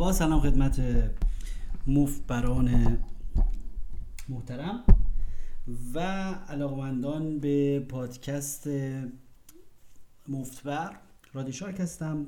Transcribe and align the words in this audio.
با 0.00 0.12
سلام 0.12 0.40
خدمت 0.40 0.80
مفبران 1.86 2.98
محترم 4.28 4.84
و 5.94 6.00
علاقمندان 6.48 7.38
به 7.40 7.80
پادکست 7.80 8.68
مفتبر 10.28 10.96
رادی 11.32 11.52
شارک 11.52 11.80
هستم 11.80 12.26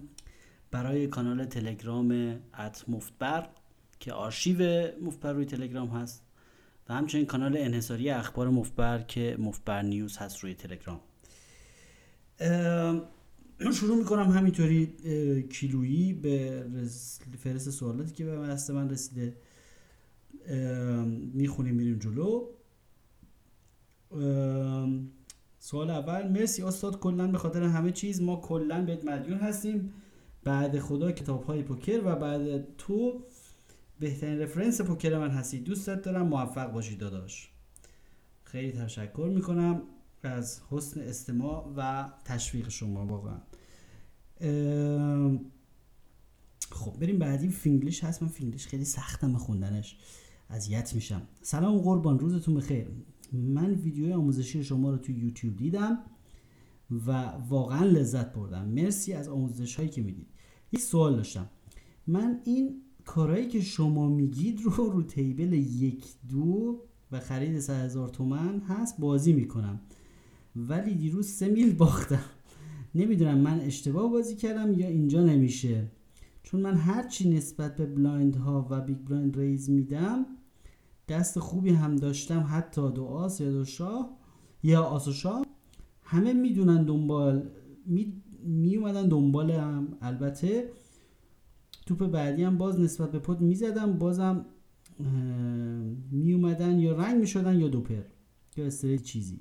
برای 0.70 1.06
کانال 1.06 1.44
تلگرام 1.44 2.40
ات 2.58 2.84
مفتبر 2.88 3.48
که 4.00 4.12
آرشیو 4.12 4.90
مفتبر 5.02 5.32
روی 5.32 5.44
تلگرام 5.44 5.88
هست 5.88 6.22
و 6.88 6.94
همچنین 6.94 7.26
کانال 7.26 7.56
انحصاری 7.56 8.10
اخبار 8.10 8.48
مفتبر 8.48 8.98
که 8.98 9.36
مفتبر 9.38 9.82
نیوز 9.82 10.16
هست 10.16 10.38
روی 10.38 10.54
تلگرام. 10.54 11.00
شروع 13.80 13.96
می‌کنم 13.96 14.30
همینطوری 14.30 14.86
کیلویی 15.50 16.12
به 16.12 16.66
فرست 17.38 17.70
سوالاتی 17.70 18.12
که 18.12 18.24
به 18.24 18.30
دست 18.36 18.70
من 18.70 18.90
رسیده. 18.90 19.36
می‌خونیم 21.34 21.74
میریم 21.74 21.98
جلو. 21.98 22.48
سوال 25.58 25.90
اول. 25.90 26.28
مرسی 26.28 26.62
استاد 26.62 27.00
کلا 27.00 27.26
به 27.26 27.38
خاطر 27.38 27.62
همه 27.62 27.90
چیز 27.90 28.22
ما 28.22 28.36
کلا 28.36 28.84
بهت 28.84 29.04
مدیون 29.04 29.38
هستیم. 29.38 29.92
بعد 30.44 30.78
خدا 30.78 31.12
کتاب 31.12 31.44
های 31.44 31.62
پوکر 31.62 32.00
و 32.04 32.16
بعد 32.16 32.76
تو. 32.76 33.24
بهترین 34.00 34.38
رفرنس 34.38 34.80
پوکر 34.80 35.18
من 35.18 35.30
هستی. 35.30 35.58
دوستت 35.58 36.02
دارم 36.02 36.26
موفق 36.26 36.72
باشی 36.72 36.96
داداش. 36.96 37.50
خیلی 38.44 38.72
تشکر 38.72 39.30
می‌کنم. 39.34 39.82
از 40.22 40.60
حسن 40.70 41.00
استماع 41.00 41.72
و 41.76 42.10
تشویق 42.24 42.68
شما 42.68 43.06
واقعا. 43.06 43.38
خب 46.70 46.98
بریم 47.00 47.18
بعدی. 47.18 47.48
فینگلیش 47.48 48.04
هست. 48.04 48.22
من 48.22 48.28
فینگلیش 48.28 48.66
خیلی 48.66 48.84
سختم 48.84 49.36
خوندنش. 49.36 49.96
اذیت 50.50 50.94
میشم. 50.94 51.22
سلام 51.42 51.78
قربان. 51.78 52.18
روزتون 52.18 52.54
بخیر. 52.54 52.88
من 53.32 53.74
ویدیو 53.74 54.14
آموزشی 54.14 54.64
شما 54.64 54.90
رو 54.90 54.96
تو 54.96 55.12
یوتیوب 55.12 55.56
دیدم 55.56 55.98
و 57.06 57.12
واقعا 57.48 57.84
لذت 57.84 58.32
بردم. 58.32 58.68
مرسی 58.68 59.12
از 59.12 59.28
آموزش 59.28 59.76
هایی 59.76 59.88
که 59.88 60.02
می‌دید. 60.02 60.26
یک 60.72 60.80
سوال 60.80 61.16
داشتم. 61.16 61.50
من 62.06 62.40
این 62.44 62.82
کارهایی 63.04 63.48
که 63.48 63.60
شما 63.60 64.08
میگید 64.08 64.60
رو 64.62 64.90
رو 64.90 65.02
table 65.02 65.52
یک 65.52 66.04
دو 66.28 66.80
و 67.12 67.20
خرید 67.20 67.60
سه 67.60 67.76
هزار 67.76 68.08
تومن 68.08 68.60
هست 68.60 69.00
بازی 69.00 69.32
می‌کنم. 69.32 69.80
ولی 70.56 70.94
دیروز 70.94 71.26
سه 71.28 71.48
میل 71.48 71.74
باختم. 71.74 72.24
نمی‌دونم 72.94 73.38
من 73.38 73.60
اشتباه 73.60 74.10
بازی 74.10 74.36
کردم 74.36 74.80
یا 74.80 74.86
اینجا 74.86 75.24
نمیشه. 75.24 75.90
چون 76.42 76.60
من 76.60 76.74
هرچی 76.74 77.30
نسبت 77.30 77.76
به 77.76 77.86
blind 77.86 78.36
ها 78.36 78.66
و 78.70 78.80
big 78.80 78.98
blind 78.98 79.38
raise 79.38 79.70
میدم 79.70 80.26
دست 81.08 81.38
خوبی 81.38 81.70
هم 81.70 81.96
داشتم 81.96 82.46
حتی 82.50 82.92
دو 82.92 83.04
آس 83.04 83.40
یا 83.40 83.52
دو 83.52 83.64
شاه 83.64 84.18
یا 84.62 84.82
آس 84.82 85.08
و 85.08 85.12
شاه. 85.12 85.46
همه 86.02 86.32
می‌دونن 86.32 86.84
دنبال 86.84 87.50
می, 87.86 88.22
می 88.44 88.76
اومدن 88.76 89.08
دنبالم. 89.08 89.88
البته 90.00 90.70
توپ 91.86 92.06
بعدی 92.06 92.42
هم 92.42 92.58
باز 92.58 92.80
نسبت 92.80 93.12
به 93.12 93.18
pot 93.18 93.40
می‌زدم 93.40 93.98
بازم 93.98 94.46
می 96.10 96.32
اومدن 96.32 96.78
یا 96.78 96.92
رنگ 96.92 97.20
می‌شدن 97.20 97.60
یا 97.60 97.68
دوپر 97.68 98.02
یا 98.56 98.66
straight 98.66 99.02
چیزی. 99.02 99.40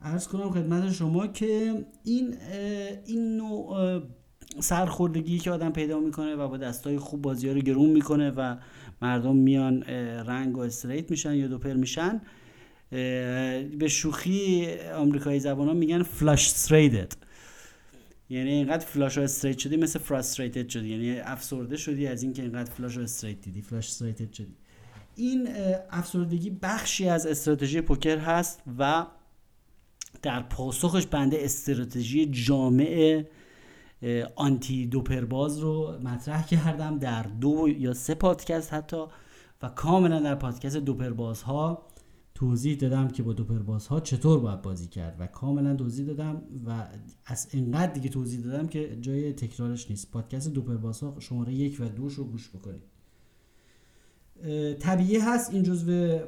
عرض 0.00 0.28
کنم 0.28 0.50
خدمت 0.50 0.92
شما 0.92 1.26
که 1.26 1.84
این 2.04 2.36
این 3.06 3.36
نوع 3.36 4.02
سرخوردگی 4.60 5.38
که 5.38 5.50
آدم 5.50 5.72
پیدا 5.72 6.00
می‌کنه 6.00 6.34
و 6.34 6.48
با 6.48 6.56
دستای 6.56 6.98
خوب 6.98 7.22
بازی 7.22 7.48
ها 7.48 7.54
رو 7.54 7.60
گرون 7.60 7.90
می‌کنه 7.90 8.30
و 8.30 8.56
مردم 9.02 9.36
میان 9.36 9.82
رنگ 10.26 10.56
و 10.56 10.60
straight 10.60 11.10
میشن 11.10 11.34
یا 11.34 11.48
دوپر 11.48 11.72
میشن 11.72 12.20
به 13.78 13.88
شوخی 13.88 14.66
آمریکایی 14.94 15.40
زبان 15.40 15.68
ها 15.68 15.74
میگن 15.74 16.02
flush 16.02 16.46
straighted 16.46 17.12
یعنی 18.30 18.50
اینقدر 18.50 18.86
flush 18.86 19.18
و 19.18 19.20
straight 19.20 19.58
شدی 19.58 19.76
مثل 19.76 19.98
frustrated 19.98 20.68
شدی. 20.68 20.88
یعنی 20.88 21.20
افسرده 21.20 21.76
شدی 21.76 22.06
از 22.06 22.22
اینکه 22.22 22.42
اینقدر 22.42 22.70
flush 22.70 22.98
و 22.98 23.00
straight 23.00 23.40
دیدی 23.40 23.62
flush 23.62 23.86
straighted 23.88 24.32
شدی. 24.32 24.54
این 25.16 25.48
افسردگی 25.90 26.50
بخشی 26.62 27.08
از 27.08 27.26
استراتژی 27.26 27.80
پوکر 27.80 28.18
هست 28.18 28.62
و 28.78 29.06
در 30.22 30.42
پاسخش 30.42 31.06
بنده 31.06 31.38
استراتژی 31.40 32.26
جامع 32.26 33.24
آنتی 34.36 34.86
دوپرباز 34.86 35.58
رو 35.58 35.98
مطرح 36.02 36.46
کردم 36.46 36.98
در 36.98 37.22
دو 37.22 37.68
یا 37.68 37.94
سه 37.94 38.14
پادکست 38.14 38.72
حتی 38.72 39.04
و 39.62 39.68
کاملا 39.68 40.20
در 40.20 40.34
پادکست 40.34 40.76
دوپرباز 40.76 41.42
ها 41.42 41.86
توضیح 42.34 42.76
دادم 42.76 43.08
که 43.08 43.22
با 43.22 43.32
دوپرباز 43.32 43.86
ها 43.86 44.00
چطور 44.00 44.40
باید 44.40 44.62
بازی 44.62 44.88
کرد 44.88 45.16
و 45.18 45.26
کاملا 45.26 45.76
توضیح 45.76 46.06
دادم 46.06 46.42
و 46.66 46.88
از 47.26 47.48
اینقدر 47.52 47.92
دیگه 47.92 48.08
توضیح 48.08 48.40
دادم 48.40 48.66
که 48.66 48.98
جای 49.00 49.32
تکرارش 49.32 49.90
نیست. 49.90 50.10
پادکست 50.10 50.52
دوپرباز 50.52 51.00
ها 51.00 51.16
شماره 51.18 51.54
یک 51.54 51.76
و 51.80 51.88
دوش 51.88 52.14
رو 52.14 52.24
گوش 52.24 52.48
بکنید. 52.48 52.82
طبیعی 54.80 55.18
هست 55.18 55.54
این 55.54 55.62
جزو 55.62 56.18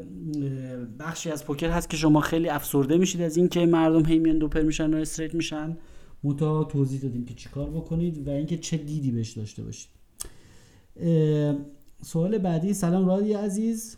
بخشی 0.98 1.30
از 1.30 1.44
پوکر 1.44 1.70
هست 1.70 1.90
که 1.90 1.96
شما 1.96 2.20
خیلی 2.20 2.48
افسرده 2.48 2.98
میشید 2.98 3.22
از 3.22 3.36
اینکه 3.36 3.66
مردم 3.66 4.06
هی 4.06 4.18
میان 4.18 4.38
دوپر 4.38 4.62
میشن 4.62 4.94
و 4.94 4.96
استریت 4.96 5.34
میشن. 5.34 5.76
منتها 6.24 6.64
توضیح 6.64 7.00
دادیم 7.00 7.24
که 7.24 7.34
چیکار 7.34 7.70
بکنید 7.70 8.28
و 8.28 8.30
اینکه 8.30 8.58
چه 8.58 8.76
دیدی 8.76 9.10
بهش 9.10 9.30
داشته 9.30 9.62
باشید. 9.62 9.90
سوال 12.02 12.38
بعدی 12.38 12.74
سلام 12.74 13.06
رادی 13.06 13.32
عزیز. 13.32 13.96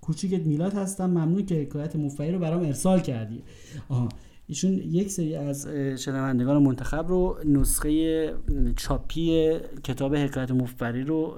کوچیکت 0.00 0.46
میلاد 0.46 0.74
هستم. 0.74 1.06
ممنون 1.10 1.46
که 1.46 1.54
حکایت 1.54 1.96
مفعی 1.96 2.32
رو 2.32 2.38
برام 2.38 2.62
ارسال 2.62 3.00
کردی. 3.00 3.42
آها 3.88 4.08
ایشون 4.46 4.72
یک 4.72 5.10
سری 5.10 5.34
از 5.34 5.68
شنوندگان 5.98 6.62
منتخب 6.62 7.08
رو 7.08 7.38
نسخه 7.44 8.34
چاپی 8.76 9.50
کتاب 9.84 10.14
حکایت 10.14 10.50
مفبری 10.50 11.04
رو 11.04 11.36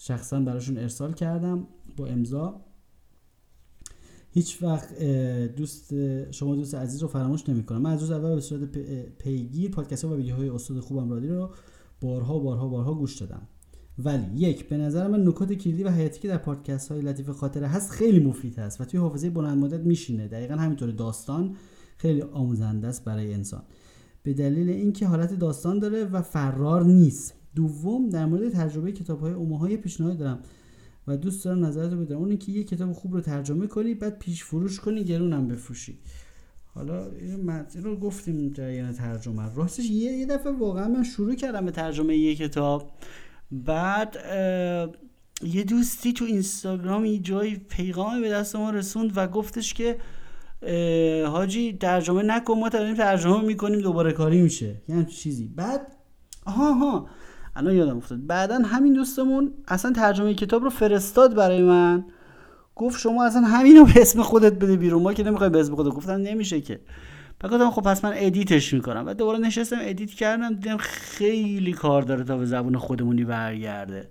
شخصا 0.00 0.40
براشون 0.40 0.78
ارسال 0.78 1.12
کردم 1.12 1.66
با 1.96 2.06
امضا. 2.06 2.60
هیچ 4.30 4.62
وقت 4.62 5.02
دوست 5.56 5.92
شما 6.30 6.54
دوست 6.54 6.74
عزیز 6.74 7.02
رو 7.02 7.08
فراموش 7.08 7.48
نمی 7.48 7.62
کنم 7.62 7.82
من 7.82 7.90
از 7.90 8.00
روز 8.00 8.10
اول 8.10 8.34
به 8.34 8.40
صورت 8.40 8.78
پیگیر 9.18 9.70
پادکست 9.70 10.04
و 10.04 10.16
ویدیوهای 10.16 10.48
استاد 10.48 10.80
خوبم 10.80 11.10
رادی 11.10 11.28
رو 11.28 11.50
بارها 12.00 12.38
بارها 12.38 12.68
بارها 12.68 12.94
گوش 12.94 13.16
دادم. 13.16 13.42
ولی 13.98 14.26
یک 14.36 14.68
به 14.68 14.76
نظر 14.76 15.06
من 15.06 15.28
نکات 15.28 15.52
کلیدی 15.52 15.84
و 15.84 15.90
حیاتی 15.90 16.20
که 16.20 16.28
در 16.28 16.38
پادکست 16.38 16.92
های 16.92 17.00
لطیف 17.00 17.30
خاطره 17.30 17.66
هست 17.66 17.90
خیلی 17.90 18.20
مفید 18.20 18.58
هست 18.58 18.80
و 18.80 18.84
توی 18.84 19.00
حافظه 19.00 19.30
بلند 19.30 19.58
مدت 19.58 19.80
میشینه. 19.80 20.28
دقیقا 20.28 20.54
همینطور 20.54 20.90
داستان 20.90 21.56
خیلی 21.96 22.22
آموزنده 22.22 22.86
است 22.88 23.04
برای 23.04 23.34
انسان. 23.34 23.62
به 24.22 24.34
دلیل 24.34 24.68
اینکه 24.68 25.06
حالت 25.06 25.34
داستان 25.34 25.78
داره 25.78 26.04
و 26.04 26.22
فرار 26.22 26.84
نیست. 26.84 27.34
دوم 27.54 28.08
در 28.08 28.26
مورد 28.26 28.48
تجربه 28.48 28.92
کتاب 28.92 29.20
های 29.20 29.32
اوماهای 29.32 29.76
پیشنهاد 29.76 30.18
دارم 30.18 30.42
و 31.06 31.16
دوست 31.16 31.44
دارم 31.44 31.64
نظرت 31.64 31.92
رو 31.92 31.98
بدم 32.04 32.16
اون 32.16 32.36
که 32.36 32.52
یه 32.52 32.64
کتاب 32.64 32.92
خوب 32.92 33.14
رو 33.14 33.20
ترجمه 33.20 33.66
کنی 33.66 33.94
بعد 33.94 34.18
پیش 34.18 34.44
فروش 34.44 34.80
کنی 34.80 35.04
گرونم 35.04 35.48
بفروشی. 35.48 35.98
حالا 36.74 37.10
این 37.10 37.84
رو 37.84 37.96
گفتیم 37.96 38.52
جریان 38.52 38.92
ترجمه. 38.92 39.54
راستش 39.54 39.90
یه, 39.90 40.12
یه 40.12 40.26
دفعه 40.26 40.52
واقعا 40.52 40.88
من 40.88 41.02
شروع 41.02 41.34
کردم 41.34 41.64
به 41.64 41.70
ترجمه 41.70 42.16
یه 42.16 42.34
کتاب. 42.34 42.90
بعد 43.50 44.16
یه 45.42 45.64
دوستی 45.64 46.12
تو 46.12 46.24
اینستاگرام 46.24 47.04
یه 47.04 47.18
جای 47.18 47.56
پیغام 47.56 48.20
به 48.20 48.30
دست 48.30 48.56
ما 48.56 48.70
رسوند 48.70 49.12
و 49.16 49.26
گفتش 49.26 49.74
که 49.74 49.98
حاجی 51.26 51.72
ترجمه 51.72 52.22
نکن 52.22 52.58
ما 52.58 52.68
داریم 52.68 52.94
ترجمه 52.94 53.42
می‌کنیم 53.42 53.80
دوباره 53.80 54.12
کاری 54.12 54.42
میشه. 54.42 54.82
یه 54.88 55.04
چیزی. 55.04 55.48
بعد 55.48 55.96
آها 56.46 56.72
ها 56.72 57.08
الان 57.58 57.74
یادم 57.74 57.96
افتاد. 57.96 58.26
بعدا 58.26 58.58
همین 58.58 58.92
دوستمون 58.92 59.54
اصلا 59.68 59.92
ترجمه 59.92 60.34
کتاب 60.34 60.64
رو 60.64 60.70
فرستاد 60.70 61.34
برای 61.34 61.62
من. 61.62 62.04
گفت 62.76 63.00
شما 63.00 63.26
اصلا 63.26 63.40
همین 63.40 63.76
رو 63.76 63.84
به 63.84 63.92
اسم 63.96 64.22
خودت 64.22 64.52
بده 64.52 64.76
بیرون. 64.76 65.02
ما 65.02 65.12
که 65.12 65.24
نمی‌خوای 65.24 65.50
به 65.50 65.60
اسم 65.60 65.74
خودت. 65.74 65.90
گفتم 65.90 66.12
نمیشه 66.12 66.60
که. 66.60 66.80
بعد 67.40 67.70
خب 67.70 67.82
پس 67.82 68.04
من 68.04 68.12
edit 68.14 68.54
ش 68.54 68.74
می‌کنم. 68.74 69.04
و 69.06 69.14
دوباره 69.14 69.38
نشستم 69.38 69.76
edit 69.80 70.10
کردم. 70.10 70.54
دیدم 70.54 70.76
خیلی 70.76 71.72
کار 71.72 72.02
داره 72.02 72.24
تا 72.24 72.36
به 72.36 72.46
زبون 72.46 72.76
خودمونی 72.76 73.24
برگرده. 73.24 74.10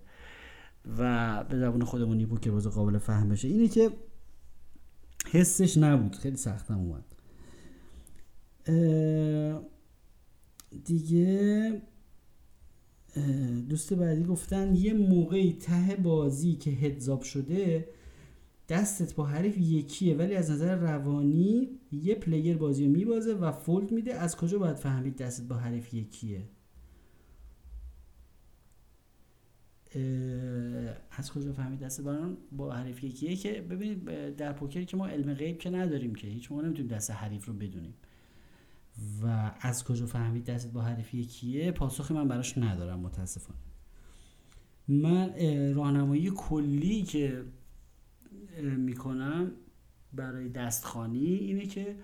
و 0.99 1.43
به 1.43 1.59
زبون 1.59 1.83
خودمونی 1.83 2.25
بود 2.25 2.39
که 2.39 2.49
روز 2.49 2.67
قابل 2.67 2.97
فهم 2.97 3.29
بشه. 3.29 3.47
اینه 3.47 3.67
که 3.67 3.91
حسش 5.31 5.77
نبود. 5.77 6.15
خیلی 6.15 6.35
سختم 6.35 6.79
اومد. 6.79 7.03
دیگه 10.85 11.81
دوست 13.69 13.93
بعدی 13.93 14.23
گفتن 14.23 14.75
یه 14.75 14.93
موقعی 14.93 15.53
ته 15.53 15.95
بازی 15.95 16.55
که 16.55 16.71
هدزاب 16.71 17.21
شده 17.21 17.89
دستت 18.69 19.15
با 19.15 19.25
حریف 19.25 19.57
یکیه 19.57 20.15
ولی 20.15 20.35
از 20.35 20.51
نظر 20.51 20.75
روانی 20.75 21.69
یه 21.91 22.15
پلیر 22.15 22.57
بازی 22.57 22.85
رو 22.85 22.91
میبازه 22.91 23.33
و 23.33 23.51
فولد 23.51 23.91
میده. 23.91 24.13
از 24.13 24.35
کجا 24.35 24.59
باید 24.59 24.75
فهمید 24.75 25.15
دستت 25.15 25.47
با 25.47 25.55
حریف 25.55 25.93
یکیه؟ 25.93 26.43
از 31.11 31.31
کجا 31.31 31.53
فهمید 31.53 31.79
دست 31.79 32.01
با 32.51 32.71
حریف 32.71 33.03
یکیه 33.03 33.35
که 33.35 33.61
ببینید 33.61 34.35
در 34.35 34.53
پوکر 34.53 34.83
که 34.83 34.97
ما 34.97 35.07
علم 35.07 35.33
غیب 35.33 35.57
که 35.57 35.69
نداریم 35.69 36.15
که 36.15 36.27
هیچ 36.27 36.51
ما 36.51 36.61
نمی‌تونیم 36.61 36.91
دست 36.91 37.11
حریف 37.11 37.45
رو 37.45 37.53
بدونیم. 37.53 37.93
و 39.21 39.51
از 39.59 39.83
کجا 39.83 40.05
فهمید 40.05 40.45
دست 40.45 40.73
با 40.73 40.81
حریف 40.81 41.13
یکیه 41.13 41.71
پاسخی 41.71 42.13
من 42.13 42.27
براش 42.27 42.57
ندارم 42.57 42.99
متاسفانه. 42.99 43.59
من 44.87 45.33
راهنمایی 45.73 46.31
کلی 46.35 47.03
که 47.03 47.45
می‌کنم 48.77 49.51
برای 50.13 50.49
دستخانی 50.49 51.25
اینه 51.25 51.65
که 51.65 51.95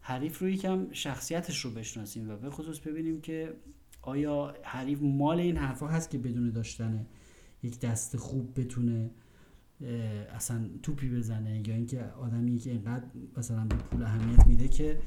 حریف 0.00 0.38
رو 0.38 0.48
یکم 0.48 0.92
شخصیتش 0.92 1.64
رو 1.64 1.70
بشناسیم 1.70 2.30
و 2.30 2.36
به 2.36 2.50
خصوص 2.50 2.78
ببینیم 2.78 3.20
که 3.20 3.54
آیا 4.02 4.54
حریف 4.62 4.98
مال 5.02 5.40
این 5.40 5.56
حرفا 5.56 5.88
هست 5.88 6.10
که 6.10 6.18
بدون 6.18 6.50
داشتن 6.50 7.06
یک 7.62 7.80
دست 7.80 8.16
خوب 8.16 8.60
بتونه 8.60 9.10
اصلا 10.34 10.70
توپی 10.82 11.08
بزنه 11.08 11.68
یا 11.68 11.74
اینکه 11.74 12.04
آدمی 12.04 12.58
که 12.58 12.70
اینقدر 12.70 13.04
مثلا 13.36 13.64
به 13.64 13.76
پول 13.76 14.02
اهمیت 14.02 14.46
میده 14.46 14.68
که 14.68 14.98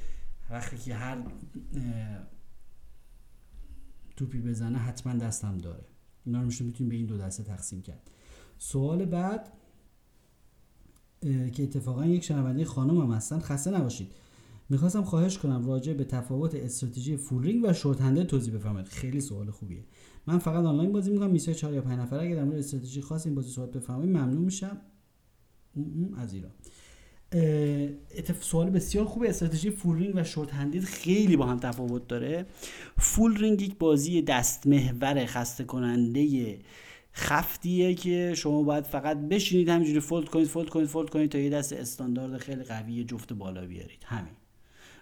وقتی 0.52 0.78
که 0.78 0.96
هر 0.96 1.24
توپی 4.16 4.40
بزنه 4.40 4.78
حتما 4.78 5.14
دستم 5.14 5.58
داره. 5.58 5.86
اینا 6.26 6.42
رو 6.42 6.48
می‌تونیم 6.48 6.90
به 6.90 6.96
این 6.96 7.06
دو 7.06 7.18
دسته 7.18 7.44
تقسیم 7.44 7.82
کرد. 7.82 8.12
سوال 8.58 9.06
بعد 9.06 9.54
که 11.22 11.64
اتفاقا 11.64 12.06
یک 12.06 12.24
شنونده 12.24 12.66
خانم 12.66 12.98
هم 12.98 13.12
هستن. 13.12 13.40
خسته 13.40 13.72
نباشید. 13.72 14.12
می‌خواستم 14.70 15.04
خواهش 15.04 15.38
کنم 15.38 15.66
راجع 15.66 15.94
به 15.94 16.04
تفاوت 16.04 16.56
استراتژی 16.56 17.18
full 17.18 17.44
ring 17.44 17.64
و 17.64 17.74
short 17.74 18.02
handed 18.02 18.24
توضیح 18.24 18.54
بفرمایید. 18.54 18.88
خیلی 18.88 19.22
سوال 19.22 19.52
خوبیه. 19.52 19.84
من 20.28 20.38
فقط 20.38 20.66
آنلاین 20.66 20.92
بازی 20.92 21.12
می‌کنم. 21.12 21.32
میشه 21.32 21.54
4 21.54 21.74
یا 21.74 21.82
5 21.82 22.00
نفر. 22.00 22.20
اگر 22.20 22.36
در 22.36 22.44
مورد 22.44 22.58
استراتژی 22.58 23.02
خاص 23.02 23.26
این 23.26 23.36
بازی 23.36 23.50
صحبت 23.50 23.72
بفرمایید 23.72 24.10
ممنون 24.10 24.42
میشم. 24.42 24.78
از 26.18 26.34
ایران. 26.34 26.52
سوال 28.42 28.70
بسیار 28.70 29.06
خوبه. 29.06 29.30
استراتژی 29.30 29.70
full 29.70 29.98
ring 29.98 30.16
و 30.16 30.24
short 30.24 30.54
handed 30.54 30.82
خیلی 30.82 31.36
با 31.36 31.46
هم 31.46 31.60
تفاوت 31.60 32.08
داره. 32.08 32.46
full 32.98 33.38
ring 33.38 33.62
یک 33.62 33.78
بازی 33.78 34.22
دست 34.22 34.68
محور 34.68 35.26
خسته 35.26 35.64
کننده 35.64 36.60
خفتیه 37.14 37.94
که 37.94 38.34
شما 38.36 38.64
باید 38.64 38.84
فقط 38.84 39.18
بشینید 39.18 39.70
همینجوری 39.70 40.00
fold 40.00 40.30
کنید 40.30 40.48
fold 40.48 40.70
کنید 40.70 40.88
fold 40.88 41.10
کنید 41.10 41.32
تا 41.32 41.38
یه 41.38 41.50
دست 41.50 41.74
استاندارد 41.74 42.38
خیلی 42.38 42.64
قوی 42.64 43.04
جفت 43.04 43.34
بالا 43.34 43.66
بیارید. 43.66 44.04
همین. 44.06 44.34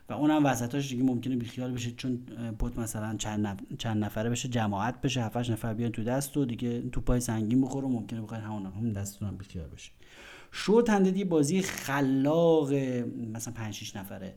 و 0.10 0.14
اونم 0.14 0.46
وسطاش 0.46 0.90
دیگه 0.90 1.04
ممکنه 1.04 1.36
بیخیال 1.36 1.72
بشه 1.72 1.92
چون 1.92 2.20
پوت 2.60 2.80
مثلا 2.80 3.16
چند, 3.18 3.68
چند 3.78 4.04
نفره 4.04 4.30
بشه 4.30 4.48
جماعت 4.48 5.02
بشه 5.02 5.22
7 5.22 5.38
نفر 5.38 5.74
بیان 5.74 5.92
تو 5.92 6.04
دست 6.04 6.38
و 6.38 6.46
دیگه 6.46 6.82
تو 6.82 7.02
پای 7.02 7.20
سنگین 7.20 7.62
بخوره. 7.62 7.88
ممکنه 7.88 8.22
بخواید 8.22 8.44
همون 8.44 8.66
هم 8.66 8.94
دستتون 8.94 9.28
هم 9.28 9.38
بیخیال 9.38 9.68
بشه. 9.68 9.92
شورت 10.52 10.90
هندد 10.90 11.24
بازی 11.24 11.62
خلاق 11.62 12.74
مثلا 13.34 13.54
5 13.54 13.74
6 13.74 13.96
نفره. 13.96 14.36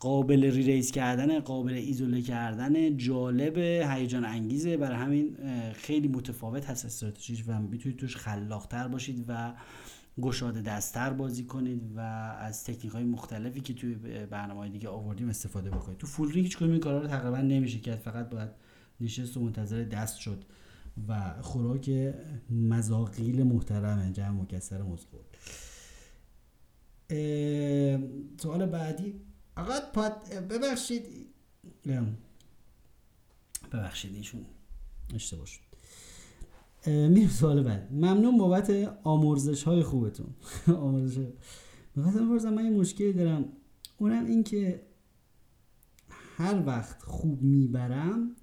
قابل 0.00 0.50
ریریز 0.50 0.90
کردن 0.90 1.40
قابل 1.40 1.72
ایزوله 1.72 2.22
کردن 2.22 2.96
جالب 2.96 3.58
هیجان 3.58 4.24
انگیزه. 4.24 4.76
برای 4.76 4.96
همین 4.96 5.36
خیلی 5.72 6.08
متفاوت 6.08 6.70
هست 6.70 6.84
استراتژیش 6.84 7.44
و 7.46 7.58
می‌تونید 7.58 7.98
توش 7.98 8.16
خلاقتر 8.16 8.88
باشید 8.88 9.24
و 9.28 9.54
گشاده 10.20 10.60
دستتر 10.62 11.10
بازی 11.10 11.44
کنید 11.44 11.82
و 11.96 12.00
از 12.40 12.64
تکنیک 12.64 12.92
های 12.92 13.04
مختلفی 13.04 13.60
که 13.60 13.74
توی 13.74 13.94
برنامه 14.30 14.68
دیگه 14.68 14.88
آوردیم 14.88 15.28
استفاده 15.28 15.70
بکنید. 15.70 15.98
تو 15.98 16.06
فول 16.06 16.32
رینگ 16.32 16.46
هیچ 16.46 16.62
این 16.62 16.80
کارا 16.80 17.00
رو 17.00 17.08
تقریبا 17.08 17.38
نمیشه 17.38 17.78
کرد. 17.78 17.98
فقط 17.98 18.30
باید 18.30 18.50
نشست 19.00 19.36
و 19.36 19.40
منتظر 19.40 19.82
دست 19.84 20.18
شد. 20.18 20.44
و 21.08 21.42
خوراک 21.42 22.14
مزاقیل 22.50 23.42
محترمه 23.42 24.12
جمع 24.12 24.42
مکسر 24.42 24.82
مزقول 24.82 25.20
سوال 28.42 28.66
بعدی. 28.66 29.20
آقا 29.56 29.74
ببخشید. 30.50 31.04
ببخشید 33.72 34.14
ایشون 34.14 34.46
اشتباه 35.14 35.46
شد. 35.46 35.60
میرم 36.86 37.28
سوال 37.28 37.62
بعد. 37.62 37.92
ممنون 37.92 38.38
بابت 38.38 38.70
آمرزش 39.04 39.62
های 39.62 39.82
خوبتون. 39.82 40.34
آمرزش. 40.66 41.26
می‌خواستم 41.96 42.26
بپرسم 42.26 42.54
من 42.54 42.64
یه 42.64 42.70
مشکلی 42.70 43.12
دارم. 43.12 43.44
اونم 43.98 44.26
این 44.26 44.44
که 44.44 44.82
هر 46.36 46.66
وقت 46.66 47.02
خوب 47.02 47.42
می‌برم 47.42 48.36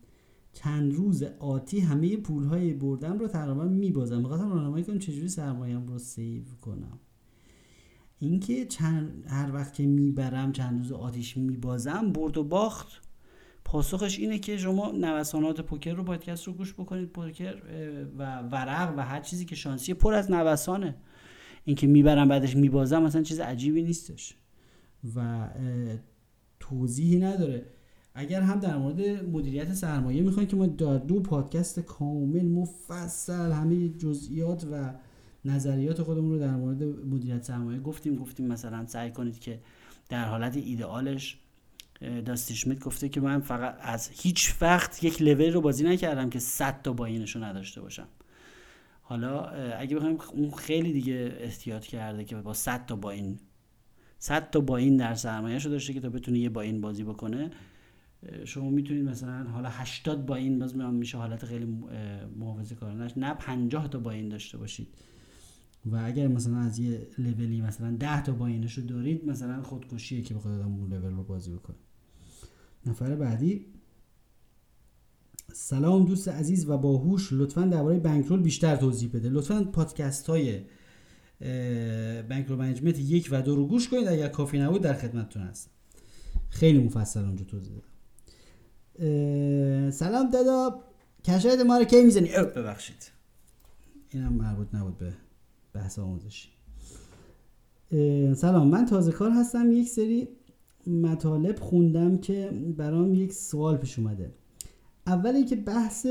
چند 0.63 0.94
روز 0.94 1.23
آتی 1.23 1.79
همه 1.79 2.17
پول 2.17 2.44
های 2.44 2.73
بردم 2.73 3.19
رو 3.19 3.27
تقریبا 3.27 3.63
میبازم. 3.63 4.17
می‌خواستم 4.17 4.51
راهنمایی 4.51 4.83
کنم 4.83 5.00
چجوری 5.00 5.29
سرمایم 5.29 5.88
رو 5.88 6.00
سیو 6.00 6.44
کنم. 6.61 7.00
اینکه 8.19 8.65
چند 8.65 9.25
هر 9.27 9.51
وقت 9.53 9.73
که 9.73 9.85
می‌برم 9.85 10.51
چند 10.51 10.77
روز 10.77 10.91
آتیش 10.91 11.38
میبازم 11.38 12.11
برد 12.11 12.38
و 12.38 12.44
باخت. 12.44 13.01
پاسخش 13.65 14.19
اینه 14.19 14.39
که 14.39 14.57
شما 14.57 14.91
نوسانات 14.91 15.61
پوکر 15.61 15.94
رو 15.94 16.03
پادکست 16.03 16.47
رو 16.47 16.53
گوش 16.53 16.73
بکنید 16.73 17.09
پوکر 17.09 17.61
و 18.17 18.41
ورق 18.41 18.94
و 18.97 19.01
هر 19.01 19.21
چیزی 19.21 19.45
که 19.45 19.56
شانسیه 19.56 19.95
پر 19.95 20.13
از 20.13 20.31
نوسانه. 20.31 20.95
اینکه 21.65 21.88
می‌برم 21.88 22.27
بعدش 22.27 22.56
میبازم 22.56 23.03
مثلا 23.03 23.23
چیز 23.23 23.39
عجیبی 23.39 23.83
نیستش. 23.83 24.35
و 25.15 25.50
توضیحی 26.59 27.19
نداره. 27.19 27.65
اگر 28.13 28.41
هم 28.41 28.59
در 28.59 28.77
مورد 28.77 29.01
مدیریت 29.25 29.73
سرمایه 29.73 30.21
می‌خواین 30.21 30.50
که 30.50 30.56
ما 30.56 30.65
در 30.65 30.97
دو 30.97 31.19
پادکست 31.19 31.79
کامل 31.79 32.45
مفصل 32.45 33.51
همه 33.51 33.89
جزئیات 33.89 34.67
و 34.71 34.94
نظریات 35.45 36.03
خودمون 36.03 36.31
رو 36.31 36.39
در 36.39 36.56
مورد 36.56 36.83
مدیریت 36.83 37.44
سرمایه 37.44 37.79
گفتیم 37.79 38.15
گفتیم 38.15 38.47
مثلا 38.47 38.85
سعی 38.88 39.11
کنید 39.11 39.39
که 39.39 39.59
در 40.09 40.25
حالت 40.25 40.57
ایدئالش 40.57 41.38
داستی 42.25 42.56
شمیت 42.56 42.79
گفته 42.79 43.09
که 43.09 43.21
من 43.21 43.39
فقط 43.39 43.77
از 43.81 44.09
هیچ 44.13 44.56
وقت 44.61 45.03
یک 45.03 45.21
لول 45.21 45.53
رو 45.53 45.61
بازی 45.61 45.83
نکردم 45.83 46.29
که 46.29 46.39
100 46.39 46.81
تا 46.81 46.94
باینش 46.94 47.35
رو 47.35 47.44
نداشته 47.44 47.81
باشم. 47.81 48.07
حالا 49.01 49.41
اگه 49.79 49.95
بخوایم 49.95 50.17
اون 50.33 50.51
خیلی 50.51 50.94
دیگه 50.94 51.38
احتیاط 51.39 51.85
کرده 51.85 52.23
که 52.23 52.35
با 52.35 52.53
100 52.53 52.85
تا 52.85 52.95
باین 52.95 53.39
100 54.19 54.50
تا 54.50 54.59
باین 54.59 54.97
در 54.97 55.15
سرمایه 55.15 55.57
رو 55.57 55.71
داشته 55.71 55.94
که 55.94 56.00
تا 56.00 56.09
بتونه 56.09 56.39
یه 56.39 56.50
باین 56.50 56.81
بازی 56.81 57.03
بکنه 57.03 57.51
شما 58.45 58.69
می‌تونید 58.69 59.04
مثلا 59.04 59.44
حالا 59.44 59.69
80 59.69 60.25
باین 60.25 60.60
باز 60.60 60.75
میشه 60.75 61.18
حالت 61.18 61.45
خیلی 61.45 61.66
محافظه 62.36 62.75
کارانش 62.75 63.18
نه 63.18 63.33
50 63.33 63.88
تا 63.88 63.99
باین 63.99 64.30
داشته 64.30 64.57
باشید. 64.57 64.88
و 65.85 66.02
اگر 66.06 66.28
مثلا 66.28 66.57
از 66.57 66.80
یه 66.80 67.07
لولی 67.18 67.61
مثلا 67.61 67.92
10 67.92 68.23
تا 68.23 68.31
buy-in 68.31 68.63
ش 68.63 68.73
رو 68.73 68.83
دارید 68.83 69.26
مثلا 69.26 69.64
خودکشیه 69.64 70.21
که 70.21 70.33
بخواد 70.33 70.54
آدم 70.54 70.73
اون 70.73 70.94
لول 70.94 71.14
رو 71.14 71.23
بازی 71.23 71.52
بکنه. 71.52 71.76
نفر 72.85 73.16
بعدی. 73.16 73.66
سلام 75.54 76.06
دوست 76.06 76.28
عزیز 76.28 76.69
و 76.69 76.78
باهوش. 76.78 77.33
لطفا 77.33 77.61
درباره 77.61 77.99
bankroll 77.99 78.42
بیشتر 78.42 78.76
توضیح 78.76 79.09
بده. 79.14 79.30
لطفا 79.30 79.64
پادکست 79.64 80.30
های 80.30 80.61
bankroll 82.30 82.57
management 82.57 82.99
یک 82.99 83.28
و 83.31 83.42
دو 83.42 83.56
رو 83.56 83.68
گوش 83.68 83.90
کنید. 83.90 84.07
اگر 84.07 84.28
کافی 84.28 84.59
نبود 84.59 84.81
در 84.81 84.94
خدمتتون 84.94 85.44
هستم. 85.44 85.71
خیلی 86.49 86.83
مفصل 86.83 87.26
اونجا 87.26 87.45
توضیح 87.45 87.73
دادم 87.73 87.88
سلام 89.91 90.29
دادا. 90.33 90.83
cashout 91.23 91.59
ما 91.59 91.77
رو 91.77 91.83
کی 91.83 92.03
می‌زنی؟ 92.03 92.29
ببخشید. 92.56 93.11
اینم 94.09 94.33
مربوط 94.33 94.68
نبود 94.73 94.97
به 94.97 95.13
بحث 95.73 95.99
آموزشی. 95.99 96.49
سلام 98.35 98.68
من 98.68 98.85
تازه 98.85 99.11
کار 99.11 99.31
هستم. 99.31 99.71
یک 99.71 99.87
سری 99.87 100.27
مطالب 100.87 101.59
خوندم 101.59 102.18
که 102.18 102.51
برام 102.77 103.13
یک 103.13 103.33
سوال 103.33 103.77
پیش 103.77 103.99
اومده. 103.99 104.31
اول 105.07 105.35
اینکه 105.35 105.56
بحث 105.56 106.07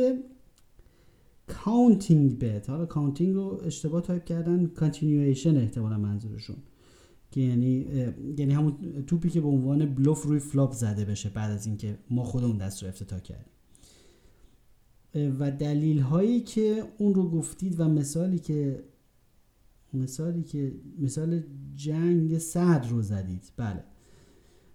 counting 1.46 2.38
bet 2.38 2.70
حالا 2.70 2.86
counting 2.86 3.34
رو 3.34 3.60
اشتباه 3.64 4.00
تایپ 4.02 4.24
کردن 4.24 4.66
continuation 4.66 5.56
احتمالا 5.56 5.98
منظورشون. 5.98 6.56
که 7.30 7.40
یعنی 7.40 7.86
یعنی 8.38 8.52
همون 8.52 9.04
توپی 9.06 9.30
که 9.30 9.40
به 9.40 9.48
عنوان 9.48 9.94
بلوف 9.94 10.22
روی 10.22 10.38
flop 10.38 10.72
زده 10.72 11.04
بشه 11.04 11.28
بعد 11.28 11.50
از 11.50 11.66
اینکه 11.66 11.98
ما 12.10 12.24
خودمون 12.24 12.56
دست 12.58 12.82
رو 12.82 12.88
افتتاح 12.88 13.20
کردیم. 13.20 13.52
و 15.14 15.50
دلیل 15.50 15.98
هایی 15.98 16.40
که 16.40 16.84
اون 16.98 17.14
رو 17.14 17.30
گفتید 17.30 17.80
و 17.80 17.88
مثالی 17.88 18.38
که 18.38 18.84
مثالی 19.94 20.42
که 20.42 20.74
مثال 20.98 21.42
جنگ 21.74 22.38
صد 22.38 22.86
رو 22.90 23.02
زدید. 23.02 23.52
بله. 23.56 23.84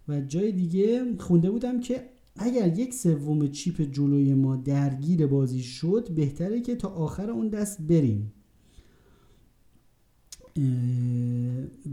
و 0.08 0.22
جای 0.22 0.52
دیگه 0.52 1.18
خونده 1.20 1.52
بودم 1.52 1.80
که 1.80 2.10
اگر 2.36 2.80
یک 2.80 2.94
سوم 2.94 3.48
چیپ 3.48 3.82
جلوی 3.82 4.34
ما 4.34 4.56
درگیر 4.56 5.28
بازی 5.28 5.64
شد 5.64 6.10
بهتره 6.16 6.62
که 6.62 6.76
تا 6.76 6.88
آخر 6.88 7.30
اون 7.30 7.50
دست 7.50 7.82
بریم. 7.82 8.33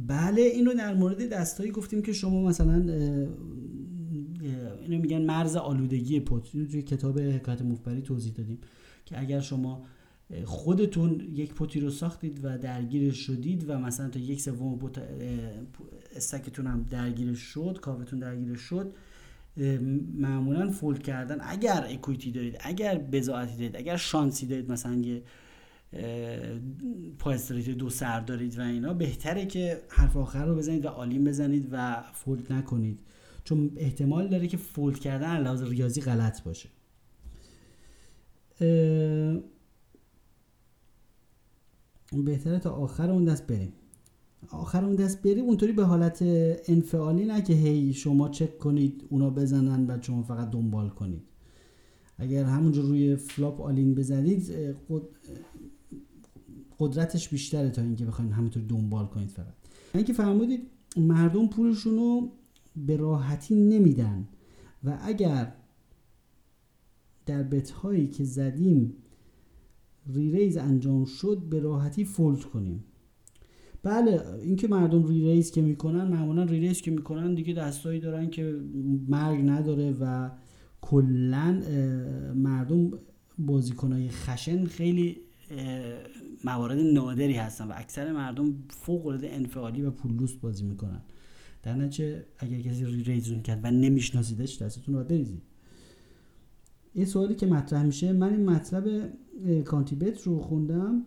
بله 0.07 0.43
اینو 0.43 0.75
در 0.75 0.95
مورد 0.95 1.29
دستایی 1.29 1.71
گفتیم 1.71 2.03
که 2.03 2.13
شما 2.13 2.43
مثلا 2.43 2.75
اینو 4.83 4.99
میگن 5.03 5.23
مرز 5.23 5.57
آلودگی 5.57 6.21
اینو 6.21 6.67
توی 6.67 6.83
کتاب 6.83 7.19
حکایت 7.19 7.63
مفبری 7.63 8.03
توضیح 8.03 8.33
دادیم 8.33 8.59
که 9.07 9.21
اگر 9.21 9.41
شما 9.41 9.83
خودتون 10.45 11.21
یک 11.35 11.55
پوتی 11.55 11.81
رو 11.81 11.91
ساختید 11.91 12.41
و 12.45 12.59
درگیرش 12.59 13.17
شدید 13.17 13.71
و 13.71 13.79
مثلا 13.79 14.09
تا 14.09 14.19
یک 14.19 14.41
سوم 14.41 14.79
پوت 14.79 14.99
استکتون 16.17 16.67
هم 16.67 16.87
درگیرش 16.91 17.39
شد 17.39 17.79
کافتون 17.83 18.19
درگیرش 18.19 18.61
شد 18.61 18.95
معمولا 20.15 20.71
فولد 20.71 21.03
کردن. 21.03 21.39
اگر 21.41 21.87
اکویتی 21.91 22.31
دارید 22.31 22.57
اگر 22.61 22.99
بزاعتی 22.99 23.57
دارید 23.57 23.77
اگر 23.77 23.97
شانسی 23.97 24.47
دارید 24.47 24.73
مثلا 24.73 24.95
یه 24.95 25.23
پای 27.19 27.39
دو 27.79 27.91
سر 27.91 28.21
دارید 28.21 28.59
و 28.59 28.63
اینا. 28.63 28.95
بهتره 28.95 29.47
که 29.47 29.83
حرف 29.89 30.17
آخر 30.17 30.47
رو 30.47 30.55
بزنید 30.55 30.85
و 30.85 30.89
آلیم 30.89 31.25
بزنید 31.25 31.69
و 31.73 32.05
فولد 32.13 32.53
نکنید. 32.53 32.99
چون 33.45 33.71
احتمال 33.77 34.29
داره 34.29 34.47
که 34.47 34.57
fold 34.57 34.99
کردن 34.99 35.41
لحاظ 35.41 35.63
ریاضی 35.63 36.01
غلط 36.01 36.43
باشه. 36.43 36.69
بهتره 42.25 42.59
تا 42.59 42.71
آخر 42.71 43.11
اون 43.11 43.25
دست 43.25 43.47
بریم. 43.47 43.73
آخر 44.49 44.85
اون 44.85 44.95
دست 44.95 45.23
بریم 45.23 45.45
اونطوری 45.45 45.73
به 45.73 45.85
حالت 45.85 46.19
انفعالی 46.69 47.25
نه 47.25 47.43
که 47.43 47.53
هی 47.53 47.93
شما 47.93 48.29
چک 48.29 48.59
کنید 48.59 49.05
اونا 49.09 49.31
بزنن 49.31 49.91
و 49.91 50.03
شما 50.03 50.23
فقط 50.23 50.51
دنبال 50.51 50.89
کنید. 50.89 51.23
اگر 52.19 52.45
همونجا 52.45 52.83
روی 52.83 53.17
flop 53.17 53.61
all 53.61 53.81
in 53.81 53.95
بزنید 53.95 54.55
قدرتش 56.81 57.29
بیشتره 57.29 57.71
تا 57.71 57.83
اینکه 57.83 58.05
بخواید 58.05 58.33
همونطور 58.33 58.63
دنبال 58.63 59.07
کنید 59.07 59.29
فقط. 59.29 59.55
اینکه 59.95 60.13
فرمودید 60.13 60.61
مردم 60.97 61.47
پولشون 61.47 61.97
رو 61.97 62.33
به 62.77 62.97
راحتی 62.97 63.55
نمیدن 63.55 64.29
و 64.85 64.99
اگر 65.03 65.53
در 67.27 67.43
بت 67.43 67.71
هایی 67.71 68.09
که 68.09 68.25
زدیم 68.25 68.95
ریریز 70.07 70.57
انجام 70.57 71.05
شد 71.05 71.43
به 71.51 71.61
راحتی 71.61 72.05
فولد 72.05 72.43
کنیم. 72.43 72.85
بله 73.83 74.23
اینکه 74.43 74.69
مردم 74.69 75.07
ریریز 75.07 75.51
که 75.51 75.63
می‌کنن 75.63 76.09
معمولا 76.09 76.43
ریریز 76.43 76.81
که 76.81 76.91
می‌کنن 76.91 77.35
دیگه 77.35 77.55
دستایی 77.55 78.01
دارن 78.01 78.31
که 78.31 78.61
مرگ 79.09 79.41
نداره 79.45 79.97
و 80.01 80.31
کلا 80.81 81.63
مردم 82.35 82.91
بازیکنهای 83.39 84.09
خشن 84.09 84.65
خیلی 84.65 85.17
موارد 86.45 86.79
نادری 86.79 87.35
هستن 87.35 87.69
و 87.69 87.73
اکثر 87.77 88.13
مردم 88.13 88.55
فوق 88.69 89.07
العاده 89.07 89.33
انفعالی 89.33 89.83
و 89.83 89.91
پولوس 89.91 90.35
بازی 90.35 90.65
می‌کنن. 90.65 91.03
در 91.63 91.75
نتیجه 91.75 92.25
اگر 92.39 92.61
کسی 92.61 92.85
ریزون 92.85 93.43
کرد 93.43 93.61
و 93.65 93.71
نمیشناسیدش 93.71 94.63
دستتون 94.63 94.95
رو 94.95 95.05
بریزید. 95.05 95.43
یه 96.95 97.05
سوالی 97.05 97.35
که 97.35 97.47
مطرح 97.47 97.83
میشه 97.83 98.13
من 98.13 98.31
این 98.31 98.51
مطلب 98.51 99.13
کانتیبت 99.65 100.23
رو 100.23 100.41
خوندم 100.41 101.07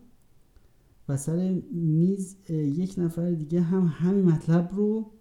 و 1.10 1.18
سر 1.18 1.62
میز 1.72 2.38
یک 2.50 2.96
نفر 2.98 3.32
دیگه 3.32 3.62
هم 3.62 3.86
همین 3.86 4.25
مطلب 4.25 4.70
رو 4.74 5.12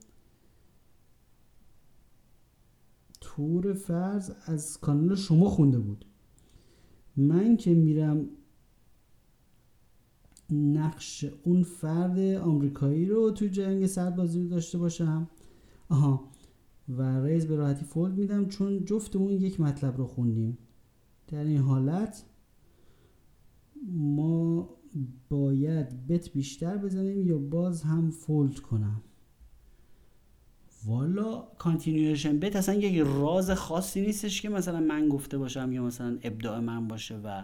طور 3.20 3.72
فرض 3.72 4.30
از 4.44 4.78
کانال 4.80 5.16
شما 5.16 5.48
خونده 5.48 5.78
بود. 5.78 6.06
من 7.16 7.56
که 7.56 7.74
میرم 7.74 8.26
نقش 10.52 11.24
اون 11.42 11.62
فرد 11.62 12.18
آمریکایی 12.18 13.06
رو 13.06 13.30
توی 13.30 13.50
جنگ 13.50 13.86
سرد 13.86 14.16
بازی 14.16 14.48
داشته 14.48 14.78
باشم. 14.78 15.28
آها. 15.88 16.30
و 16.88 17.24
raise 17.24 17.46
به 17.46 17.56
راحتی 17.56 17.84
fold 17.84 18.18
میدم 18.18 18.48
چون 18.48 18.84
جفتمون 18.84 19.30
یک 19.30 19.60
مطلب 19.60 19.96
رو 19.96 20.06
خوندیم. 20.06 20.58
در 21.28 21.44
این 21.44 21.58
حالت 21.58 22.24
ما 23.92 24.68
باید 25.28 26.06
bet 26.06 26.32
بیشتر 26.32 26.76
بزنیم 26.76 27.26
یا 27.26 27.38
باز 27.38 27.82
هم 27.82 28.10
fold 28.10 28.58
کنم. 28.58 29.02
والا 30.84 31.48
continuation 31.58 32.38
bet 32.38 32.56
اصلا 32.56 32.74
یک 32.74 33.06
راز 33.06 33.50
خاصی 33.50 34.00
نیستش 34.00 34.42
که 34.42 34.48
مثلا 34.48 34.80
من 34.80 35.08
گفته 35.08 35.38
باشم 35.38 35.72
یا 35.72 35.82
مثلا 35.82 36.18
ابداع 36.22 36.60
من 36.60 36.88
باشه 36.88 37.20
و 37.24 37.42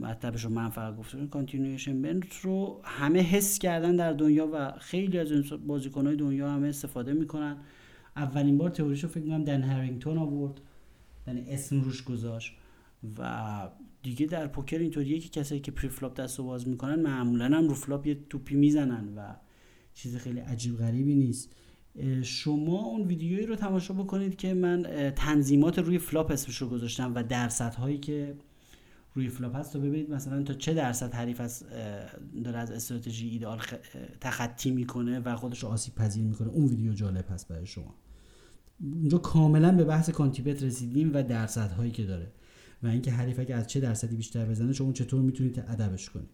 مطلبش 0.00 0.44
رو 0.44 0.50
من 0.50 0.68
فقط 0.68 0.96
گفتم. 0.96 1.26
continuation 1.26 2.02
bet 2.02 2.36
رو 2.42 2.80
همه 2.84 3.20
حس 3.20 3.58
کردن 3.58 3.96
در 3.96 4.12
دنیا 4.12 4.50
و 4.52 4.72
خیلی 4.78 5.18
از 5.18 5.32
بازیکنهای 5.66 6.16
دنیا 6.16 6.50
همه 6.50 6.68
استفاده 6.68 7.12
می‌کنن. 7.12 7.56
اولین 8.16 8.58
بار 8.58 8.70
تئوریشو 8.70 9.08
فکر 9.08 9.24
کنم 9.24 9.44
دن 9.44 9.62
هرینگتون 9.62 10.18
آورد. 10.18 10.60
یعنی 11.26 11.40
اسم 11.40 11.80
روش 11.80 12.04
گذاشت. 12.04 12.52
و 13.18 13.68
دیگه 14.02 14.26
در 14.26 14.46
پوکر 14.46 14.78
اینطوریه 14.78 15.18
که 15.18 15.28
کسایی 15.28 15.60
که 15.60 15.72
preflop 15.72 16.14
دست 16.20 16.40
باز 16.40 16.68
می‌کنن 16.68 17.00
معمولا 17.00 17.44
هم 17.44 17.68
رو 17.68 17.74
flop 17.74 18.06
یه 18.06 18.18
توپی 18.30 18.54
می‌زنن 18.54 19.08
و 19.16 19.34
چیز 19.94 20.16
خیلی 20.16 20.40
عجیب 20.40 20.76
غریبی 20.76 21.14
نیست. 21.14 21.52
شما 22.22 22.84
اون 22.84 23.02
ویدیویی 23.02 23.46
رو 23.46 23.56
تماشا 23.56 23.94
بکنید 23.94 24.36
که 24.36 24.54
من 24.54 24.82
تنظیمات 25.16 25.78
روی 25.78 25.98
flop 25.98 26.30
اسمش 26.30 26.56
رو 26.56 26.68
گذاشتم 26.68 27.14
و 27.14 27.22
درصدهایی 27.22 27.98
که 27.98 28.34
روی 29.14 29.28
flop 29.28 29.56
هست. 29.56 29.72
تو 29.72 29.80
ببینید 29.80 30.10
مثلا 30.10 30.42
تا 30.42 30.54
چه 30.54 30.74
درصد 30.74 31.14
حریف 31.14 31.40
از 31.40 31.64
داره 32.44 32.58
از 32.58 32.70
استراتژی 32.70 33.28
ایدئال 33.28 33.60
تخطی 34.20 34.70
می‌کنه 34.70 35.20
و 35.20 35.36
خودش 35.36 35.62
رو 35.62 35.68
آسیب 35.68 35.94
پذیر 35.94 36.24
می‌کنه. 36.24 36.48
اون 36.48 36.66
ویدیو 36.66 36.92
جالب 36.92 37.24
هست 37.30 37.48
برای 37.48 37.66
شما. 37.66 37.94
اونجا 38.80 39.18
کاملا 39.18 39.72
به 39.72 39.84
بحث 39.84 40.10
conti 40.10 40.42
bet 40.42 40.62
رسیدیم 40.62 41.10
و 41.14 41.22
درصدهایی 41.22 41.90
که 41.90 42.04
داره 42.04 42.32
و 42.82 42.86
اینکه 42.86 43.10
حریف 43.10 43.38
اگه 43.38 43.54
از 43.54 43.66
چه 43.66 43.80
درصدی 43.80 44.16
بیشتر 44.16 44.44
بزنه 44.44 44.72
شما 44.72 44.92
چطور 44.92 45.20
می‌تونید 45.22 45.58
ادبش 45.58 46.10
کنید. 46.10 46.28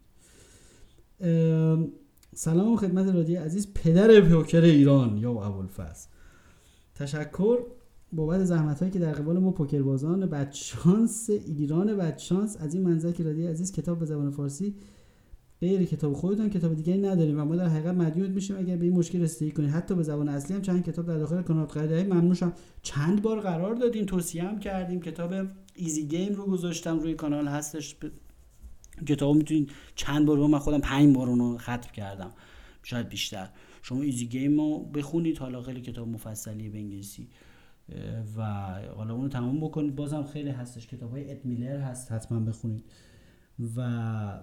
سلام 2.34 2.76
خدمت 2.76 3.14
رادی 3.14 3.36
عزیز. 3.36 3.72
پدر 3.74 4.20
پوکر 4.20 4.60
ایران 4.60 5.18
یا 5.18 5.30
ابوالفضل. 5.30 6.08
تشکر. 6.94 7.58
بابت 8.12 8.44
زحمت 8.44 8.78
هایی 8.78 8.92
که 8.92 8.98
در 8.98 9.12
قبال 9.12 9.38
ما 9.38 9.50
پوکربازان 9.50 10.26
بدشانس 10.26 11.30
ایران 11.30 11.96
بدشانس 11.96 12.56
از 12.60 12.74
این 12.74 12.82
منظر 12.82 13.12
که 13.12 13.24
رادی 13.24 13.46
عزیز 13.46 13.72
کتاب 13.72 13.98
به 13.98 14.06
زبان 14.06 14.30
فارسی 14.30 14.74
غیر 15.60 15.84
کتاب 15.84 16.12
خودتون 16.12 16.50
کتاب 16.50 16.74
دیگری 16.74 16.98
نداریم 16.98 17.40
و 17.40 17.44
ما 17.44 17.56
در 17.56 17.66
حقیقت 17.66 17.94
مدیون 17.94 18.30
میشیم 18.30 18.56
اگر 18.58 18.76
به 18.76 18.84
این 18.84 18.94
مشکل 18.96 19.20
رسیدگی 19.20 19.52
کنید 19.52 19.70
حتی 19.70 19.94
به 19.94 20.02
زبان 20.02 20.28
اصلی 20.28 20.56
هم 20.56 20.62
چند 20.62 20.84
کتاب 20.84 21.06
در 21.06 21.18
داخل 21.18 21.42
کانال 21.42 21.66
قاعده 21.66 22.04
ممنون 22.04 22.52
چند 22.82 23.22
بار 23.22 23.40
قرار 23.40 23.74
دادیم 23.74 24.04
توصیه 24.04 24.42
هم 24.42 24.58
کردیم. 24.58 25.00
کتاب 25.00 25.34
ایزی 25.74 26.06
گیم 26.06 26.34
رو 26.34 26.46
گذاشتم 26.46 26.98
روی 26.98 27.14
کانال 27.14 27.48
هستش. 27.48 27.96
کتاب 29.06 29.36
می‌تونید 29.36 29.70
چند 29.94 30.26
بار 30.26 30.38
من 30.38 30.58
خودم 30.58 30.80
پنج 30.80 31.16
بار 31.16 31.28
اونو 31.28 31.58
ختم 31.58 31.90
کردم. 31.92 32.30
شاید 32.82 33.08
بیشتر. 33.08 33.48
شما 33.82 34.02
ایزی 34.02 34.26
گیم 34.26 34.60
رو 34.60 34.78
بخونید. 34.78 35.38
حالا 35.38 35.62
خیلی 35.62 35.80
کتاب 35.80 36.08
مفصلی 36.08 36.68
به 36.68 36.78
انگلیسی. 36.78 37.28
و 38.36 38.42
حالا 38.96 39.14
اونو 39.14 39.28
تمام 39.28 39.60
بکنید. 39.60 39.96
بازم 39.96 40.22
خیلی 40.22 40.50
هستش. 40.50 40.86
کتاب 40.86 41.10
های 41.10 41.30
ادمیلر 41.30 41.78
هست. 41.80 42.12
حتما 42.12 42.40
بخونید. 42.40 42.84
و 43.76 44.40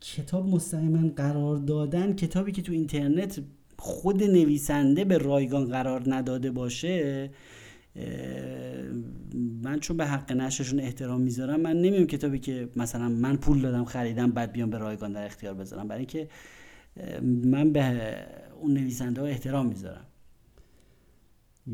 کتاب 0.00 0.48
مستقیما 0.48 1.08
قرار 1.16 1.56
دادن 1.56 2.12
کتابی 2.12 2.52
که 2.52 2.62
تو 2.62 2.72
اینترنت 2.72 3.40
خود 3.78 4.22
نویسنده 4.22 5.04
به 5.04 5.18
رایگان 5.18 5.64
قرار 5.64 6.14
نداده 6.14 6.50
باشه 6.50 7.30
من 9.62 9.78
چون 9.80 9.96
به 9.96 10.06
حق 10.06 10.32
نشرشون 10.32 10.80
احترام 10.80 11.20
می‌ذارم 11.20 11.60
من 11.60 11.76
نمیم 11.76 12.06
کتابی 12.06 12.38
که 12.38 12.68
مثلا 12.76 13.08
من 13.08 13.36
پول 13.36 13.60
دادم 13.60 13.84
خریدم 13.84 14.30
بعد 14.30 14.52
بیام 14.52 14.70
به 14.70 14.78
رایگان 14.78 15.12
در 15.12 15.24
اختیار 15.24 15.54
بذارم. 15.54 15.88
برای 15.88 15.98
اینکه 15.98 16.28
من 17.44 17.72
به 17.72 18.16
اون 18.60 18.74
نویسنده 18.74 19.20
ها 19.20 19.26
احترام 19.26 19.66
می‌ذارم. 19.66 20.04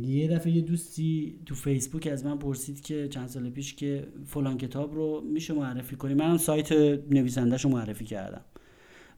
یه 0.02 0.28
دفعه 0.28 0.52
یه 0.52 0.62
دوستی 0.62 1.40
تو 1.46 1.54
فیسبوک 1.54 2.06
از 2.06 2.24
من 2.24 2.38
پرسید 2.38 2.80
که 2.80 3.08
چند 3.08 3.28
سال 3.28 3.50
پیش 3.50 3.74
که 3.74 4.08
فلان 4.26 4.58
کتاب 4.58 4.94
رو 4.94 5.20
میشه 5.32 5.54
معرفی 5.54 5.96
کنی. 5.96 6.14
منم 6.14 6.36
سایت 6.36 6.72
نویسندهش 7.10 7.64
رو 7.64 7.70
معرفی 7.70 8.04
کردم. 8.04 8.44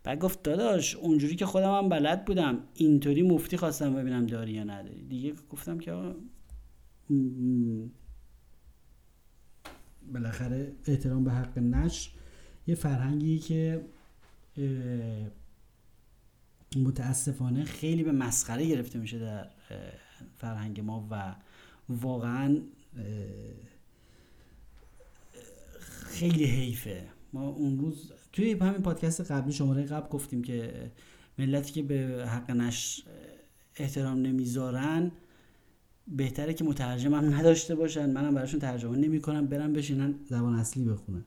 بعد 0.04 0.18
گفت 0.18 0.42
داداش 0.42 0.96
اونجوری 0.96 1.36
که 1.36 1.46
خودم 1.46 1.74
هم 1.74 1.88
بلد 1.88 2.24
بودم 2.24 2.58
اینطوری 2.74 3.22
مفتی 3.22 3.56
خواستم 3.56 3.94
ببینم 3.94 4.26
داری 4.26 4.52
یا 4.52 4.64
نداری. 4.64 5.02
دیگه 5.02 5.32
گفتم 5.50 5.78
که 5.78 6.14
بالاخره 10.12 10.72
احترام 10.86 11.24
به 11.24 11.30
حق 11.32 11.58
نشر. 11.58 12.10
یه 12.66 12.74
فرهنگی 12.74 13.38
که 13.38 13.84
متاسفانه 16.76 17.64
خیلی 17.64 18.02
به 18.02 18.12
مسخره 18.12 18.66
گرفته 18.66 18.98
میشه 18.98 19.18
در 19.18 19.50
فرهنگ 20.36 20.80
ما 20.80 21.08
و 21.10 21.34
واقعا 21.88 22.58
خیلی 26.06 26.44
حیفه. 26.44 27.04
ما 27.32 27.48
اون 27.48 27.78
روز 27.78 28.12
توی 28.32 28.52
همین 28.52 28.82
پادکست 28.82 29.30
قبلی 29.30 29.52
شماره 29.52 29.82
قبل 29.82 30.08
گفتیم 30.08 30.42
که 30.42 30.90
ملتی 31.38 31.72
که 31.72 31.82
به 31.82 32.26
حق 32.28 32.50
نش 32.50 33.04
احترام 33.76 34.18
نمی‌ذارن 34.18 35.10
بهتره 36.16 36.54
که 36.54 36.64
مترجم 36.64 37.14
هم 37.14 37.34
نداشته 37.34 37.74
باشن. 37.74 38.10
منم 38.10 38.34
براشون 38.34 38.60
ترجمه 38.60 38.96
نمی‌کنم 38.96 39.46
برم 39.46 39.72
بشینن 39.72 40.14
زبان 40.28 40.54
اصلی 40.54 40.84
بخونن. 40.84 41.24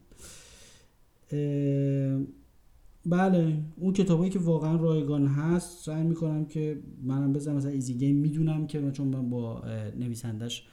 بله 3.05 3.63
اون 3.75 3.93
کتابایی 3.93 4.31
که 4.31 4.39
واقعا 4.39 4.75
رایگان 4.75 5.27
هست 5.27 5.85
سعی 5.85 6.03
می‌کنم 6.03 6.45
که 6.45 6.83
منم 7.03 7.33
بزنم 7.33 7.55
مثلا 7.55 7.71
Easy 7.71 7.93
Game 7.93 8.15
می‌دونم 8.15 8.67
که 8.67 8.91
چون 8.91 9.07
من 9.07 9.29
با 9.29 9.63
نویسندش 9.95 10.67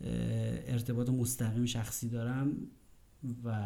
ارتباط 0.00 1.08
مستقیم 1.08 1.64
شخصی 1.64 2.08
دارم 2.08 2.52
و 3.44 3.58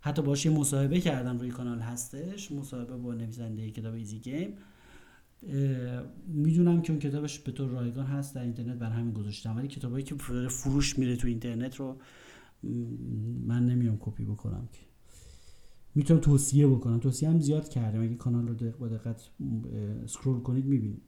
حتی 0.00 0.22
باشه 0.22 0.50
مصاحبه 0.50 1.00
کردم 1.00 1.38
روی 1.38 1.50
کانال 1.50 1.78
هستش 1.78 2.52
مصاحبه 2.52 2.96
با 2.96 3.14
نویسنده 3.14 3.70
کتاب 3.70 3.94
Easy 3.94 4.18
Game 4.18 4.54
می‌دونم 6.26 6.82
که 6.82 6.92
اون 6.92 7.00
کتابش 7.00 7.38
به 7.38 7.52
طور 7.52 7.68
رایگان 7.68 8.06
هست 8.06 8.34
در 8.34 8.42
اینترنت 8.42 8.78
بر 8.78 8.90
همین 8.90 9.12
گذاشتم 9.12 9.56
ولی 9.56 9.68
کتابایی 9.68 10.04
که 10.04 10.14
فروش 10.48 10.98
میره 10.98 11.16
تو 11.16 11.28
اینترنت 11.28 11.76
رو 11.76 11.96
من 13.46 13.66
نمیام 13.66 13.98
کپی 14.00 14.24
بکنم 14.24 14.68
که. 14.72 14.93
می‌تونم 15.94 16.20
توصیه 16.20 16.68
بکنم. 16.68 16.98
توصیه 16.98 17.28
هم 17.28 17.40
زیاد 17.40 17.68
کردم. 17.68 18.02
اگه 18.02 18.14
کانال 18.14 18.48
رو 18.48 18.70
با 18.70 18.88
دقت 18.88 19.30
scroll 20.06 20.40
کنید 20.40 20.64
می‌بینید. 20.64 21.02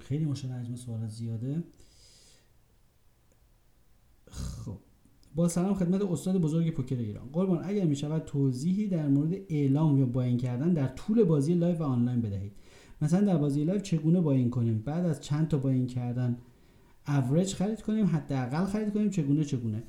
خیلی 0.00 0.24
مشکل 0.24 0.48
حجم 0.48 0.74
سوال 0.74 1.08
زیاده. 1.08 1.62
خب. 4.30 4.78
با 5.34 5.48
سلام 5.48 5.74
خدمت 5.74 6.02
استاد 6.02 6.36
بزرگ 6.40 6.74
پوکر 6.74 6.96
ایران. 6.96 7.28
قربان 7.32 7.64
اگر 7.64 7.84
می 7.84 7.96
شود 7.96 8.22
توضیحی 8.24 8.88
در 8.88 9.08
مورد 9.08 9.32
اعلام 9.48 9.98
یا 9.98 10.06
buy-in 10.06 10.36
کردن 10.36 10.72
در 10.72 10.88
طول 10.88 11.24
بازی 11.24 11.54
live 11.54 11.78
و 11.78 11.82
آنلاین 11.82 12.20
بدهید. 12.20 12.52
مثلا 13.02 13.20
در 13.20 13.36
بازی 13.36 13.64
live 13.64 13.80
چگونه 13.80 14.20
buy-in 14.20 14.50
کنیم؟ 14.50 14.78
بعد 14.78 15.06
از 15.06 15.20
چند 15.20 15.48
تا 15.48 15.58
buy-in 15.58 15.86
کردن 15.86 16.38
اوریج 17.08 17.54
خرید 17.54 17.82
کنیم 17.82 18.06
حداقل 18.06 18.64
خرید 18.64 18.92
کنیم 18.92 19.10
چگونه 19.10 19.44
چگونه؟ 19.44 19.82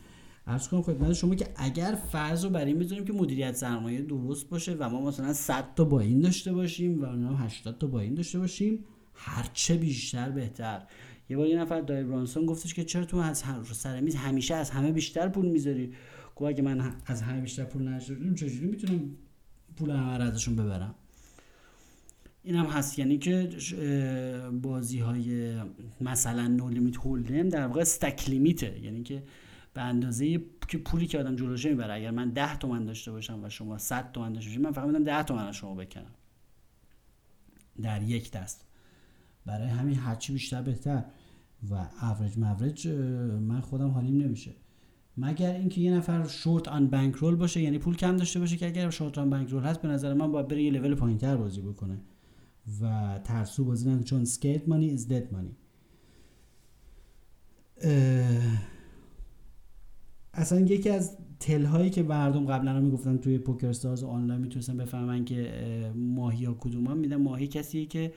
عرض 0.48 0.68
کنم 0.68 0.82
خدمت 0.82 1.14
شما 1.14 1.36
که 1.36 1.48
اگر 1.56 1.98
فرض 2.12 2.44
رو 2.44 2.50
بر 2.50 2.66
این 2.66 2.80
بذاریم 2.80 3.06
که 3.06 3.14
مدیریت 3.14 3.56
سرمایه 3.56 4.02
درست 4.02 4.50
باشه 4.50 4.74
و 4.74 4.90
ما 4.90 5.02
مثلا 5.02 5.34
100 5.34 5.66
تا 5.76 5.84
buy-in 5.84 6.22
داشته 6.22 6.54
باشیم 6.54 7.02
و 7.02 7.06
اونا 7.06 7.36
80 7.36 7.78
تا 7.78 7.88
buy-in 7.88 8.14
داشته 8.14 8.40
باشیم 8.40 8.86
هرچه 9.14 9.78
بیشتر 9.78 10.30
بهتر. 10.30 10.82
یه 11.30 11.38
بار 11.38 11.48
یه 11.48 11.60
نفر 11.60 11.82
Doyle 11.82 12.04
Brunson 12.04 12.46
گفتش 12.46 12.74
که 12.74 12.84
چرا 12.84 13.06
تو 13.06 13.18
از 13.18 13.44
سر 13.72 14.02
میز 14.02 14.16
همیشه 14.16 14.56
از 14.56 14.70
همه 14.70 14.92
بیشتر 14.92 15.28
پول 15.28 15.46
می‌ذاری؟ 15.46 15.94
گفت 16.36 16.50
اگه 16.50 16.62
من 16.62 16.94
از 17.06 17.22
همه 17.22 17.42
بیشتر 17.42 17.64
پول 17.64 17.88
نذارم 17.88 18.36
چجوری 18.36 18.66
می‌تونم 18.66 19.10
پول 19.76 19.90
همه 19.90 20.24
ازشون 20.24 20.56
ببرم؟ 20.56 20.96
این 22.44 22.56
هم 22.56 22.66
هست. 22.66 23.00
یعنی 23.00 23.18
که 23.18 23.50
بازی 24.62 25.00
های 25.00 25.56
مثلا 26.02 26.48
نو 26.48 26.70
لیمیت 26.70 26.98
هولدم 26.98 27.50
در 27.50 27.68
واقع 27.68 27.82
استک 27.82 28.30
لیمیته 28.30 28.80
یعنی 28.84 29.04
که 29.04 29.24
به 29.74 29.82
اندازه 29.82 30.42
که 30.68 30.78
پولی 30.78 31.08
که 31.08 31.20
آدم 31.20 31.36
جلوشه 31.36 31.70
می‌بره 31.70 31.94
اگر 31.94 32.12
من 32.12 32.30
10 32.30 32.58
تومن 32.58 32.86
داشته 32.86 33.12
باشم 33.12 33.44
و 33.44 33.50
شما 33.50 33.78
100 33.78 34.12
تومن 34.12 34.34
داشته 34.34 34.50
باشید 34.50 34.64
من 34.64 34.72
فقط 34.72 34.88
میدم 34.88 35.04
10 35.04 35.24
تومن 35.24 35.48
از 35.48 35.56
شما 35.56 35.76
بکنم. 35.76 36.12
در 37.82 38.02
یک 38.04 38.32
دست. 38.32 38.66
برای 39.46 39.68
همین 39.68 39.96
هرچی 39.96 40.34
بیشتر 40.34 40.62
بهتر. 40.62 41.04
و 41.70 41.88
اوریج 42.02 42.38
موریج 42.38 42.88
من 43.42 43.62
خودم 43.62 43.90
حالیم 43.90 44.18
نمیشه. 44.18 44.52
مگر 45.18 45.54
اینکه 45.54 45.82
یه 45.82 45.94
نفر 45.94 46.28
short 46.28 46.68
on 46.68 46.88
bankroll 46.88 47.36
باشه 47.36 47.62
یعنی 47.62 47.78
پول 47.78 47.96
کم 47.96 48.18
داشته 48.18 48.40
باشه 48.40 48.58
که 48.58 48.68
اگر 48.68 48.90
short 48.90 49.18
on 49.18 49.30
bankroll 49.30 49.64
هست 49.64 49.82
به 49.82 49.88
نظر 49.88 50.14
من 50.14 50.32
باید 50.32 50.48
بره 50.48 50.64
یه 50.64 50.72
لول 50.72 50.96
پایینتر 50.96 51.38
بازی 51.38 51.62
بکنه. 51.62 51.98
و 52.82 53.20
ترسو 53.24 53.66
بازی 53.66 53.90
نکنه 53.90 54.04
چون 54.04 54.26
scared 54.26 54.68
money 54.68 54.92
is 54.92 55.08
dead 55.08 55.34
money 55.34 55.56
اصلا 60.34 60.60
یکی 60.60 60.90
از 60.90 61.18
tell 61.40 61.66
هایی 61.66 61.90
که 61.90 62.04
مردم 62.04 62.46
قبلا 62.46 62.78
رو 62.78 62.86
می‌گفتن 62.86 63.18
توی 63.18 63.38
PokerStars 63.38 64.04
آنلاین 64.04 64.42
می‌تونستن 64.42 64.78
بفهمن 64.78 65.26
که 65.26 65.92
ماهیا 65.96 66.40
کدومن 66.40 67.16
ماهی 67.16 67.48
کسیه 67.48 67.86
که 67.86 68.14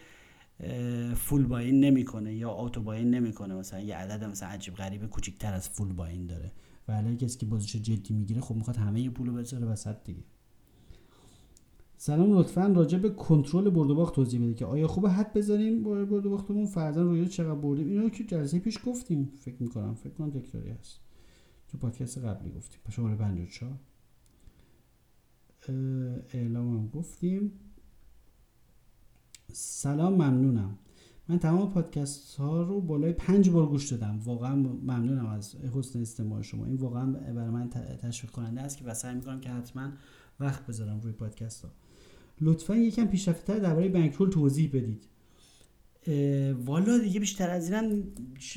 full 1.15 1.47
buy-in 1.47 1.81
نمی‌کنه 1.81 2.35
یا 2.35 2.51
auto 2.51 2.83
buy-in 2.83 3.11
نمی‌کنه. 3.11 3.55
مثلا 3.55 3.81
یه 3.81 3.97
عدد 3.97 4.25
مثلا 4.25 4.49
عجیب 4.49 4.75
غریب 4.75 5.07
کوچیکتر 5.07 5.55
از 5.55 5.69
full 5.69 5.93
buy-in 5.93 6.27
داره. 6.27 6.53
ولی 6.89 7.17
کسی 7.17 7.39
که 7.39 7.47
بازیش 7.47 7.77
جدی 7.77 8.15
می‌گیره 8.15 8.41
خب 8.41 8.55
می‌خواد 8.55 8.77
همه 8.77 9.11
پولو 9.11 9.33
بذاره 9.33 9.67
وسط 9.67 9.97
دیگه. 10.05 10.23
سلام 11.97 12.39
لطفا 12.39 12.67
راجع 12.67 12.99
به 12.99 13.11
کنترل 13.11 13.71
برد 13.71 13.91
و 13.91 13.95
باخت 13.95 14.15
توضیح 14.15 14.41
بده 14.41 14.55
که 14.55 14.65
آیا 14.67 14.89
خوبه 14.89 15.11
حد 15.11 15.35
بزنیم 15.35 15.83
برد 15.83 16.27
و 16.27 16.31
باختمون؟ 16.31 16.67
فرضاً 16.67 17.03
روی 17.03 17.29
چقدر 17.29 17.55
بردیم؟ 17.55 17.89
اینو 17.89 18.09
که 18.09 18.25
جلسه 18.25 18.59
پیش 18.59 18.79
گفتیم. 18.87 19.33
فکر 19.39 19.63
می‌کنم 19.63 19.95
فکر 19.95 20.13
کنم 20.13 20.31
تکراری 20.31 20.71
هست. 20.71 21.06
تو 21.69 21.79
پادکست 21.79 22.19
قبلی 22.19 22.51
گفتیم 22.51 22.81
شماره 22.91 23.17
54 23.17 23.79
اعلام 26.33 26.79
هم 26.79 26.89
گفتیم. 26.89 27.53
سلام 29.53 30.13
ممنونم. 30.13 30.79
من 31.29 31.39
تمام 31.39 31.71
پادکست 31.71 32.37
ها 32.37 32.63
رو 32.63 32.81
بالای 32.81 33.13
پنج 33.13 33.51
بار 33.51 33.67
گوش 33.67 33.93
دادم. 33.93 34.19
واقعا 34.19 34.55
ممنونم 34.57 35.27
از 35.27 35.57
حسن 35.57 36.01
استماع 36.01 36.43
شما. 36.43 36.67
این 36.67 36.77
واقعا 36.77 37.13
برای 37.13 37.51
من 37.51 37.71
تشویق 38.03 38.31
کننده 38.31 38.61
است 38.61 38.79
که 38.79 38.85
و 38.85 38.95
سعی 38.95 39.15
می‌کنم 39.15 39.41
که 39.41 39.51
حتما 39.51 39.93
وقت 40.41 40.67
بذارم 40.67 41.01
روی 41.01 41.13
پادکست 41.13 41.65
ها 41.65 41.71
لطفا 42.41 42.77
یکم 42.77 43.07
پیشرفته 43.07 43.53
تر 43.53 43.59
درباره 43.59 43.89
بانکرول 43.89 44.31
توضیح 44.31 44.71
بدید. 44.73 45.07
والا 46.65 46.99
دیگه 46.99 47.21
بیشتر 47.21 47.51
از 47.51 47.71
اینم 47.71 47.85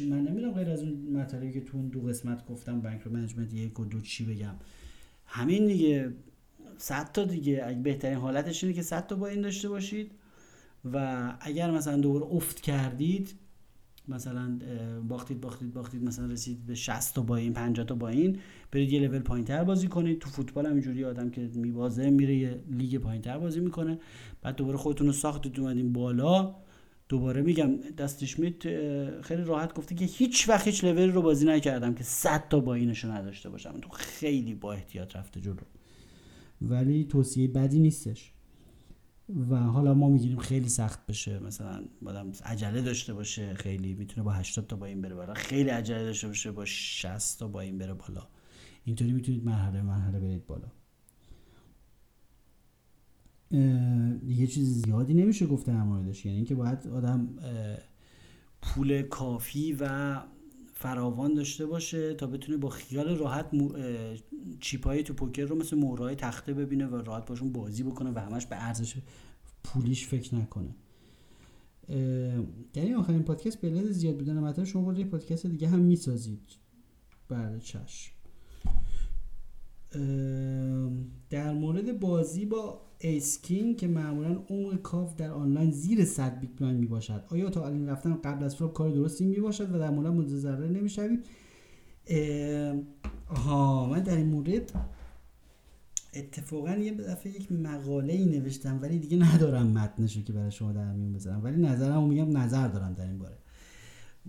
من 0.09 0.21
نمی‌دونم 0.21 0.53
غیر 0.53 0.69
از 0.69 0.83
اون 0.83 1.07
مطلبی 1.13 1.51
که 1.51 1.61
تو 1.61 1.77
اون 1.77 1.87
دو 1.87 2.01
قسمت 2.01 2.45
گفتم 2.45 2.81
بانک 2.81 3.07
منیجمنت 3.07 3.53
یک 3.53 3.79
و 3.79 3.85
دو 3.85 4.01
چی 4.01 4.25
بگم. 4.25 4.55
همین 5.25 5.67
دیگه 5.67 6.13
صد 6.77 7.11
تا 7.11 7.23
دیگه. 7.23 7.61
اگه 7.65 7.79
بهترین 7.79 8.17
حالتش 8.17 8.63
اینه 8.63 8.75
که 8.75 8.81
صد 8.81 9.07
تا 9.07 9.15
با 9.15 9.27
این 9.27 9.41
داشته 9.41 9.69
باشید 9.69 10.11
و 10.93 11.37
اگر 11.41 11.71
مثلا 11.71 11.97
دوباره 11.97 12.25
افت 12.25 12.59
کردید 12.59 13.35
مثلا 14.07 14.59
باختید 15.07 15.41
باختید 15.41 15.73
باختید 15.73 16.03
مثلا 16.03 16.25
رسید 16.25 16.65
به 16.65 16.75
60 16.75 17.15
تا 17.15 17.21
با 17.21 17.35
این 17.35 17.53
50 17.53 17.85
تا 17.85 17.95
با 17.95 18.09
این 18.09 18.37
برید 18.71 18.93
یه 18.93 18.99
لول 18.99 19.19
پایینتر 19.19 19.63
بازی 19.63 19.87
کنید. 19.87 20.19
تو 20.19 20.29
فوتبال 20.29 20.65
هم 20.65 20.71
اینجوری 20.71 21.05
آدم 21.05 21.29
که 21.29 21.49
میبازه 21.55 22.09
میره 22.09 22.35
یه 22.35 22.59
لیگ 22.71 22.97
پایینتر 22.97 23.37
بازی 23.37 23.59
می‌کنه. 23.59 23.99
بعد 24.41 24.55
دوباره 24.55 24.77
خودتون 24.77 25.07
رو 25.07 25.13
ساختید 25.13 25.59
اومدین 25.59 25.93
بالا. 25.93 26.55
دوباره 27.09 27.41
میگم 27.41 27.77
دستش 27.77 28.39
میت 28.39 28.63
خیلی 29.21 29.43
راحت 29.43 29.73
گفته 29.73 29.95
که 29.95 30.05
هیچ 30.05 30.49
وقت 30.49 30.67
هیچ 30.67 30.83
لول 30.83 31.11
رو 31.11 31.21
بازی 31.21 31.45
نکردم 31.45 31.93
که 31.93 32.03
100 32.03 32.47
تا 32.49 32.59
با 32.59 32.73
اینشو 32.73 33.11
نداشته 33.11 33.49
باشم. 33.49 33.79
تو 33.81 33.89
خیلی 33.89 34.53
با 34.53 34.73
احتیاط 34.73 35.15
رفته 35.15 35.41
جلو. 35.41 35.55
ولی 36.61 37.05
توصیه 37.05 37.47
بدی 37.47 37.79
نیستش. 37.79 38.31
و 39.49 39.57
حالا 39.57 39.93
ما 39.93 40.09
می‌گیریم 40.09 40.37
خیلی 40.37 40.69
سخت 40.69 41.05
بشه. 41.05 41.39
مثلا 41.39 41.83
آدم 42.05 42.31
عجله 42.45 42.81
داشته 42.81 43.13
باشه 43.13 43.53
خیلی 43.53 43.93
می‌تونه 43.93 44.23
با 44.23 44.31
80 44.31 44.67
تا 44.67 44.75
با 44.75 44.85
این 44.85 45.01
بره 45.01 45.15
بالا. 45.15 45.33
خیلی 45.33 45.69
عجله 45.69 46.03
داشته 46.03 46.27
باشه 46.27 46.51
با 46.51 46.65
60 46.65 47.39
تا 47.39 47.47
با 47.47 47.61
این 47.61 47.77
بره 47.77 47.93
بالا. 47.93 48.27
اینطوری 48.83 49.11
می‌تونید 49.11 49.45
مرحله 49.45 49.81
مرحله 49.81 50.19
برید 50.19 50.45
بالا. 50.45 50.67
دیگه 54.27 54.47
چیز 54.47 54.81
زیادی 54.85 55.13
نمیشه 55.13 55.47
گفته 55.47 55.71
در 55.71 55.83
موردش. 55.83 56.25
یعنی 56.25 56.37
اینکه 56.37 56.55
باید 56.55 56.87
آدم 56.87 57.29
پول 58.61 59.01
کافی 59.01 59.77
و 59.79 60.15
فراوان 60.73 61.33
داشته 61.33 61.65
باشه 61.65 62.13
تا 62.13 62.27
بتونه 62.27 62.57
با 62.57 62.69
خیال 62.69 63.17
راحت 63.17 63.53
مو... 63.53 63.73
چیپای 64.59 65.03
تو 65.03 65.13
پوکر 65.13 65.45
رو 65.45 65.55
مثل 65.55 65.77
مهرهای 65.77 66.15
تخته 66.15 66.53
ببینه 66.53 66.87
و 66.87 66.95
راحت 66.95 67.25
باشون 67.25 67.51
بازی 67.51 67.83
بکنه 67.83 68.11
و 68.11 68.19
همش 68.19 68.45
به 68.45 68.55
ارزش 68.55 68.95
پولیش 69.63 70.07
فکر 70.07 70.35
نکنه. 70.35 70.75
در 72.73 72.81
این 72.81 72.95
آخرین 72.95 73.23
پادکست 73.23 73.61
به 73.61 73.91
زیاد 73.91 74.17
بودن 74.17 74.39
مطلب 74.39 74.65
شما 74.65 74.81
بود 74.81 75.03
پادکست 75.03 75.45
دیگه 75.45 75.67
هم 75.67 75.79
می‌سازید. 75.79 76.41
بله 77.29 77.59
چشم. 77.59 78.11
در 81.29 81.53
مورد 81.53 81.99
بازی 81.99 82.45
با 82.45 82.81
اسکین 83.01 83.75
که 83.75 83.87
معمولا 83.87 84.43
عمق 84.49 84.81
کاف 84.81 85.15
در 85.15 85.31
آنلاین 85.31 85.71
زیر 85.71 86.05
100 86.05 86.39
بیت 86.39 86.55
کوین 86.55 86.75
می 86.75 86.85
باشد 86.85 87.23
آیا 87.29 87.49
تا 87.49 87.65
الان 87.65 87.89
رفتن 87.89 88.13
قبل 88.13 88.43
از 88.43 88.55
فلاپ 88.55 88.73
کار 88.73 88.89
درستی 88.89 89.25
می 89.25 89.39
باشد 89.39 89.75
و 89.75 89.79
در 89.79 89.89
مورد 89.89 90.07
مورد 90.07 90.27
ضرر 90.27 90.67
نمی‌شوید 90.67 91.25
ها 93.27 93.89
من 93.89 93.99
در 93.99 94.15
این 94.15 94.27
مورد 94.27 94.71
اتفاقا 96.13 96.71
یه 96.71 96.93
دفعه 96.93 97.35
یک 97.35 97.51
مقاله 97.51 98.13
ای 98.13 98.25
نوشتم 98.25 98.79
ولی 98.81 98.99
دیگه 98.99 99.17
ندارم 99.17 99.67
متنشو 99.67 100.23
که 100.23 100.33
برای 100.33 100.51
شما 100.51 100.71
در 100.71 100.93
میون 100.93 101.13
بذارم. 101.13 101.43
ولی 101.43 101.61
نظرمو 101.61 102.07
میگم 102.07 102.37
نظر 102.37 102.67
دارم 102.67 102.93
در 102.93 103.07
این 103.07 103.19
باره. 103.19 103.37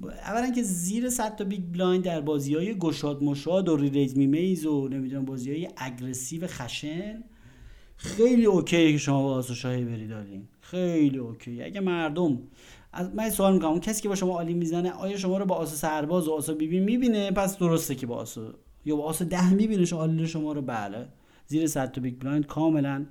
اولا 0.02 0.50
که 0.50 0.62
زیر 0.62 1.10
100 1.10 1.36
تا 1.36 1.44
big 1.44 1.62
blind 1.72 2.04
در 2.04 2.20
بازی 2.20 2.54
های 2.54 2.78
گشاد 2.78 3.22
مشاد 3.22 3.68
و 3.68 3.76
re-raise 3.76 4.18
میمیز 4.18 4.66
و 4.66 4.88
نمی‌دونم 4.88 5.24
بازی 5.24 5.50
های 5.50 5.68
aggressive 5.76 6.46
خشن 6.46 7.24
خیلی 7.96 8.44
okay 8.44 8.92
که 8.92 8.98
شما 8.98 9.22
با 9.22 9.34
آس 9.34 9.54
و 9.54 9.62
شاه 9.62 9.84
all-in 9.84 10.08
برید. 10.08 10.48
خیلی 10.60 11.18
okay 11.18 11.62
اگه 11.62 11.80
مردم 11.80 12.38
از 12.92 13.14
من 13.14 13.30
سوال 13.30 13.52
می‌کنم 13.52 13.70
اون 13.70 13.80
کسی 13.80 14.02
که 14.02 14.08
با 14.08 14.14
شما 14.14 14.32
all-in 14.32 14.54
می‌زنه 14.54 14.90
آیا 14.90 15.16
شما 15.16 15.38
رو 15.38 15.44
با 15.46 15.54
آس 15.54 15.69
و 15.69 15.76
سرباز 15.76 16.28
و 16.28 16.32
آس 16.32 16.54
و 16.54 16.59
بی 16.59 16.70
بی 16.70 16.80
می‌بینه؟ 16.80 17.30
پس 17.30 17.58
درسته 17.58 17.94
که 17.94 18.06
با 18.06 18.16
آس 18.16 18.40
و 18.40 18.52
یا 18.84 18.96
با 18.96 19.04
آس 19.04 19.17
و 19.17 19.24
ده 19.24 19.52
می‌بینه 19.52 19.84
شما 19.84 20.26
شما 20.26 20.52
رو؟ 20.52 20.62
بله. 20.62 21.08
زیر 21.46 21.66
صد 21.66 21.92
تا 21.92 22.00
big 22.00 22.18
blind 22.18 22.46
کاملا 22.46 23.06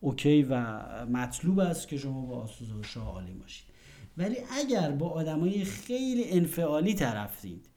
okay 0.00 0.42
و 0.42 0.82
مطلوب 1.06 1.58
است 1.58 1.88
که 1.88 1.96
شما 1.96 2.26
با 2.26 2.42
آس 2.42 2.69
و 2.69 2.82
شاه 2.82 3.06
all-in 3.06 3.32
باشید. 3.32 3.71
ولی 4.16 4.36
اگر 4.50 4.90
با 4.90 5.08
آدمای 5.08 5.64
خیلی 5.64 6.30
انفعالی 6.30 6.94
طرفتید 6.94 7.68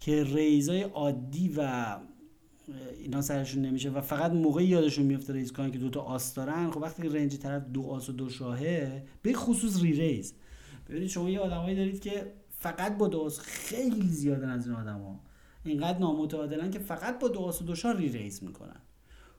که 0.00 0.24
raise 0.24 0.72
ای 0.72 0.82
عادی 0.82 1.54
و 1.56 1.96
اینا 2.98 3.22
سرشون 3.22 3.62
نمیشه 3.62 3.90
و 3.90 4.00
فقط 4.00 4.32
موقعی 4.32 4.66
یادشون 4.66 5.06
میفته 5.06 5.32
raise 5.32 5.52
کنن 5.52 5.70
که 5.70 5.78
دوتا 5.78 6.00
آس 6.00 6.34
دارن 6.34 6.70
خب 6.70 6.82
وقتی 6.82 7.08
range 7.08 7.36
طرف 7.36 7.62
دو 7.64 7.82
آس 7.82 8.08
و 8.08 8.12
دو 8.12 8.28
شاهه 8.28 9.06
به 9.22 9.32
خصوص 9.32 9.82
re-raise 9.82 10.34
ببینید 10.88 11.08
شما 11.08 11.30
یه 11.30 11.40
آدمایی 11.40 11.76
دارید 11.76 12.00
که 12.00 12.32
فقط 12.58 12.98
با 12.98 13.08
دو 13.08 13.20
آس 13.20 13.38
خیلی 13.38 14.08
زیادن 14.08 14.48
از 14.48 14.66
این 14.66 14.76
آدما. 14.76 15.20
اینقدر 15.64 15.98
نامتعادلن 15.98 16.70
که 16.70 16.78
فقط 16.78 17.18
با 17.18 17.28
دو 17.28 17.40
آس 17.40 17.62
و 17.62 17.64
دو 17.64 17.74
شاه 17.74 17.96
re-raise 17.96 18.44
می‌کنن. 18.44 18.80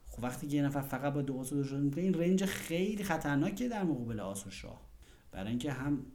خب 0.06 0.24
وقتی 0.24 0.46
یه 0.46 0.62
نفر 0.62 0.80
فقط 0.80 1.12
با 1.12 1.22
دو 1.22 1.38
آس 1.38 1.52
و 1.52 1.56
دو 1.56 1.64
شاه 1.64 1.80
می‌کنه 1.80 2.02
این 2.04 2.14
range 2.14 2.44
خیلی 2.44 3.04
خطرناکه 3.04 3.68
در 3.68 3.84
مقابل 3.84 4.20
آس 4.20 4.46
و 4.46 4.50
شاه. 4.50 4.80
برای 5.32 5.50
اینکه 5.50 5.72
هم 5.72 6.06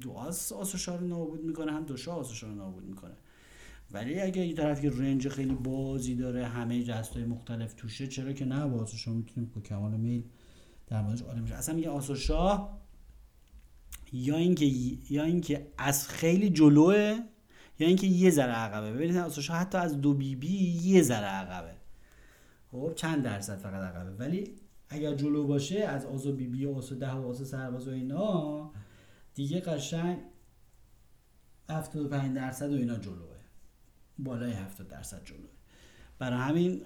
دو 0.00 0.12
آس 0.12 0.52
آس 0.52 0.74
و 0.74 0.78
شاه 0.78 0.96
رو 0.96 1.06
نابود 1.06 1.44
می‌کنه 1.44 1.72
هم 1.72 1.84
دو 1.84 1.96
شاه 1.96 2.18
آس 2.18 2.30
و 2.30 2.34
شاه 2.34 2.50
رو 2.50 2.56
نابود 2.56 2.84
می‌کنه. 2.84 3.14
ولی 3.90 4.20
اگه 4.20 4.46
یه 4.46 4.54
طرف 4.54 4.80
که 4.80 4.90
رنج 4.90 5.28
خیلی 5.28 5.54
بازی 5.54 6.14
داره 6.14 6.46
همه 6.46 6.84
دستای 6.84 7.24
مختلف 7.24 7.74
توشه 7.74 8.06
چرا 8.06 8.32
که 8.32 8.44
نه؟ 8.44 8.66
با 8.66 8.86
شاه 8.86 9.14
می‌تونیم 9.14 9.50
با 9.54 9.60
کمال 9.60 9.96
میل 9.96 10.24
در 10.86 11.02
موردش 11.02 11.22
عالی 11.22 11.40
میشه 11.40 11.54
اصلا 11.54 11.74
میگه 11.74 11.88
آس 11.88 12.10
و 12.10 12.14
شاه 12.14 12.78
یا 14.12 14.36
اینکه 14.36 14.64
یا 15.10 15.24
اینکه 15.24 15.72
از 15.78 16.08
خیلی 16.08 16.50
جلوه 16.50 17.20
یا 17.78 17.88
اینکه 17.88 18.06
یه 18.06 18.30
ذره 18.30 18.52
عقبه. 18.52 18.92
ببینید 18.92 19.16
آس 19.16 19.38
و 19.38 19.42
شاه 19.42 19.56
حتی 19.56 19.78
از 19.78 20.00
دو 20.00 20.14
بی 20.14 20.36
بی 20.36 20.80
یه 20.84 21.02
ذره 21.02 21.26
عقبه. 21.26 21.74
خب 22.70 22.92
چند 22.96 23.22
درصد 23.22 23.58
فقط 23.58 23.94
عقبه؟ 23.94 24.10
ولی 24.10 24.54
اگر 24.88 25.14
جلو 25.14 25.46
باشه 25.46 25.78
از 25.78 26.06
آس 26.06 26.26
و 26.26 26.32
بی 26.32 26.46
بی 26.46 26.64
و 26.64 26.74
آس 26.74 26.92
و 26.92 26.94
ده 26.94 27.12
و 27.12 27.28
آس 27.28 27.42
سرباز 27.42 27.88
و 27.88 27.90
اینا 27.90 28.70
دیگه 29.36 29.60
قشنگ 29.60 30.18
75 31.70 32.36
درصد 32.36 32.72
و 32.72 32.76
اینا 32.76 32.96
جلوه. 32.96 33.36
بالای 34.18 34.52
70 34.52 34.88
درصد 34.88 35.24
جلوه. 35.24 35.50
برای 36.18 36.38
همین 36.38 36.82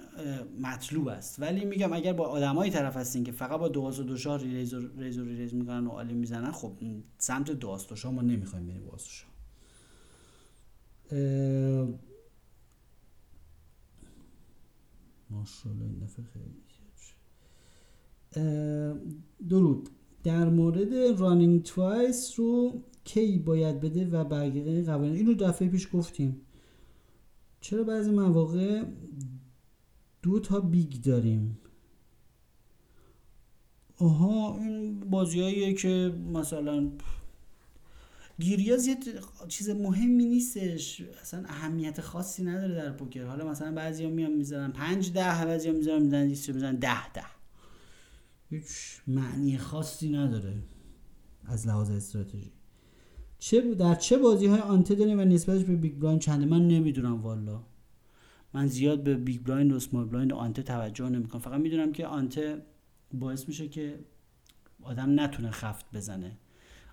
مطلوب 0.61 1.09
است. 1.09 1.41
ولی 1.41 1.65
میگم 1.65 1.93
اگر 1.93 2.13
با 2.13 2.27
آدمایی 2.27 2.71
طرف 2.71 2.97
هستین 2.97 3.25
که 3.25 3.33
فقط 3.33 3.61
با 3.61 3.69
دو 3.68 3.85
آس 3.85 4.01
و 4.01 4.03
دو 4.03 4.18
شاه 4.18 4.40
raise 4.40 4.75
و 4.75 4.89
raise, 4.96 5.18
و 5.19 5.25
raise 5.25 5.55
می‌کنن 5.55 5.87
و 5.87 5.91
all-in 5.90 6.14
می‌زنن 6.15 6.53
خب 6.53 6.77
سمت 7.19 7.51
دو 7.51 7.68
آس 7.68 7.87
دو 7.87 7.97
شاه 7.97 8.12
ما 8.13 8.23
نمی‌خوایم 8.23 8.67
بریم 8.67 8.83
دو 8.83 8.93
آس 8.93 9.05
دو 9.05 9.13
شاه. 9.13 9.31
ماشاءالله 15.31 15.85
این 15.85 15.99
دفعه 15.99 16.25
خیلی 16.25 16.55
درود. 19.49 19.89
در 20.24 20.48
مورد 20.48 20.94
running 21.20 21.62
twice 21.62 22.38
رو 22.38 22.83
کی 23.04 23.38
باید 23.38 23.80
بده 23.80 24.06
و 24.06 24.24
بقیه 24.24 24.85
قوانین؟ 24.85 25.14
اینو 25.14 25.35
دفعه 25.35 25.68
پیش 25.68 25.88
گفتیم. 25.92 26.40
چرا 27.61 27.85
بعضی 27.85 28.11
مواقع 28.11 28.85
دو 30.22 30.40
تا 30.40 30.61
big 30.61 30.92
داریم؟ 30.92 31.59
آها 33.98 34.59
این 34.59 35.00
بازیاییه 35.00 35.74
که 35.74 36.14
مثلا 36.33 36.90
گیریاز 38.38 38.87
یه 38.87 38.96
چیز 39.48 39.70
مهمی 39.70 40.24
نیستش. 40.24 41.02
اصلا 41.22 41.44
اهمیت 41.48 42.00
خاصی 42.00 42.44
نداره 42.44 42.74
در 42.74 42.92
پوکر. 42.92 43.24
حالا 43.24 43.50
مثلا 43.50 43.74
بعضی 43.74 44.04
ها 44.04 44.11
میان 44.11 44.33
می‌زنن 44.33 44.72
پنج 44.72 45.12
ده 45.12 45.44
بعضی 45.44 45.68
ها 45.68 45.74
می‌زنن 45.74 46.02
می‌زنن 46.02 46.26
می‌زنن 46.26 46.76
ده 46.76 47.12
ده. 47.12 47.39
هیچ 48.51 49.01
معنی 49.07 49.59
خاصی 49.59 50.11
نداره 50.11 50.63
از 51.45 51.67
لحاظ 51.67 51.91
استراتژی. 51.91 52.53
چه 53.39 53.75
در 53.75 53.95
چه 53.95 54.19
بازی 54.19 54.47
های 54.47 54.61
ante 54.61 54.94
داریم 54.95 55.19
و 55.19 55.25
نسبتش 55.25 55.65
به 55.65 55.77
big 55.77 55.99
blind 55.99 56.20
چنده؟ 56.21 56.47
من 56.47 56.69
نمی‌دونم 56.69 57.23
والا. 57.23 57.63
من 58.55 58.67
زیاد 58.67 59.03
به 59.03 59.15
big 59.16 59.42
blind 59.42 59.73
و 59.73 59.81
small 59.81 60.05
blind 60.05 60.33
و 60.33 60.37
ante 60.37 60.62
توجه 60.63 61.09
نمی‌کنم. 61.09 61.41
فقط 61.41 61.61
می‌دونم 61.61 61.93
که 61.93 62.07
ante 62.07 62.62
باعث 63.15 63.49
میشه 63.49 63.69
که 63.69 63.99
آدم 64.83 65.21
نتونه 65.21 65.51
خفت 65.51 65.87
بزنه. 65.93 66.39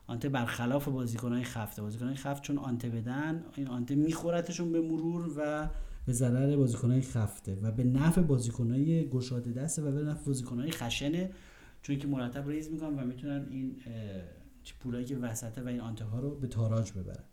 ante 0.08 0.30
برخلاف 0.30 0.88
بازیکنهای 0.88 1.44
خفته. 1.44 1.82
بازیکنهای 1.82 2.16
خفت 2.16 2.44
چون 2.44 2.58
ante 2.58 2.90
بدن 2.90 3.46
این 3.56 3.68
ante 3.68 3.96
میخورتشون 3.96 4.72
به 4.72 4.82
مرور 4.82 5.34
و 5.38 5.70
به 6.06 6.14
ضرر 6.14 6.58
بازیکنهای 6.58 7.02
خفته 7.02 7.56
و 7.62 7.72
به 7.72 7.84
نفع 7.84 8.22
بازیکنهای 8.22 9.10
گشاده 9.10 9.52
دسته 9.52 9.82
و 9.82 9.92
به 9.92 10.04
نفع 10.04 10.26
بازیکنهای 10.26 10.72
خشنه 10.72 11.32
چون 11.82 12.00
که 12.00 12.08
مرتب 12.08 12.50
raise 12.50 12.72
می‌کنن 12.72 13.00
و 13.00 13.06
می‌تونن 13.06 13.48
این 13.50 13.76
پولایی 14.80 15.06
که 15.06 15.18
وسطه 15.18 15.62
و 15.62 15.68
این 15.68 15.80
ante 15.80 16.06
ها 16.06 16.20
رو 16.20 16.36
به 16.36 16.48
تاراج 16.48 16.92
ببرن. 16.92 17.24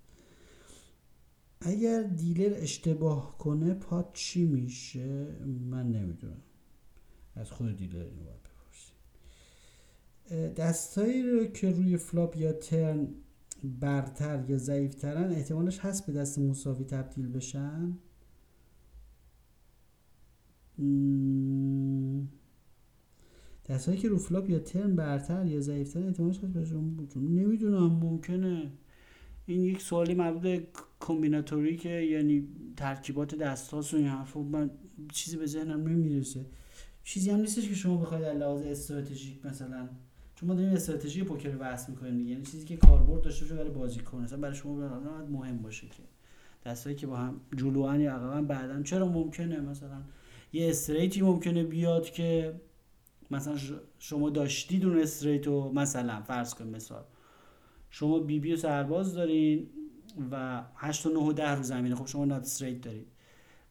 اگر 1.60 2.02
dealer 2.02 2.54
اشتباه 2.56 3.38
کنه 3.38 3.74
pot 3.74 4.12
چی 4.12 4.44
میشه؟ 4.44 5.26
من 5.46 5.92
نمی‌دونم. 5.92 6.42
از 7.36 7.50
خود 7.50 7.76
dealer 7.76 8.04
اینو 8.04 8.22
باید 8.24 8.40
بپرسیم. 8.42 8.94
دستایی 10.54 11.22
رو 11.22 11.44
که 11.46 11.70
روی 11.70 11.96
flop 11.96 12.36
یا 12.36 12.52
turn 12.52 13.08
برتر 13.64 14.44
یا 14.50 14.58
ضعیفترن 14.58 15.32
احتمالش 15.32 15.78
هست 15.78 16.06
به 16.06 16.12
دست 16.12 16.38
مساوی 16.38 16.84
تبدیل 16.84 17.28
بشن؟ 17.28 17.98
دستایی 23.68 23.98
که 23.98 24.08
رو 24.08 24.18
flop 24.18 24.50
یا 24.50 24.58
turn 24.58 24.96
برتر 24.96 25.46
یا 25.46 25.60
ضعیفتر 25.60 26.06
احتمالش 26.06 26.36
هست 26.36 26.52
بهشون 26.52 27.08
نمی‌دونم 27.16 27.86
ممکنه 27.86 28.70
این 29.46 29.60
یک 29.60 29.82
سوالی 29.82 30.14
مربوط 30.14 30.60
combinatoric 31.00 31.76
ه 31.76 31.88
یعنی 31.88 32.48
ترکیبات 32.76 33.34
دست 33.34 33.74
و 33.74 33.82
این 33.92 34.06
حرف 34.06 34.36
من 34.36 34.70
چیزی 35.12 35.36
به 35.36 35.46
ذهنم 35.46 35.88
نمی‌رسه. 35.88 36.46
چیزی 37.04 37.30
هم 37.30 37.40
نیستش 37.40 37.68
که 37.68 37.74
شما 37.74 37.96
بخواید 37.96 38.22
در 38.22 38.34
لحاظ 38.34 38.62
استراتژیک 38.62 39.46
مثلا 39.46 39.88
چون 40.34 40.48
ما 40.48 40.54
داریم 40.54 40.72
استراتژی 40.72 41.22
پوکر 41.22 41.50
رو 41.50 41.58
بحث 41.58 41.88
می‌کنیم 41.88 42.16
دیگه. 42.16 42.30
یعنی 42.30 42.44
چیزی 42.44 42.64
که 42.64 42.76
کاربرد 42.76 43.22
داشته 43.22 43.44
باشه 43.44 43.54
برای 43.54 43.70
بازیکن. 43.70 44.22
مثلا 44.22 44.38
برای 44.38 44.54
شما 44.54 44.88
مهم 45.30 45.58
باشه 45.58 45.86
که. 45.86 46.02
دستایی 46.66 46.96
که 46.96 47.06
با 47.06 47.16
هم 47.16 47.40
جلوان 47.56 48.00
یا 48.00 48.14
عقبا 48.14 48.42
بعدا 48.42 48.82
چرا 48.82 49.08
ممکنه 49.08 49.60
مثلا 49.60 50.02
یه 50.52 50.70
استریتی 50.70 51.22
ممکنه 51.22 51.64
بیاد 51.64 52.10
که 52.10 52.54
مثلا 53.34 53.56
شما 53.98 54.30
داشتید 54.30 54.84
اون 54.84 54.98
استریتو 54.98 55.72
مثلا 55.72 56.22
فرض 56.22 56.54
کن 56.54 56.66
مثال. 56.66 57.04
شما 57.90 58.18
بی 58.18 58.40
بی 58.40 58.52
و 58.52 58.56
سرباز 58.56 59.14
دارین 59.14 59.66
و 60.30 60.64
8 60.76 61.06
و 61.06 61.10
9 61.10 61.18
و 61.18 61.32
10 61.32 61.50
رو 61.50 61.62
زمینه. 61.62 61.94
خب 61.94 62.06
شما 62.06 62.24
نات 62.24 62.42
استریت 62.42 62.80
دارید 62.80 63.06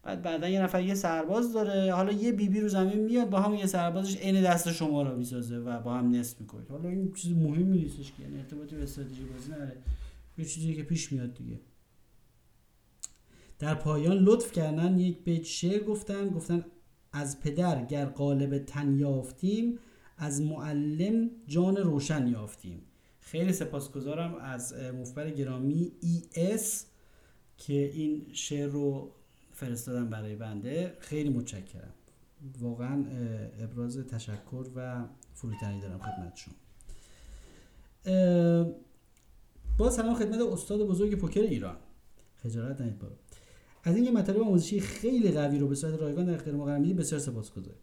بعد 0.04 0.22
بعدا 0.22 0.50
یه 0.50 0.62
نفر 0.62 0.82
یه 0.82 0.96
سرباز 0.96 1.54
داره. 1.54 1.94
حالا 1.94 2.12
یه 2.12 2.32
بی 2.32 2.50
بی 2.50 2.60
رو 2.60 2.68
زمین 2.68 3.00
میاد 3.00 3.30
با 3.30 3.40
هم 3.40 3.54
یه 3.54 3.66
سربازش 3.66 4.18
عین 4.18 4.42
دست 4.42 4.72
شما 4.72 5.02
رو 5.02 5.18
می‌سازه 5.18 5.58
و 5.58 5.80
با 5.80 5.94
هم 5.94 6.12
نصف 6.16 6.42
می‌کنید. 6.42 6.70
حالا 6.70 6.90
این 6.90 7.14
چیز 7.14 7.38
مهمی 7.38 7.78
نیستش 7.78 8.12
که 8.12 8.24
یعنی 8.24 8.38
ارتباطی 8.38 8.76
به 8.76 8.84
استراتژی 8.84 9.24
بازی 9.24 9.52
نداره. 9.52 9.78
یه 10.38 10.46
چیزی 10.46 10.76
که 10.76 10.84
پیش 10.84 11.12
میاد 11.12 11.34
دیگه. 11.34 11.60
در 13.60 13.76
پایان 13.76 14.18
لطف 14.18 14.52
کردن 14.52 15.00
یک 15.00 15.24
بیت 15.24 15.44
شعر 15.44 15.84
گفتن. 15.84 16.30
گفتن 16.30 16.66
از 17.14 17.40
پدر 17.40 17.86
گر 17.86 18.06
قالب 18.06 18.58
تن 18.58 19.00
یافتیم 19.00 19.80
از 20.18 20.42
معلم 20.42 21.30
جان 21.48 21.78
روشن 21.78 22.28
یافتیم. 22.28 22.82
خیلی 23.20 23.54
سپاسگزارم 23.54 24.36
از 24.36 24.74
مفبر 24.74 25.30
گرامی 25.30 25.92
ای 26.02 26.24
اس 26.36 26.86
که 27.58 27.74
این 27.74 28.26
شعر 28.34 28.70
رو 28.70 29.12
فرستادن 29.52 30.10
برای 30.10 30.36
بنده. 30.36 30.98
خیلی 31.00 31.30
متشکرم. 31.30 31.94
واقعا 32.60 33.06
ابراز 33.60 33.98
تشکر 33.98 34.66
و 34.76 35.06
فروتنی 35.34 35.80
دارم 35.80 36.00
خدمت 36.00 36.36
شما. 36.36 36.54
با 39.78 39.90
سلام 39.90 40.16
خدمت 40.16 40.42
استاد 40.42 40.88
بزرگ 40.88 41.16
پوکر 41.16 41.42
ایران. 41.42 41.78
خجالت 42.36 42.82
بارو 42.82 43.16
از 43.84 43.96
اینکه 43.96 44.12
مطالب 44.12 44.42
آموزشی 44.42 44.80
خیلی 44.80 45.32
قوی 45.32 45.60
رو 45.60 45.68
به 45.68 45.76
صورت 45.76 46.02
رایگان 46.02 46.26
در 46.26 46.34
اختیار 46.34 46.56
ما 46.56 46.66
قرار 46.66 46.78
می‌دید 46.78 46.96
بسیار 46.96 47.22
سپاسگزارم 47.22 47.78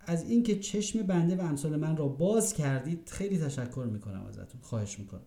از 0.00 0.30
اینکه 0.30 0.58
چشم 0.58 1.02
بنده 1.02 1.36
و 1.36 1.40
امثال 1.40 1.76
من 1.76 1.96
را 1.96 2.08
باز 2.08 2.54
کردید 2.54 3.08
خیلی 3.08 3.38
تشکر 3.38 3.88
می‌کنم 3.92 4.26
ازتون. 4.26 4.60
خواهش 4.60 4.98
می‌کنم. 4.98 5.26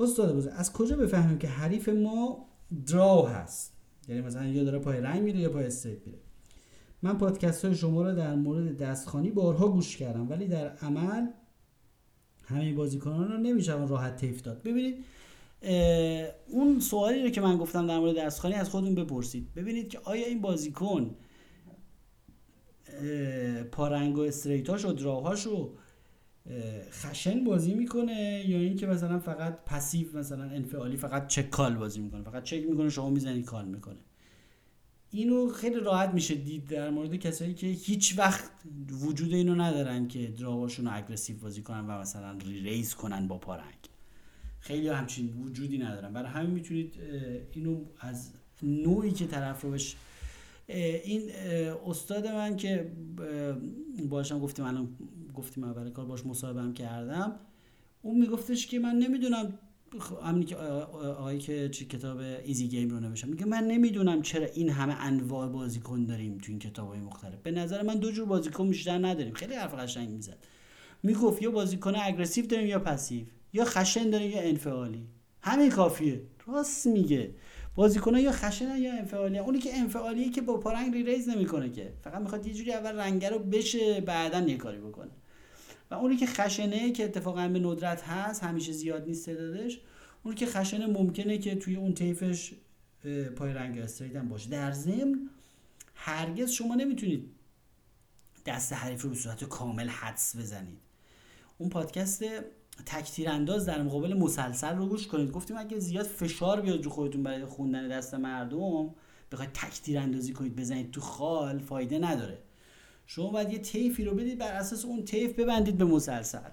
استاد 0.00 0.36
بزرگ 0.36 0.52
از 0.56 0.72
کجا 0.72 0.96
بفهمیم 0.96 1.38
که 1.38 1.48
حریف 1.48 1.88
ما 1.88 2.46
دراو 2.86 3.26
هست؟ 3.26 3.72
یعنی 4.08 4.20
مثلا 4.20 4.46
یا 4.46 4.64
داره 4.64 4.78
پای 4.78 5.00
رنگ 5.00 5.22
میره 5.22 5.40
یا 5.40 5.50
پای 5.50 5.66
استریت 5.66 6.06
میره. 6.06 6.18
من 7.02 7.18
پادکست 7.18 7.64
های 7.64 7.74
شما 7.74 8.02
را 8.02 8.14
در 8.14 8.34
مورد 8.34 8.78
دستخانی 8.78 9.30
بارها 9.30 9.68
گوش 9.68 9.96
کردم 9.96 10.30
ولی 10.30 10.46
در 10.46 10.76
عمل 10.76 11.26
همه 12.44 12.72
بازیکنان 12.72 13.32
رو 13.32 13.38
نمیشه 13.38 13.86
راحت 13.86 14.16
تیف 14.16 14.42
داد. 14.42 14.62
ببینید 14.62 15.04
اون 16.48 16.80
سوالی 16.80 17.22
رو 17.22 17.30
که 17.30 17.40
من 17.40 17.56
گفتم 17.56 17.86
در 17.86 17.98
مورد 17.98 18.16
درسخانی 18.16 18.54
از 18.54 18.70
خودتون 18.70 18.94
بپرسید. 18.94 19.54
ببینید 19.54 19.88
که 19.88 19.98
آیا 20.04 20.26
این 20.26 20.40
بازیکن 20.40 21.16
پارنگ 23.72 24.18
و 24.18 24.20
استریتاش 24.20 24.84
و 24.84 24.92
دراهاشو 24.92 25.74
خشن 26.90 27.44
بازی 27.44 27.74
می‌کنه 27.74 28.44
یا 28.46 28.58
اینکه 28.58 28.86
مثلا 28.86 29.18
فقط 29.18 29.64
پسیو 29.64 30.18
مثلا 30.18 30.44
انفعالی 30.44 30.96
فقط 30.96 31.26
چک 31.26 31.50
کال 31.50 31.74
بازی 31.74 32.00
می‌کنه؟ 32.00 32.22
فقط 32.22 32.42
چک 32.42 32.66
می‌کنه 32.70 32.88
شما 32.88 33.10
می‌زنی 33.10 33.42
کال 33.42 33.64
می‌کنه. 33.64 33.98
اینو 35.10 35.48
خیلی 35.48 35.80
راحت 35.80 36.10
میشه 36.10 36.34
دید 36.34 36.68
در 36.68 36.90
مورد 36.90 37.16
کسایی 37.16 37.54
که 37.54 37.66
هیچ 37.66 38.18
وقت 38.18 38.50
وجود 38.90 39.34
اینو 39.34 39.54
ندارن 39.54 40.08
که 40.08 40.26
draw 40.26 40.56
اشون 40.56 40.86
رو 40.86 40.96
aggressive 40.96 41.36
بازی 41.38 41.62
کنن 41.62 41.86
و 41.86 42.00
مثلا 42.00 42.38
raise 42.44 42.94
کنن 42.94 43.28
با 43.28 43.38
پارنگ. 43.38 43.91
خیلی 44.62 44.88
همچین 44.88 45.42
وجودی 45.44 45.78
ندارن. 45.78 46.12
برای 46.12 46.28
همین 46.28 46.50
می‌تونید 46.50 46.94
اینو 47.52 47.80
از 48.00 48.30
نوعی 48.62 49.10
که 49.10 49.26
طرف 49.26 49.60
رو 49.60 49.70
بش 49.70 49.96
این 50.66 51.30
استاد 51.86 52.26
من 52.26 52.56
که 52.56 52.92
باشم 54.08 54.38
گفتیم 54.38 54.64
الان 54.64 54.88
گفتیم 55.34 55.64
اول 55.64 55.90
کار 55.90 56.06
باش 56.06 56.26
مصاحبه 56.26 56.72
کردم. 56.72 57.34
اون 58.02 58.20
میگفتش 58.20 58.66
که 58.66 58.78
من 58.78 58.96
نمی‌دونم 58.96 59.58
همین 60.24 60.42
که 60.46 60.56
آقایی 60.56 61.38
که 61.38 61.68
چی 61.68 61.84
کتاب 61.84 62.18
Easy 62.44 62.68
Game 62.68 62.90
رو 62.90 63.00
نوشتم 63.00 63.28
میگه 63.28 63.44
من 63.44 63.64
نمی‌دونم 63.64 64.22
چرا 64.22 64.46
این 64.46 64.70
همه 64.70 64.94
انواع 65.00 65.48
بازیکن 65.48 66.04
داریم 66.04 66.38
تو 66.38 66.44
این 66.48 66.58
کتاب 66.58 66.88
های 66.88 67.00
مختلف. 67.00 67.42
به 67.42 67.50
نظر 67.50 67.82
من 67.82 67.98
دو 67.98 68.12
جور 68.12 68.26
بازیکن 68.26 68.68
بیشتر 68.68 68.98
نداریم. 68.98 69.34
خیلی 69.34 69.54
حرف 69.54 69.74
قشنگ 69.74 70.08
می‌زد. 70.08 70.46
می‌گفت 71.02 71.42
یا 71.42 71.50
بازیکن 71.50 71.94
aggressive 72.02 72.46
داریم 72.46 72.66
یا 72.66 72.78
passive. 72.78 73.24
یا 73.52 73.64
خشن 73.64 74.10
داریم 74.10 74.30
یا 74.30 74.42
انفعالی. 74.42 75.06
همین 75.40 75.70
کافیه. 75.70 76.22
راست 76.46 76.86
میگه. 76.86 77.34
بازیکن 77.74 78.16
یا 78.16 78.32
خشن 78.32 78.76
یا 78.76 78.92
انفعالی. 78.92 79.38
اونی 79.38 79.58
که 79.58 79.78
انفعالیه 79.78 80.30
که 80.30 80.40
با 80.40 80.56
پارنگ 80.56 80.94
re-raise 80.94 81.28
نمی‌کنه 81.28 81.70
که. 81.70 81.92
فقط 82.04 82.20
می‌خواد 82.20 82.46
یه 82.46 82.54
جوری 82.54 82.72
اول 82.72 82.98
رنگ 82.98 83.24
رو 83.24 83.38
بشه 83.38 84.00
بعدا 84.00 84.40
یه 84.40 84.56
کاری 84.56 84.78
بکنه. 84.78 85.10
و 85.90 85.94
اونی 85.94 86.16
که 86.16 86.26
خشنه 86.26 86.92
که 86.92 87.04
اتفاقا 87.04 87.48
به 87.48 87.58
ندرت 87.58 88.02
هست 88.02 88.42
همیشه 88.42 88.72
زیاد 88.72 89.06
نیست 89.06 89.26
تعدادش 89.26 89.80
اونی 90.22 90.36
که 90.36 90.46
خشنه 90.46 90.86
ممکنه 90.86 91.38
که 91.38 91.54
توی 91.54 91.76
اون 91.76 91.94
طیفش 91.94 92.52
پای 93.36 93.52
رنگ 93.52 93.78
straight 93.78 94.16
هم 94.16 94.28
باشه. 94.28 94.50
در 94.50 94.72
ضمن 94.72 95.30
هرگز 95.94 96.50
شما 96.50 96.74
نمی‌تونید 96.74 97.30
دست 98.46 98.72
حریف 98.72 99.02
رو 99.02 99.10
به 99.10 99.16
صورت 99.16 99.44
کامل 99.44 99.88
حدس 99.88 100.36
بزنید. 100.36 100.78
اون 101.58 101.68
پادکست 101.68 102.24
تکتیر 102.86 103.28
انداز 103.28 103.66
در 103.66 103.82
مقابل 103.82 104.14
مسلسل 104.14 104.76
رو 104.76 104.86
گوش 104.86 105.06
کنید. 105.06 105.30
گفتیم 105.30 105.56
اگه 105.56 105.78
زیاد 105.78 106.06
فشار 106.06 106.60
بیاد 106.60 106.84
رو 106.84 106.90
خودتون 106.90 107.22
برای 107.22 107.44
خوندن 107.44 107.88
دست 107.88 108.14
مردم 108.14 108.94
بخواید 109.32 109.52
تکتیر 109.52 109.98
اندازی 109.98 110.32
کنید 110.32 110.56
بزنید 110.56 110.90
تو 110.90 111.00
خال 111.00 111.58
فایده 111.58 111.98
نداره. 111.98 112.38
شما 113.06 113.30
باید 113.30 113.52
یه 113.52 113.58
تیفی 113.58 114.04
رو 114.04 114.14
بدید 114.14 114.38
بر 114.38 114.52
اساس 114.52 114.84
اون 114.84 115.04
تیف 115.04 115.32
ببندید 115.32 115.78
به 115.78 115.84
مسلسل 115.84 116.50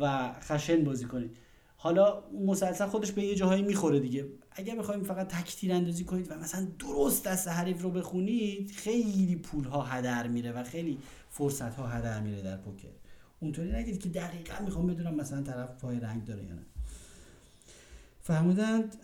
و 0.00 0.32
خشن 0.40 0.84
بازی 0.84 1.04
کنید. 1.04 1.36
حالا 1.76 2.22
مسلسل 2.46 2.86
خودش 2.86 3.12
به 3.12 3.22
یه 3.22 3.34
جاهایی 3.34 3.62
می‌خوره 3.62 4.00
دیگه. 4.00 4.26
اگر 4.52 4.76
بخوایم 4.76 5.02
فقط 5.02 5.28
تکتیر 5.28 5.72
اندازی 5.72 6.04
کنید 6.04 6.30
و 6.30 6.34
مثلا 6.34 6.66
درست 6.78 7.24
دست 7.24 7.48
حریف 7.48 7.82
رو 7.82 7.90
بخونید 7.90 8.70
خیلی 8.70 9.36
پول 9.36 9.64
ها 9.64 9.82
هدر 9.82 10.28
میره 10.28 10.52
و 10.52 10.64
خیلی 10.64 10.98
فرصت 11.30 11.74
ها 11.74 11.86
هدر 11.86 12.20
میره 12.20 12.42
در 12.42 12.56
پوکر 12.56 12.88
اونطوری 13.42 13.72
نگید 13.72 14.02
که 14.02 14.08
دقیقا 14.08 14.54
می‌خوام 14.64 14.86
بدونم 14.86 15.14
مثلا 15.14 15.42
طرف 15.42 15.68
پای 15.80 16.00
رنگ 16.00 16.24
داره 16.24 16.44
یا 16.44 16.54
نه. 16.54 16.62
فهمیدند 18.20 18.96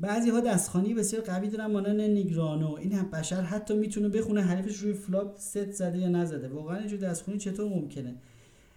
بعضی 0.00 0.30
ها 0.30 0.40
دستخانی 0.40 0.94
بسیار 0.94 1.22
قوی 1.22 1.48
دارن 1.48 1.66
مانند 1.66 2.00
Negreanu. 2.00 2.74
این 2.74 2.92
هم 2.92 3.10
بشر 3.10 3.40
حتی 3.40 3.74
می‌تونه 3.74 4.08
بخونه 4.08 4.42
حریفش 4.42 4.76
روی 4.76 4.92
flop 4.92 5.38
set 5.38 5.70
زده 5.70 5.98
یا 5.98 6.08
نزده. 6.08 6.48
واقعا 6.48 6.76
اینجور 6.76 6.98
دستخونی 6.98 7.38
چطور 7.38 7.68
ممکنه؟ 7.68 8.14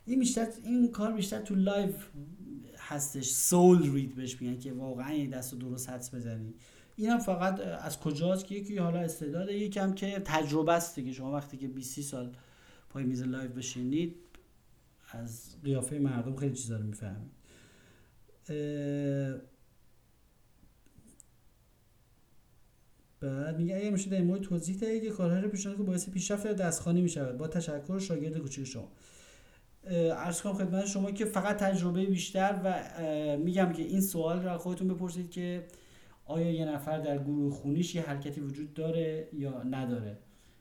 این 0.06 0.20
بیشتر 0.20 0.48
این 0.64 0.92
کار 0.92 1.14
بیشتر 1.14 1.42
تو 1.42 1.56
live 1.56 2.08
هستش. 2.78 3.30
soul 3.30 3.94
read 3.94 4.16
بهش 4.16 4.42
میگن 4.42 4.60
که 4.60 4.74
واقعا 4.74 5.08
این 5.08 5.30
دست 5.30 5.56
درست 5.56 5.90
حدس 5.90 6.16
بزنی. 6.16 6.54
این 6.96 7.10
هم 7.10 7.20
فقط 7.20 7.60
از 7.60 8.00
کجاست؟ 8.00 8.46
که 8.46 8.56
یکی 8.56 8.78
حالا 8.78 9.00
استعداده 9.00 9.54
یکم 9.54 9.94
که 9.94 10.22
تجربه 10.26 10.74
است 10.74 10.96
دیگه. 10.96 11.12
شما 11.12 11.32
وقتی 11.32 11.58
که 11.58 11.68
20 11.68 12.02
سال 12.02 12.32
پای 12.90 13.04
میز 13.04 13.24
live 13.24 13.52
بشینید 13.52 14.16
از 15.12 15.56
قیافه 15.64 16.00
مردم 16.00 16.36
خیلی 16.36 16.56
چیزا 16.56 16.78
رو 16.78 16.84
می‌فهمید. 16.84 17.32
بعد 23.20 23.58
میگه 23.58 23.76
اگه 23.76 23.90
میشه 23.90 24.10
در 24.10 24.22
مورد 24.22 24.42
توضیح 24.42 24.78
دهید 24.78 25.04
که 25.04 25.10
کارهای 25.10 25.42
رو 25.42 25.50
پیشنهاد 25.50 25.78
که 25.78 25.84
باعث 25.84 26.10
پیشرفت 26.10 26.48
دستخوانی 26.48 27.02
می‌شود. 27.02 27.38
با 27.38 27.48
تشکر 27.48 28.00
شاگرد 28.00 28.38
کوچیک 28.38 28.66
شما. 28.66 28.92
عرض 29.84 30.42
کنم 30.42 30.54
خدمت 30.54 30.86
شما 30.86 31.12
که 31.12 31.26
فقط 31.26 31.58
تجربه 31.58 32.06
بیشتر 32.06 32.62
و 32.64 32.98
میگم 33.38 33.74
که 33.74 33.84
این 33.84 34.02
سوال 34.02 34.42
را 34.42 34.58
خودتون 34.58 34.88
بپرسید 34.88 35.32
که 35.32 35.68
آیا 36.26 36.52
یه 36.52 36.66
نفر 36.66 37.00
در 37.00 37.18
گروه 37.18 37.54
خونیش 37.54 37.96
یه 37.96 38.02
حرکتی 38.02 38.42
وجود 38.42 38.74
داره 38.74 39.30
یا 39.34 39.64
نداره. 39.64 40.18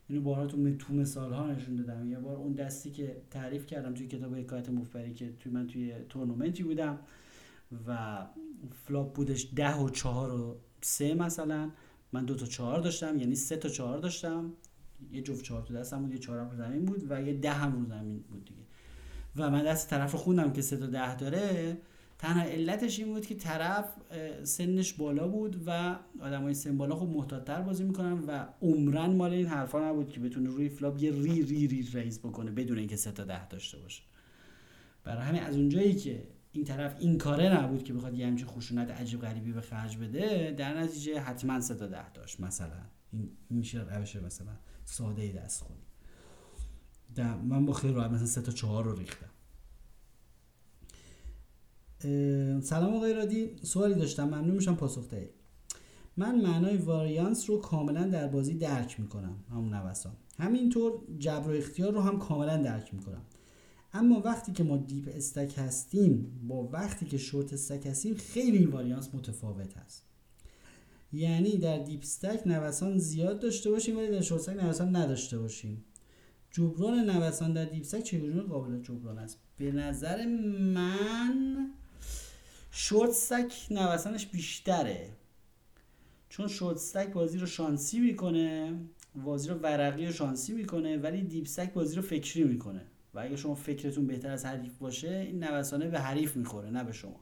اینو 0.09 0.23
بارها 0.23 0.47
تو 0.47 0.77
تو 0.77 0.95
مثال 0.95 1.33
ها 1.33 1.47
نشون 1.47 1.77
دادم. 1.77 2.11
یه 2.11 2.19
بار 2.19 2.37
اون 2.37 2.53
دستی 2.53 2.91
که 2.91 3.23
تعریف 3.31 3.67
کردم 3.67 3.95
توی 3.95 4.07
کتاب 4.07 4.35
حکایت 4.35 4.69
مفت‌بری 4.69 5.15
که 5.15 5.33
توی 5.41 5.53
من 5.53 5.67
توی 5.67 5.95
تورنمنتی 6.09 6.63
بودم 6.63 6.99
و 7.87 8.19
flop 8.87 9.15
بودش 9.15 9.49
ده 9.57 9.77
و 9.77 9.91
چهار 9.91 10.33
و 10.33 10.57
سه 10.81 11.15
مثلا. 11.15 11.71
من 12.13 12.25
دو 12.25 12.35
تا 12.35 12.47
چهار 12.47 12.81
داشتم 12.81 13.19
یعنی 13.19 13.35
سه 13.35 13.57
تا 13.57 13.69
چهار 13.69 13.99
داشتم. 13.99 14.53
یه 15.13 15.23
جفت 15.23 15.45
چهار 15.45 15.63
تو 15.63 15.75
دستم 15.75 16.03
بود 16.03 16.13
یه 16.13 16.19
چهار 16.19 16.39
رو 16.39 16.57
زمین 16.57 16.85
بود 16.85 17.07
و 17.11 17.23
یه 17.23 17.35
ده 17.35 17.53
هم 17.53 17.73
رو 17.73 17.85
زمین 17.87 18.19
بود 18.19 18.45
دیگه. 18.45 18.61
و 19.37 19.51
من 19.51 19.65
دست 19.65 19.91
طرف 19.91 20.13
رو 20.13 20.19
خوندم 20.19 20.53
که 20.53 20.63
سه 20.63 20.77
تا 20.77 20.87
ده 20.87 21.17
داره. 21.17 21.79
تنها 22.19 22.43
علتش 22.43 22.99
این 22.99 23.09
بود 23.09 23.27
که 23.27 23.35
طرف 23.35 23.85
سنش 24.43 24.93
بالا 24.93 25.29
بود 25.29 25.63
و 25.67 25.97
های 26.21 26.55
سن 26.55 26.79
بالا 26.79 26.97
خب 26.97 27.07
محتاطتر 27.07 27.61
بازی 27.61 27.85
می‌کنن 27.85 28.13
و 28.13 28.47
عمرن 28.63 29.11
مال 29.11 29.33
این 29.33 29.47
حرفا 29.47 29.91
نبود 29.91 30.09
که 30.09 30.21
بتونه 30.21 30.51
روی 30.51 30.69
flop 30.69 31.03
یه 31.03 31.13
re 31.13 31.43
re 31.43 31.67
re-raise 31.67 32.19
بکنه 32.19 32.51
بدون 32.51 32.79
اینکه 32.79 32.97
سه 32.97 33.13
تا 33.13 33.25
ده 33.25 33.49
داشته 33.49 33.79
باشه. 33.79 34.03
برای 35.05 35.23
همین 35.23 35.43
از 35.43 35.57
اونجایی 35.57 35.95
که 35.95 36.29
این 36.53 36.65
طرف 36.65 36.97
این 36.99 37.19
کاره 37.19 37.61
نبود 37.61 37.85
که 37.85 37.93
بخواد 37.93 38.15
یه 38.15 38.27
همچین 38.27 38.47
خشونت 38.47 38.91
عجیب 38.91 39.21
غریبی 39.21 39.53
به 39.53 39.61
خرج 39.61 39.97
بده 39.97 40.55
در 40.59 40.81
نتیجه 40.81 41.21
حتما 41.21 41.61
سه 41.61 41.75
تا 41.75 41.87
ده 41.87 42.13
داشت. 42.13 42.41
مثلا 42.41 42.83
این 43.13 43.31
میشه 43.51 43.97
روش 43.97 44.17
مثلا 44.17 44.53
ساده 44.85 45.33
دست 45.33 45.63
خونی 45.63 45.81
من 47.49 47.67
با 47.67 47.73
خیلی 47.73 47.95
راحت 47.95 48.11
مثلا 48.11 48.27
سه 48.27 48.43
تا 48.43 48.53
چهار 48.53 48.85
رو 48.85 48.95
ریختم. 48.95 49.31
سلام 52.63 52.95
آقای 52.95 53.15
رادی. 53.15 53.51
سوالی 53.63 53.95
داشتم 53.95 54.25
ممنون 54.25 54.51
میشم 54.51 54.75
پاسخ 54.75 55.09
دهید. 55.09 55.31
من 56.17 56.41
معنای 56.41 56.77
واریانس 56.77 57.51
رو 57.51 57.59
کاملا 57.59 58.05
در 58.05 58.27
بازی 58.29 58.55
درک 58.55 59.01
می‌کنم 59.01 59.37
همون 59.51 59.75
نوسان. 59.75 60.13
همینطور 60.39 61.01
جبر 61.19 61.51
و 61.51 61.55
اختیار 61.55 61.93
رو 61.93 62.01
هم 62.01 62.19
کاملا 62.19 62.57
درک 62.57 62.95
می‌کنم. 62.95 63.23
اما 63.93 64.21
وقتی 64.21 64.53
که 64.53 64.65
ما 64.65 64.77
دیپ 64.77 65.09
استک 65.15 65.55
هستیم 65.57 66.41
با 66.49 66.69
وقتی 66.69 67.07
که 67.07 67.19
شورت 67.19 67.53
استک 67.53 67.87
هستیم 67.87 68.15
خیلی 68.15 68.59
این 68.59 68.69
واریانس 68.69 69.15
متفاوت 69.15 69.77
هست. 69.77 70.05
یعنی 71.13 71.59
در 71.59 71.79
deep 71.79 72.01
stack 72.03 72.47
نوسان 72.47 72.99
زیاد 72.99 73.41
داشته 73.41 73.71
باشیم 73.71 73.97
ولی 73.97 74.11
در 74.11 74.21
short 74.21 74.41
stack 74.41 74.65
نوسان 74.65 74.97
نداشته 74.97 75.39
باشیم. 75.39 75.85
جبران 76.51 77.11
نوسان 77.11 77.53
در 77.53 77.65
deep 77.65 77.83
stack 77.83 78.03
چگونه 78.03 78.43
قابل 78.43 78.83
جبران 78.83 79.19
است؟ 79.19 79.39
به 79.57 79.73
نظر 79.73 80.27
من 80.75 81.71
short 82.71 83.11
stack 83.11 83.53
نوسانش 83.71 84.27
بیشتره. 84.27 85.11
چون 86.29 86.49
short 86.49 86.77
stack 86.77 87.13
بازی 87.13 87.39
رو 87.39 87.47
شانسی 87.47 87.99
می‌کنه 87.99 88.79
بازی 89.25 89.49
رو 89.49 89.55
ورقی 89.55 90.07
رو 90.07 90.13
شانسی 90.13 90.53
می‌کنه 90.53 90.97
ولی 90.97 91.23
deep 91.23 91.45
stack 91.45 91.73
بازی 91.73 91.97
رو 91.97 92.03
فکری 92.03 92.45
می‌کنه. 92.45 92.87
و 93.15 93.19
اگه 93.19 93.37
شما 93.37 93.55
فکرتون 93.55 94.07
بهتر 94.07 94.31
از 94.31 94.45
حریف 94.45 94.79
باشه 94.79 95.25
این 95.27 95.45
نوسانه 95.45 95.89
به 95.89 96.01
حریف 96.01 96.37
می‌خوره 96.37 96.71
نه 96.71 96.85
به 96.85 96.93
شما. 96.93 97.21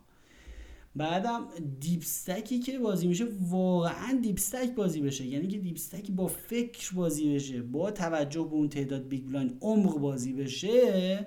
بعدم 0.97 1.49
deep 1.81 2.01
stack 2.01 2.49
ی 2.49 2.59
که 2.59 2.79
بازی 2.79 3.07
میشه 3.07 3.27
واقعا 3.41 4.19
deep 4.23 4.37
stack 4.37 4.75
بازی 4.75 5.01
بشه. 5.01 5.27
یعنی 5.27 5.49
که 5.49 5.59
deep 5.59 5.75
stack 5.75 6.11
با 6.11 6.27
فکر 6.27 6.95
بازی 6.95 7.35
بشه 7.35 7.63
با 7.63 7.91
توجه 7.91 8.43
به 8.43 8.53
اون 8.53 8.69
تعداد 8.69 9.09
big 9.09 9.25
blind 9.25 9.59
عمق 9.61 9.99
بازی 9.99 10.33
بشه 10.33 11.27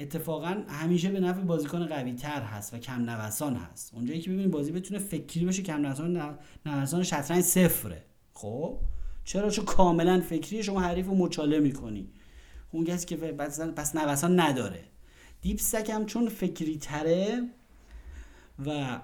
اتفاقا 0.00 0.62
همیشه 0.68 1.10
به 1.10 1.20
نفع 1.20 1.40
بازیکن 1.40 1.86
قوی 1.86 2.12
تر 2.12 2.42
هست 2.42 2.74
و 2.74 2.78
کم 2.78 3.10
نوسان 3.10 3.56
هست. 3.56 3.94
اونجایی 3.94 4.20
که 4.20 4.30
ببینید 4.30 4.50
بازی 4.50 4.72
بتونه 4.72 5.00
فکری 5.00 5.44
بشه 5.44 5.62
کم 5.62 5.86
نوسان 5.86 6.38
نوسان 6.66 7.02
شطرنج 7.02 7.44
صفره. 7.44 8.04
خب؟ 8.32 8.78
چرا؟ 9.24 9.50
چون 9.50 9.64
کاملا 9.64 10.20
فکری 10.20 10.62
شما 10.62 10.80
حریف 10.80 11.06
رو 11.06 11.14
مچاله 11.14 11.60
می‌کنی. 11.60 12.10
اون 12.72 12.84
کسی 12.84 13.06
که 13.06 13.16
پس 13.16 13.96
نوسان 13.96 14.40
نداره. 14.40 14.84
deep 15.42 15.56
stack 15.60 15.90
هم 15.90 16.06
چون 16.06 16.28
فکری 16.28 16.78
تره 16.78 17.48
و 18.66 19.00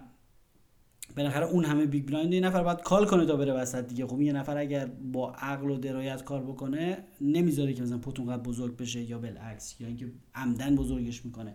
بالاخره 1.16 1.46
اون 1.46 1.64
همه 1.64 1.86
big 1.86 2.06
blind 2.06 2.34
یه 2.34 2.40
نفر 2.40 2.62
باید 2.62 2.80
call 2.80 3.06
کنه 3.06 3.26
تا 3.26 3.36
بره 3.36 3.52
وسط 3.52 3.88
دیگه. 3.88 4.06
خب 4.06 4.20
یه 4.20 4.32
نفر 4.32 4.56
اگر 4.58 4.86
با 4.86 5.32
عقل 5.32 5.70
و 5.70 5.76
درایت 5.76 6.24
کار 6.24 6.42
بکنه 6.42 6.98
نمی‌ذاره 7.20 7.72
که 7.72 7.82
مثلا 7.82 7.98
pot 7.98 8.20
اونقدر 8.20 8.42
بزرگ 8.42 8.76
بشه 8.76 9.00
یا 9.00 9.18
بالعکس 9.18 9.80
یا 9.80 9.86
اینکه 9.86 10.12
عمداً 10.34 10.76
بزرگش 10.76 11.24
می‌کنه. 11.24 11.54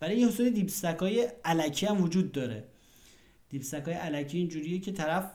برای 0.00 0.18
یه 0.18 0.28
حصول 0.28 0.50
deep 0.50 0.70
های 1.00 1.28
الکی 1.44 1.86
هم 1.86 2.02
وجود 2.02 2.32
داره. 2.32 2.64
deep 3.48 3.74
های 3.74 3.94
الکی 3.94 4.38
اینجوریه 4.38 4.78
که 4.78 4.92
طرف 4.92 5.30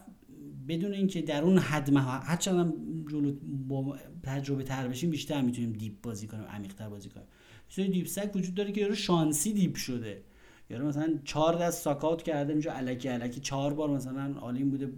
بدون 0.68 0.94
اینکه 0.94 1.22
در 1.22 1.44
اون 1.44 1.58
حد 1.58 1.92
مها 1.92 2.12
هرچند 2.12 2.60
هم 2.60 2.74
جلو 3.12 3.34
با 3.68 3.98
تجربه 4.24 4.64
تر 4.64 4.88
بشیم 4.88 5.10
بیشتر 5.10 5.42
می‌تونیم 5.42 5.74
deep 5.74 5.94
بازی 6.02 6.28
کنیم 6.28 6.44
عمیق 6.44 6.74
تر 6.74 6.90
بازی 6.90 7.10
کنیم. 7.10 7.28
سری 7.70 7.88
deep 7.88 8.08
stack 8.08 8.36
وجود 8.36 8.56
داره 8.56 8.72
که 8.72 8.82
یارو 8.82 8.96
شانسی 8.96 9.54
deep 9.54 9.76
شده. 9.76 10.22
یارو 10.70 10.88
مثلا 10.88 11.20
چهار 11.26 11.56
دست 11.56 11.84
suck 11.84 12.07
out 12.07 12.24
کرده 12.24 12.52
اینجا 12.52 12.74
الکی 12.74 13.10
الکی 13.10 13.40
چهار 13.40 13.74
بار 13.74 13.90
مثلا 13.90 14.36
all-in 14.40 14.70
بوده 14.70 14.94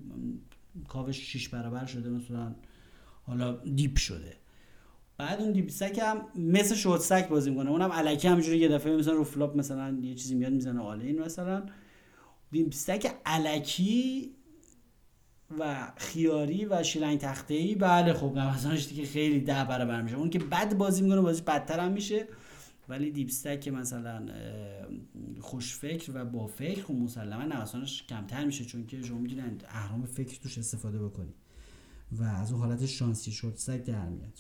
کاوش 0.88 1.20
شیش 1.20 1.50
برابر 1.50 1.86
شده 1.86 2.10
مثلا 2.10 2.56
حالا 3.24 3.54
deep 3.56 3.98
شده. 3.98 4.34
بعد 5.18 5.42
اون 5.42 5.52
deep 5.52 5.70
stack 5.70 6.00
هم 6.04 6.22
مثل 6.36 6.76
short 6.76 7.02
stack 7.02 7.28
بازی 7.30 7.50
می‌کنه. 7.50 7.70
اونم 7.70 7.90
الکی 7.94 8.28
همینجوری 8.28 8.58
یه 8.58 8.68
دفعه 8.68 8.96
مثلا 8.98 9.14
رو 9.14 9.24
flop 9.24 9.58
مثلا 9.58 9.98
یه 10.02 10.16
چیزی 10.16 10.36
میاد 10.36 10.54
می‌زنه 10.54 10.82
all-in 10.82 11.22
مثلا. 11.22 11.64
deep 12.52 12.74
stack 12.74 13.16
الکی 13.26 14.32
و 15.60 15.92
خیاری 15.98 16.66
و 16.66 16.84
شیلنگ 16.84 17.20
تخته 17.20 17.54
ای 17.54 17.76
بله 17.76 18.14
خب 18.14 18.38
نوسانش 18.38 18.88
دیگه 18.88 19.06
خیلی 19.06 19.40
ده 19.40 19.66
برابر 19.66 20.02
میشه. 20.02 20.16
اون 20.18 20.30
که 20.30 20.40
بد 20.40 20.78
بازی 20.78 21.04
می‌کنه 21.04 21.22
بازی 21.22 21.42
بدتر 21.42 21.80
هم 21.80 21.92
میشه. 21.92 22.28
ولی 22.90 23.12
دیپستک 23.12 23.68
مثلا 23.68 24.26
خوش 25.42 25.76
فکر 25.76 26.12
و 26.16 26.26
با 26.26 26.48
فکر 26.48 26.84
خب 26.84 26.94
مسلما 26.94 27.44
نوسانش 27.44 28.04
کمتر 28.04 28.46
میشه 28.46 28.66
چون 28.66 28.88
که 28.88 29.02
شما 29.02 29.18
می‌تونید 29.18 29.66
اهرام 29.68 30.06
فکر 30.06 30.40
توش 30.42 30.58
استفاده 30.58 31.04
بکنی 31.04 31.34
و 32.12 32.24
از 32.24 32.52
اون 32.52 32.62
حالت 32.62 32.86
شانسی 32.86 33.32
شورت 33.32 33.58
سک 33.58 33.84
در 33.84 34.10
میاد. 34.10 34.40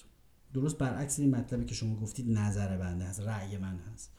درست 0.54 0.78
برعکس 0.78 1.20
این 1.20 1.36
مطلبی 1.36 1.66
که 1.66 1.76
شما 1.76 1.96
گفتید 1.96 2.30
نظر 2.30 2.78
بنده 2.78 3.06
هست 3.06 3.20
رأی 3.20 3.58
من 3.58 3.80
هست. 3.94 4.12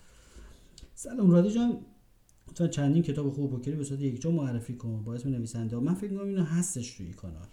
سلام 0.94 1.30
رادی 1.30 1.50
جان 1.50 1.80
تا 2.54 2.68
چندین 2.68 3.02
کتاب 3.02 3.30
خوب 3.30 3.60
بکری 3.60 3.76
به 3.76 3.84
صورت 3.84 4.00
یک 4.00 4.20
جا 4.20 4.30
معرفی 4.30 4.74
کن 4.74 5.04
با 5.04 5.14
اسم 5.14 5.28
نویسنده. 5.28 5.76
من 5.76 5.94
فکر 5.94 6.10
می‌کنم 6.10 6.28
اینو 6.28 6.44
هستش 6.44 6.96
توی 6.96 7.12
کانال. 7.12 7.48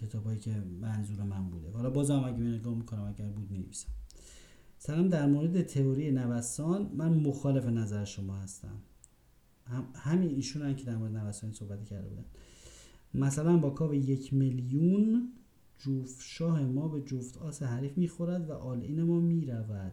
کتابایی 0.00 0.38
که 0.38 0.50
منظور 0.80 1.22
من 1.22 1.50
بوده. 1.50 1.70
حالا 1.70 1.90
بازم 1.90 2.24
اگه 2.24 2.38
نگاه 2.38 2.74
می‌کنم 2.74 3.02
اگر 3.02 3.28
بود 3.28 3.50
می‌نویسم. 3.50 3.88
سلام 4.80 5.08
در 5.08 5.26
مورد 5.26 5.62
تئوری 5.62 6.10
نوسان 6.10 6.92
من 6.96 7.14
مخالف 7.14 7.66
نظر 7.66 8.04
شما 8.04 8.36
هستم. 8.36 8.82
هم 9.64 9.88
همین 9.94 10.28
ایشون 10.28 10.62
هم 10.62 10.76
که 10.76 10.84
در 10.84 10.96
مورد 10.96 11.16
نوسان 11.16 11.52
صحبت 11.52 11.84
کرده 11.84 12.08
بودن. 12.08 12.24
مثلا 13.14 13.56
با 13.56 13.70
کاو 13.70 13.94
یک 13.94 14.34
میلیون 14.34 15.32
جفت 15.78 16.22
شاه 16.22 16.62
ما 16.62 16.88
به 16.88 17.02
جفت 17.02 17.38
آس 17.38 17.62
حریف 17.62 17.98
می‌خورد 17.98 18.50
و 18.50 18.52
آل 18.52 18.82
این 18.82 19.02
ما 19.02 19.20
می‌رود. 19.20 19.92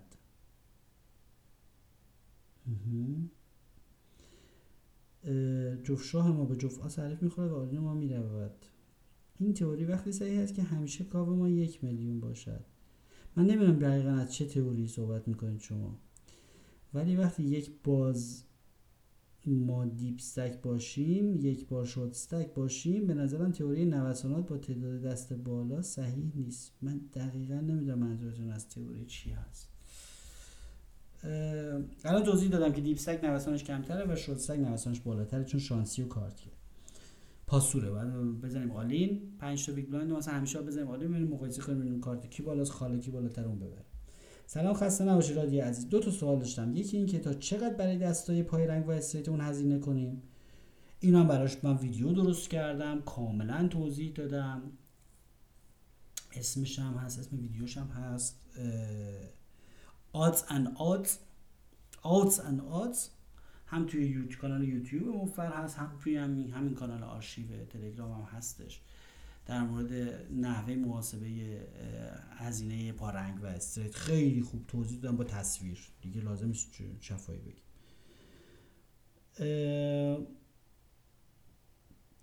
جفت 5.84 6.06
شاه 6.06 6.32
ما 6.32 6.45
به 6.45 6.56
جفت 6.56 6.80
آس 6.80 7.00
حریف 7.00 7.24
می‌خورد 7.24 7.52
و 7.52 7.56
آل 7.56 7.69
این 7.69 7.80
ما 7.80 7.93
می‌رود. 7.93 8.65
این 9.39 9.54
تئوری 9.54 9.86
وقتی 9.86 10.12
صحیح 10.12 10.39
است 10.39 10.54
که 10.54 10.63
همیشه 10.63 11.04
کاو 11.04 11.36
ما 11.36 11.50
یک 11.50 11.84
میلیون 11.84 12.19
باشد. 12.19 12.65
من 13.36 13.45
نمی‌دونم 13.45 13.80
دقیقا 13.80 14.10
از 14.10 14.34
چه 14.34 14.45
تئوری 14.45 14.88
صحبت 14.88 15.28
می‌کنید 15.28 15.60
شما. 15.60 16.00
ولی 16.93 17.15
وقتی 17.15 17.43
یک 17.43 17.71
باز 17.84 18.43
ما 19.45 19.86
دیپ 19.86 20.15
استک 20.17 20.62
باشیم 20.62 21.36
یک 21.36 21.67
بار 21.67 21.86
شورت 21.86 22.12
استک 22.12 22.54
باشیم 22.54 23.08
به 23.08 23.13
نظرم 23.13 23.52
تئوری 23.52 23.86
نوسانات 23.86 24.50
با 24.50 24.58
تعداد 24.58 25.02
دست 25.02 25.34
بالا 25.34 25.82
صحیح 25.82 26.32
نیست. 26.36 26.74
من 26.82 27.02
دقیقا 27.13 27.56
نمی‌دونم 27.56 28.00
منظورتون 28.00 28.50
از 28.50 28.69
تئوری 28.69 29.06
چی 29.06 29.30
هست. 29.30 29.69
الان 32.04 32.24
توضیح 32.24 32.50
دادم 32.50 32.74
که 32.74 32.82
deep 32.82 32.98
stack 32.98 33.24
نوسانش 33.24 33.63
کمتره 33.63 34.13
و 34.13 34.15
short 34.15 34.38
stack 34.38 34.60
نوسانش 34.60 35.00
بالاتره 35.00 35.43
چون 35.43 35.60
شانسی 35.60 36.04
و 36.04 36.08
کارتیه 36.08 36.54
پاسوره. 37.47 37.91
بعد 37.91 38.08
بزنیم 38.41 38.71
all-in 38.71 39.21
5 39.39 39.65
تا 39.65 39.71
big 39.71 39.89
blind 39.89 40.12
مثلا 40.12 40.34
همیشه 40.34 40.62
بزنیم 40.62 40.88
all-in 40.88 41.08
ببینیم 41.08 41.27
مقایسه 41.27 41.62
کنیم 41.62 41.79
ببینیم 41.79 41.99
کارت 41.99 42.29
کی 42.29 42.43
بالاست 42.43 42.71
خال 42.71 43.00
کی 42.99 43.12
بالاتر 43.12 43.45
اون 43.45 43.60
ببره. 43.60 43.86
سلام 44.45 44.73
خسته 44.73 45.03
نباشی 45.03 45.34
رادی 45.34 45.60
عزیز. 45.60 45.89
دو 45.89 45.99
تا 45.99 46.12
سوال 46.12 46.39
داشتم. 46.39 46.75
یکی 46.75 46.97
این 46.97 47.05
که 47.05 47.19
تا 47.19 47.34
چقدر 47.34 47.73
برای 47.73 47.97
دستای 47.97 48.43
پای 48.43 48.67
رنگ 48.67 48.88
و 48.88 48.91
straight 48.91 49.30
اون 49.29 49.41
هزینه 49.41 49.79
کنیم؟ 49.79 50.21
اینا 50.99 51.19
هم 51.19 51.27
براش 51.27 51.63
من 51.63 51.77
ویدیو 51.77 52.13
درست 52.13 52.49
کردم 52.49 53.01
کاملا 53.01 53.67
توضیح 53.67 54.13
دادم. 54.13 54.62
اسمش 56.34 56.79
هم 56.79 56.93
هست 56.93 57.19
اسم 57.19 57.39
ویدیوش 57.39 57.77
هم 57.77 57.88
هست 57.88 58.41
odds 60.13 60.38
and 60.38 60.67
outs 60.78 61.10
odds 62.03 62.39
and 62.39 62.60
outs 62.82 63.00
هم 63.67 63.86
توی 63.86 64.06
یوتیوب 64.06 64.41
کانال 64.41 64.63
یوتیوب 64.63 65.15
مفت‌بر 65.15 65.52
هست 65.51 65.78
هم 65.78 65.91
توی 66.04 66.17
همین, 66.17 66.51
همین 66.51 66.73
کانال 66.73 67.04
آرشیو 67.04 67.65
تلگرام 67.69 68.12
هم 68.12 68.38
هستش. 68.38 68.82
در 69.45 69.63
مورد 69.63 69.93
نحوه 70.32 70.75
محاسبه 70.75 71.28
هزینه 72.32 72.91
پارنگ 72.91 73.43
و 73.43 73.45
straight 73.45 73.95
خیلی 73.95 74.41
خوب 74.41 74.67
توضیح 74.67 74.99
دادم 74.99 75.17
با 75.17 75.23
تصویر. 75.23 75.80
دیگه 76.01 76.21
لازم 76.21 76.51
شفاهی 77.00 77.39
بگی. 77.39 77.62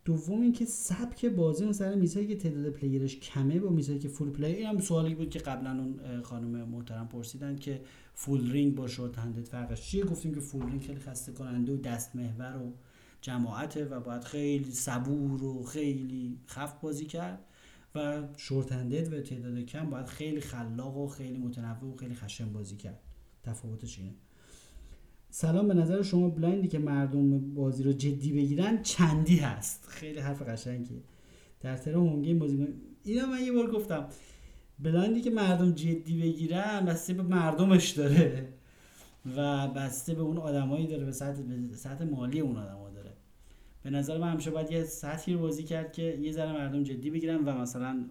دوم 0.05 0.40
اینکه 0.40 0.64
سبک 0.64 1.26
بازی 1.26 1.66
مثلا 1.66 1.94
میزایی 1.94 2.26
که 2.26 2.37
تعداد 2.37 2.70
player 2.72 3.09
ش 3.09 3.20
کمه 3.20 3.61
با 3.61 3.70
میزایی 3.70 3.98
که 3.98 4.09
full 4.09 4.31
player 4.31 4.57
این 4.57 4.66
هم 4.66 4.81
سوالی 4.81 5.14
بود 5.14 5.31
که 5.31 5.38
قبلا 5.38 5.70
اون 5.70 6.22
خانم 6.22 6.68
محترم 6.68 7.09
پرسیدن 7.09 7.57
که 7.57 7.81
full 8.14 8.53
ring 8.53 8.75
با 8.75 8.87
short-handed 8.87 9.44
فرقش 9.44 9.83
چیه؟ 9.83 10.05
گفتیم 10.05 10.35
که 10.35 10.40
full 10.40 10.66
ring 10.66 10.83
خیلی 10.83 11.01
خسته 11.01 11.33
کننده 11.33 11.72
و 11.72 11.77
دست 11.77 12.16
محور 12.16 12.57
و 12.57 12.72
جماعته 13.20 13.85
و 13.85 14.01
باید 14.01 14.25
خیلی 14.25 14.72
صبور 14.72 15.44
و 15.44 15.62
خیلی 15.62 16.38
خف 16.46 16.75
بازی 16.81 17.05
کرد 17.05 17.44
و 17.94 18.22
short-handed 18.37 19.12
و 19.12 19.20
تعداد 19.20 19.59
کم 19.59 19.90
باید 19.90 20.07
خیلی 20.07 20.40
خلاق 20.40 20.96
و 20.96 21.09
خیلی 21.09 21.38
متنوع 21.38 21.94
و 21.94 21.96
خیلی 21.96 22.14
خشن 22.14 22.53
بازی 22.53 22.77
کرد. 22.77 23.01
تفاوتش 23.42 23.98
اینه 23.98 24.12
سلام 25.31 25.68
به 25.68 25.75
نظر 25.75 26.03
شما 26.03 26.29
blind 26.29 26.62
ی 26.62 26.68
که 26.68 26.79
مردم 26.79 27.55
بازی 27.55 27.83
رو 27.83 27.92
جدی 27.92 28.33
بگیرن 28.33 28.83
چندی 28.83 29.37
هست؟ 29.37 29.87
خیلی 29.88 30.18
حرف 30.18 30.42
قشنگیه. 30.42 31.03
در 31.61 31.77
ترم 31.77 32.07
home 32.07 32.22
game 32.22 32.38
بازی 32.38 32.68
اینا 33.05 33.27
من 33.27 33.40
یه 33.42 33.53
بار 33.53 33.70
گفتم. 33.70 34.09
blind 34.83 35.14
ی 35.14 35.20
که 35.21 35.31
مردم 35.31 35.73
جدی 35.73 36.23
بگیرن 36.23 36.85
بسته 36.85 37.14
به 37.14 37.23
مردمش 37.23 37.90
داره. 37.90 38.49
و 39.37 39.68
بسته 39.68 40.14
به 40.14 40.23
اون 40.23 40.38
آدمایی 40.38 40.87
داره 40.87 41.05
به 41.05 41.12
سطح, 41.12 41.42
به 41.42 41.77
سطح 41.77 42.05
مالی 42.05 42.40
اون 42.40 42.57
آدما 42.57 42.90
داره. 42.90 43.12
به 43.83 43.90
نظر 43.90 44.18
من 44.18 44.33
همیشه 44.33 44.51
باید 44.51 44.71
یه 44.71 44.85
سطحی 44.85 45.35
رو 45.35 45.40
بازی 45.40 45.64
کرد 45.64 45.92
که 45.92 46.03
یه 46.03 46.33
ذره 46.33 46.53
مردم 46.53 46.83
جدی 46.83 47.11
بگیرن 47.11 47.45
و 47.45 47.59
مثلا 47.59 48.05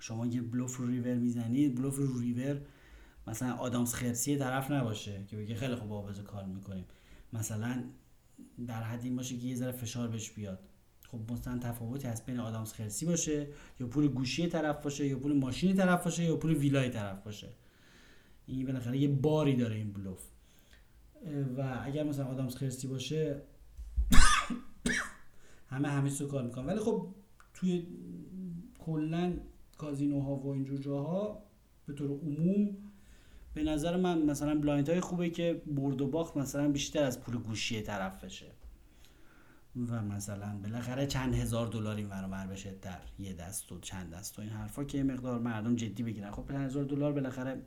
شما 0.00 0.26
یه 0.26 0.42
بلوف 0.42 0.76
رو 0.76 0.86
ریور 0.86 1.14
می‌زنید 1.14 1.74
بلوف 1.74 1.96
رو 1.96 2.20
ریور 2.20 2.60
مثلا 3.26 3.52
آدامس 3.52 3.94
خرسی 3.94 4.36
طرف 4.36 4.70
نباشه 4.70 5.24
که 5.30 5.36
بگه 5.36 5.54
خیلی 5.54 5.74
خوب 5.74 5.92
آوازه 5.92 6.22
کار 6.22 6.44
می‌کنیم. 6.44 6.84
مثلا 7.32 7.84
در 8.66 8.82
حدی 8.82 9.10
باشه 9.10 9.36
که 9.36 9.46
یه 9.46 9.54
ذره 9.56 9.72
فشار 9.72 10.08
بهش 10.08 10.30
بیاد. 10.30 10.58
خب 11.10 11.32
مثلا 11.32 11.58
تفاوتی 11.58 12.08
هست 12.08 12.26
بین 12.26 12.40
آدامس 12.40 12.72
خرسی 12.72 13.06
باشه 13.06 13.46
یا 13.80 13.86
پول 13.86 14.08
گوشی 14.08 14.46
طرف 14.46 14.82
باشه 14.82 15.06
یا 15.06 15.18
پول 15.18 15.32
ماشین 15.32 15.76
طرف 15.76 16.04
باشه 16.04 16.24
یا 16.24 16.36
پول 16.36 16.54
ویلای 16.54 16.90
طرف 16.90 17.24
باشه. 17.24 17.48
این 18.46 18.66
بالاخره 18.66 18.98
یه 18.98 19.08
باری 19.08 19.56
داره 19.56 19.74
این 19.74 19.92
بلوف. 19.92 20.26
و 21.58 21.80
اگر 21.84 22.02
مثلا 22.04 22.26
آدامس 22.26 22.56
خرسی 22.56 22.86
باشه 22.86 23.42
همه 25.70 25.88
همه 25.88 26.10
سو 26.10 26.28
کار 26.28 26.42
می‌کنن. 26.42 26.66
ولی 26.66 26.80
خب 26.80 27.06
توی 27.54 27.86
کلا 28.78 29.32
کازینوها 29.78 30.36
و 30.36 30.48
اینجور 30.48 30.78
جاها 30.78 31.42
به 31.86 31.92
طور 31.92 32.10
عموم 32.10 32.76
به 33.54 33.62
نظر 33.62 33.96
من 33.96 34.22
مثلا 34.22 34.54
blind 34.54 34.88
های 34.88 35.00
خوبه 35.00 35.30
که 35.30 35.62
برد 35.66 36.00
و 36.00 36.06
باخت 36.06 36.36
مثلا 36.36 36.68
بیشتر 36.68 37.02
از 37.02 37.20
پول 37.20 37.38
گوشی 37.38 37.82
طرف 37.82 38.24
بشه. 38.24 38.46
و 39.76 40.02
مثلا 40.02 40.58
بالاخره 40.62 41.06
چند 41.06 41.34
هزار 41.34 41.66
دلار 41.66 41.96
این 41.96 42.08
ور 42.08 42.46
بشه 42.46 42.74
در 42.82 42.98
یه 43.18 43.32
دست 43.32 43.72
و 43.72 43.80
چند 43.80 44.10
دست 44.14 44.38
و 44.38 44.42
این 44.42 44.50
حرفا 44.50 44.84
که 44.84 45.02
مقدار 45.02 45.38
مردم 45.38 45.76
جدی 45.76 46.02
بگیرن. 46.02 46.30
خب 46.30 46.44
چند 46.52 46.66
هزار 46.66 46.84
دلار 46.84 47.12
بالاخره 47.12 47.62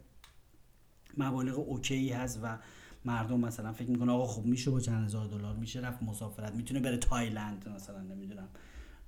مبالغ 1.18 1.60
اوکی 1.60 2.10
هست 2.10 2.39
و 2.43 2.57
مردم 3.05 3.39
مثلا 3.39 3.74
فکر 3.74 3.89
می‌کنه 3.89 4.12
آقا 4.12 4.26
خب 4.28 4.45
میشه 4.45 4.72
با 4.72 4.80
چند 4.80 5.05
هزار 5.05 5.28
دلار 5.28 5.55
میشه 5.55 5.80
رفت 5.80 6.03
مسافرت 6.03 6.53
می‌تونه 6.55 6.80
بره 6.80 6.97
تایلند 6.97 7.70
مثلا 7.70 8.01
نمی‌دونم. 8.01 8.47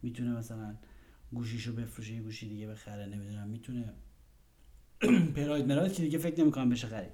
می‌تونه 0.02 0.32
مثلا 0.32 0.76
گوشیشو 1.34 1.76
بفروشه 1.76 2.14
یه 2.14 2.22
گوشی 2.22 2.50
دیگه 2.50 2.68
بخره 2.68 3.06
نمی‌دونم. 3.06 3.48
می‌تونه 3.48 3.94
پراید 5.36 5.68
مراید 5.68 5.94
که 5.94 6.02
دیگه 6.02 6.18
فکر 6.18 6.42
نمی‌کنم 6.42 6.70
بشه 6.70 6.88
خرید. 6.88 7.12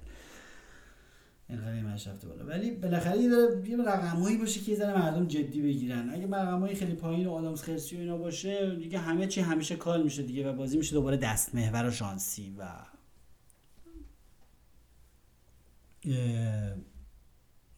اینقدر 1.48 2.12
رفته 2.12 2.28
بالا. 2.28 2.46
ولی 2.46 2.70
بالاخره 2.70 3.18
یه 3.18 3.28
داره 3.28 3.68
یه 3.68 3.76
رقمایی 3.76 4.36
باشه 4.36 4.60
که 4.60 4.70
یه 4.70 4.78
ذره 4.78 4.98
مردم 4.98 5.26
جدی 5.26 5.62
بگیرن. 5.62 6.10
اگه 6.10 6.26
رقمای 6.26 6.74
خیلی 6.74 6.94
پایین 6.94 7.26
و 7.26 7.32
آدمز 7.32 7.62
خرسی 7.62 7.96
و 7.96 8.00
اینا 8.00 8.16
باشه 8.16 8.76
دیگه 8.76 8.98
همه 8.98 9.26
چی 9.26 9.40
همیشه 9.40 9.76
کال 9.76 10.02
میشه 10.02 10.22
دیگه 10.22 10.50
و 10.50 10.56
بازی 10.56 10.78
میشه 10.78 10.92
دوباره 10.92 11.16
دست 11.16 11.54
محور 11.54 11.86
و 11.86 11.90
شانسی 11.90 12.54
و 12.58 12.86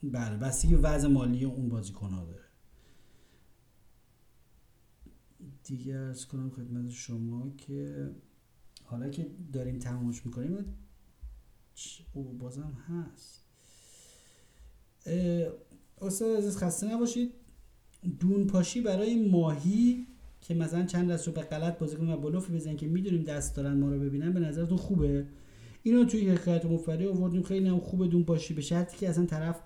بله 0.03 0.37
بستگی 0.37 0.75
وضع 0.75 1.09
مالی 1.09 1.45
اون 1.45 1.69
بازیکن 1.69 2.11
ها 2.11 2.25
داره. 2.25 2.45
دیگه 5.65 5.97
ارز 5.97 6.27
کنم 6.27 6.51
خدمت 6.51 6.91
شما 6.91 7.51
که 7.57 8.11
حالا 8.85 9.09
که 9.09 9.31
داریم 9.53 9.79
تمامش 9.79 10.27
می‌کنیم 10.27 10.77
او 12.13 12.33
بازم 12.33 12.73
هست. 12.89 13.40
استاد 16.01 16.37
عزیز 16.37 16.57
خسته 16.57 16.95
نباشید. 16.95 17.33
دون 18.21 18.47
پاشی 18.47 18.81
برای 18.81 19.29
ماهی 19.29 20.07
که 20.41 20.55
مثلا 20.55 20.85
چند 20.85 21.11
دست 21.11 21.27
رو 21.27 21.33
به 21.33 21.41
غلط 21.41 21.79
بازی 21.79 21.97
کنیم 21.97 22.11
و 22.11 22.17
بلوفی 22.17 22.53
بزنن 22.53 22.77
که 22.77 22.87
می‌دونیم 22.87 23.23
دست 23.23 23.57
دارن 23.57 23.73
ما 23.73 23.89
رو 23.91 23.99
ببینن 23.99 24.33
به 24.33 24.41
نظرتون 24.41 24.77
خوبه؟ 24.77 25.27
اینو 25.83 26.05
توی 26.05 26.31
حکایت 26.31 26.65
مفری 26.65 27.07
آوردیم. 27.07 27.43
خیلی 27.43 27.69
هم 27.69 27.81
خوبه 27.81 28.07
دون 28.07 28.25
پاشی 28.25 28.55
به 28.55 28.61
شرطی 28.61 28.97
که 28.99 29.09
اصلا 29.09 29.27
طرف 29.27 29.61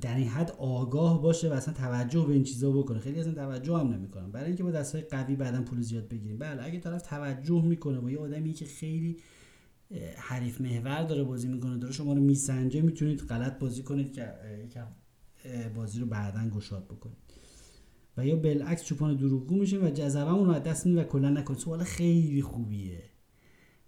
در 0.00 0.16
این 0.16 0.28
حد 0.28 0.50
آگاه 0.58 1.22
باشه 1.22 1.50
و 1.50 1.52
اصلا 1.52 1.74
توجه 1.74 2.24
به 2.26 2.32
این 2.32 2.44
چیزا 2.44 2.72
بکنه. 2.72 2.98
خیلی 2.98 3.20
اصلا 3.20 3.34
توجه 3.34 3.76
هم 3.76 3.92
نمی‌کنن 3.92 4.30
برای 4.30 4.46
اینکه 4.46 4.62
با 4.62 4.70
دستای 4.70 5.02
قوی 5.02 5.36
بعدا 5.36 5.62
پول 5.62 5.80
زیاد 5.80 6.08
بگیریم. 6.08 6.38
بله 6.38 6.64
اگه 6.64 6.78
طرف 6.78 7.02
توجه 7.02 7.64
می‌کنه 7.64 8.00
و 8.00 8.10
یه 8.10 8.18
آدمی 8.18 8.52
که 8.52 8.64
خیلی 8.64 9.16
حریف 10.16 10.60
محور 10.60 11.02
داره 11.02 11.24
بازی 11.24 11.48
می‌کنه 11.48 11.78
داره 11.78 11.92
شما 11.92 12.12
رو 12.12 12.20
میسنجه 12.20 12.80
می‌تونید 12.80 13.20
غلط 13.20 13.58
بازی 13.58 13.82
کنید 13.82 14.12
که 14.12 14.32
یکم 14.64 14.86
بازی 15.74 16.00
رو 16.00 16.06
بعدا 16.06 16.48
گشاد 16.48 16.84
بکنید. 16.84 17.16
و 18.16 18.26
یا 18.26 18.36
بالعکس 18.36 18.84
چوپان 18.84 19.16
دروغگو 19.16 19.56
میشه 19.56 19.78
و 19.78 19.90
جذبمون 19.90 20.46
رو 20.46 20.52
از 20.52 20.62
دست 20.62 20.86
و 20.86 21.02
کلا 21.02 21.30
نکنید. 21.30 21.60
سوال 21.60 21.84
خیلی 21.84 22.42
خوبیه. 22.42 23.02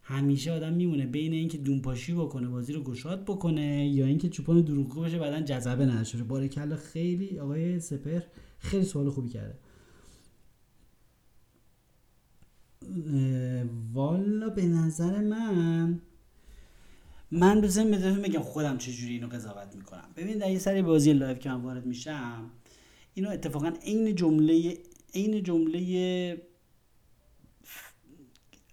همیشه 0.02 0.52
آدم 0.52 0.72
میمونه 0.72 1.06
بین 1.06 1.32
اینکه 1.32 1.58
دونپاشی 1.58 2.14
بکنه 2.14 2.48
بازی 2.48 2.72
رو 2.72 2.82
گشاد 2.82 3.24
بکنه 3.24 3.88
یا 3.88 4.06
اینکه 4.06 4.28
چوپان 4.28 4.60
دروغگو 4.60 5.00
بشه 5.00 5.18
بعدا 5.18 5.40
جذبه 5.40 5.86
نشه 5.86 6.22
بارکلا 6.22 6.76
خیلی 6.76 7.38
آقای 7.38 7.80
سپر 7.80 8.20
خیلی 8.58 8.84
سوال 8.84 9.10
خوبی 9.10 9.28
کرده. 9.28 9.58
والا 13.92 14.48
به 14.48 14.66
نظر 14.66 15.20
من 15.20 16.00
من 17.30 17.60
بذار 17.60 17.90
بهتون 17.90 18.22
بگم 18.22 18.40
خودم 18.40 18.78
چجوری 18.78 19.14
اینو 19.14 19.26
قضاوت 19.26 19.76
می‌کنم. 19.76 20.08
ببین 20.16 20.38
در 20.38 20.50
یه 20.50 20.58
سری 20.58 20.82
بازی 20.82 21.12
live 21.12 21.38
که 21.38 21.50
من 21.50 21.60
وارد 21.60 21.86
میشم 21.86 22.50
اینو 23.14 23.30
اتفاقا 23.30 23.72
عین 23.82 24.14
جمله 24.14 24.78
عین 25.14 25.42
جمله 25.42 26.42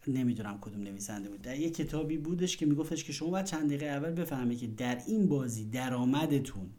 نمی‌دونم 0.07 0.57
کدوم 0.61 0.83
نویسنده 0.83 1.29
بود. 1.29 1.41
در 1.41 1.59
یه 1.59 1.69
کتابی 1.69 2.17
بودش 2.17 2.57
که 2.57 2.65
میگفتش 2.65 3.03
که 3.03 3.13
شما 3.13 3.29
باید 3.29 3.45
چند 3.45 3.67
دقیقه 3.67 3.85
اول 3.85 4.11
بفهمید 4.11 4.59
که 4.59 4.67
در 4.67 5.01
این 5.07 5.27
بازی 5.27 5.69
درآمدتون 5.69 6.69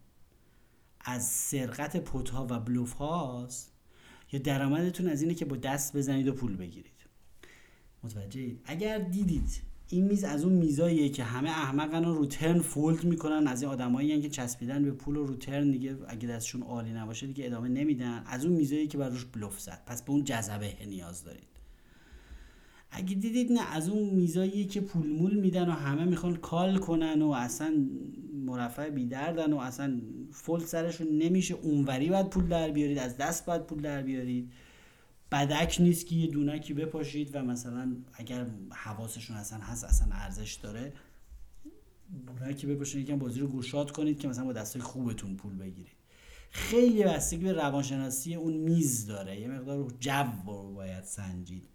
از 1.00 1.26
سرقت 1.26 1.96
pot 1.96 2.34
و 2.34 2.60
بلوف 2.60 2.92
هاست 2.92 3.72
یا 4.32 4.40
درآمدتون 4.40 5.08
از 5.08 5.22
اینه 5.22 5.34
که 5.34 5.44
با 5.44 5.56
دست 5.56 5.96
بزنید 5.96 6.28
و 6.28 6.32
پول 6.32 6.56
بگیرید. 6.56 6.99
متوجه 8.04 8.56
اگر 8.64 8.98
دیدید 8.98 9.70
این 9.88 10.04
میز 10.04 10.24
از 10.24 10.44
اون 10.44 10.52
میزاییه 10.52 11.08
که 11.08 11.24
همه 11.24 11.50
احمقن 11.50 12.04
و 12.04 12.14
روترن 12.14 12.60
فولد 12.60 13.04
می‌کنن 13.04 13.46
از 13.46 13.62
این 13.62 13.72
آدمایی 13.72 14.20
که 14.20 14.28
چسبیدن 14.28 14.84
به 14.84 14.90
پول 14.90 15.16
و 15.16 15.26
روترن 15.26 15.70
دیگه 15.70 15.96
اگه 16.08 16.28
دستشون 16.28 16.62
عالی 16.62 16.92
نباشه 16.92 17.26
دیگه 17.26 17.46
ادامه 17.46 17.68
نمیدن. 17.68 18.22
از 18.26 18.44
اون 18.44 18.56
میزایی 18.56 18.86
که 18.86 18.98
براش 18.98 19.24
بلوف 19.24 19.60
زد. 19.60 19.82
پس 19.86 20.02
به 20.02 20.10
اون 20.10 20.24
جذبه 20.24 20.72
نیاز 20.86 21.24
دارید. 21.24 21.50
اگه 22.90 23.14
دیدید 23.14 23.52
نه 23.52 23.60
از 23.72 23.88
اون 23.88 24.10
میزایی 24.14 24.64
که 24.64 24.80
پول 24.80 25.06
مول 25.06 25.34
میدن 25.34 25.68
و 25.68 25.72
همه 25.72 26.04
می‌خوان 26.04 26.36
کال 26.36 26.78
کنن 26.78 27.22
و 27.22 27.30
اصلا 27.30 27.86
مرفع 28.46 28.90
بیدردن 28.90 29.52
و 29.52 29.56
اصلا 29.56 30.00
فولد 30.30 30.64
سرشون 30.64 31.08
نمیشه 31.08 31.54
اونوری 31.54 32.08
باید 32.08 32.30
پول 32.30 32.48
در 32.48 32.70
بیارید 32.70 32.98
از 32.98 33.16
دست 33.16 33.46
باید 33.46 33.62
پول 33.62 33.80
در 33.80 34.02
بیارید. 34.02 34.52
بدک 35.32 35.76
نیست 35.80 36.06
که 36.06 36.14
یه 36.14 36.26
دونکی 36.26 36.74
بپاشید 36.74 37.34
و 37.34 37.42
مثلا 37.42 37.96
اگر 38.12 38.46
حواسشون 38.70 39.36
اصلا 39.36 39.58
هست 39.58 39.84
اصلا 39.84 40.08
ارزش 40.12 40.54
داره 40.54 40.92
دونکی 42.38 42.66
بپاشید 42.66 43.00
یکم 43.00 43.18
بازی 43.18 43.40
رو 43.40 43.48
گشاد 43.48 43.90
کنید 43.90 44.18
که 44.18 44.28
مثلا 44.28 44.44
با 44.44 44.52
دستای 44.52 44.82
خوبتون 44.82 45.36
پول 45.36 45.56
بگیرید. 45.56 46.00
خیلی 46.50 47.04
بستگی 47.04 47.44
به 47.44 47.52
روانشناسی 47.52 48.34
اون 48.34 48.52
میز 48.52 49.06
داره. 49.06 49.40
یه 49.40 49.48
مقدار 49.48 49.92
جو 50.00 50.24
رو 50.46 50.74
باید 50.74 51.04
سنجید. 51.04 51.68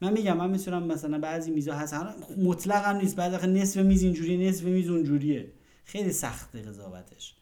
من 0.00 0.12
میگم 0.12 0.36
من 0.36 0.50
می‌تونم 0.50 0.82
مثلا 0.86 1.18
بعضی 1.18 1.50
میزا 1.50 1.74
هست. 1.74 1.94
مطلق 2.38 2.84
هم 2.84 2.96
نیست. 2.96 3.16
بعد 3.16 3.44
نصف 3.44 3.80
میز 3.80 4.02
اینجوری 4.02 4.48
نصف 4.48 4.64
میز 4.64 4.88
اونجوریه. 4.88 5.52
خیلی 5.84 6.12
سخته 6.12 6.62
قضاوتش. 6.62 7.34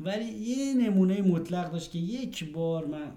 ولی 0.00 0.24
یه 0.24 0.74
نمونه 0.74 1.22
مطلق 1.22 1.72
داشت 1.72 1.90
که 1.90 1.98
یک 1.98 2.52
بار 2.52 2.86
من 2.86 3.12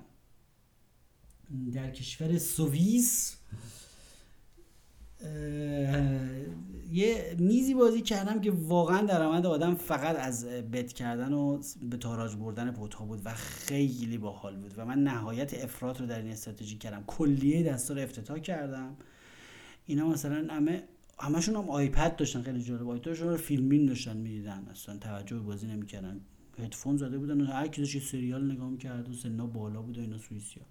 در 1.73 1.91
کشور 1.91 2.37
سوئیس 2.37 3.37
یه 6.91 7.35
میزی 7.39 7.73
بازی 7.73 8.01
کردم 8.01 8.41
که 8.41 8.51
واقعا 8.51 9.01
درآمد 9.01 9.45
آدم 9.45 9.75
فقط 9.75 10.15
از 10.19 10.45
بت 10.45 10.93
کردن 10.93 11.33
و 11.33 11.61
به 11.81 11.97
تاراج 11.97 12.35
بردن 12.35 12.71
پوتا 12.71 13.05
بود 13.05 13.21
و 13.25 13.33
خیلی 13.33 14.17
باحال 14.17 14.55
بود 14.55 14.73
و 14.77 14.85
من 14.85 15.03
نهایت 15.03 15.63
افراد 15.63 15.99
رو 15.99 16.07
در 16.07 16.19
این 16.19 16.31
استراتژی 16.31 16.77
کردم. 16.77 17.03
کلیه 17.07 17.63
دستا 17.63 17.93
رو 17.93 18.01
افتتاح 18.01 18.39
کردم. 18.39 18.97
اینا 19.85 20.07
مثلا 20.07 20.53
همه 20.53 20.83
همشون 21.19 21.55
هم 21.55 21.69
آیپد 21.69 22.15
داشتن 22.15 22.41
خیلی 22.41 22.63
جالب. 22.63 22.89
آیپدشون 22.89 23.27
رو 23.27 23.37
فیلمین 23.37 23.85
داشتن 23.85 24.17
می‌دیدن. 24.17 24.67
اصلا 24.71 24.97
توجه 24.97 25.39
بازی 25.39 25.67
نمی‌کردن. 25.67 26.21
هدفون 26.59 26.97
زده 26.97 27.17
بودن 27.17 27.41
و 27.41 27.45
هر 27.45 27.67
کی 27.67 27.99
سریال 27.99 28.51
نگاه 28.51 28.69
می‌کرد 28.69 29.09
و 29.09 29.13
سنا 29.13 29.47
بالا 29.47 29.81
بود 29.81 29.97
و 29.97 30.01
اینا 30.01 30.17
سوئیسیا 30.17 30.63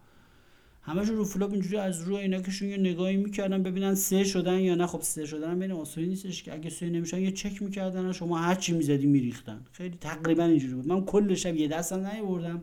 همشون 0.87 1.17
رو 1.17 1.25
فلوپ 1.25 1.53
اینجوری 1.53 1.77
از 1.77 2.03
روی 2.03 2.17
عینکشون 2.17 2.69
یه 2.69 2.77
نگاهی 2.77 3.17
می‌کردن 3.17 3.63
ببینن 3.63 3.95
سه 3.95 4.25
شدن 4.25 4.61
یا 4.61 4.75
نه. 4.75 4.87
خب 4.87 5.01
سه 5.01 5.27
شدن 5.27 5.59
بین 5.59 5.73
اصولی 5.73 6.07
نیستش 6.07 6.43
که 6.43 6.55
اگه 6.55 6.71
سه 6.71 6.91
نمیشن 6.91 7.21
یه 7.21 7.33
چک 7.33 7.63
می‌کردن 7.63 8.13
شما 8.13 8.39
هر 8.39 8.55
چی 8.55 8.73
می‌زدی 8.73 9.07
میریختن. 9.07 9.61
خیلی 9.73 9.97
تقریبا 10.01 10.45
اینجوری 10.45 10.75
بود. 10.75 10.87
من 10.87 11.05
کل 11.05 11.35
شب 11.35 11.57
یه 11.57 11.69
دستم 11.69 12.07
نیاوردم 12.07 12.63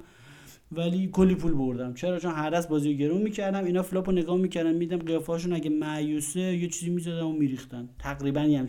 ولی 0.72 1.08
کلی 1.08 1.36
پول 1.36 1.54
بردم. 1.54 1.94
چرا؟ 1.94 2.20
چون 2.20 2.32
هر 2.32 2.50
دست 2.50 2.70
بازی 2.70 2.98
گرون 2.98 3.22
می‌کردم 3.22 3.66
اینا 3.66 3.82
فلاپ 3.82 4.10
رو 4.10 4.16
نگاه 4.16 4.38
می‌کردن 4.38 4.74
میدم 4.74 4.98
قیافه‌هاشون 4.98 5.54
اگه 5.54 5.70
معیوسه 5.70 6.40
یه 6.40 6.68
چیزی 6.68 6.92
می‌زدن 6.92 7.22
و 7.22 7.32
میریختن. 7.32 7.90
تقریبا 8.00 8.42
یه 8.42 8.66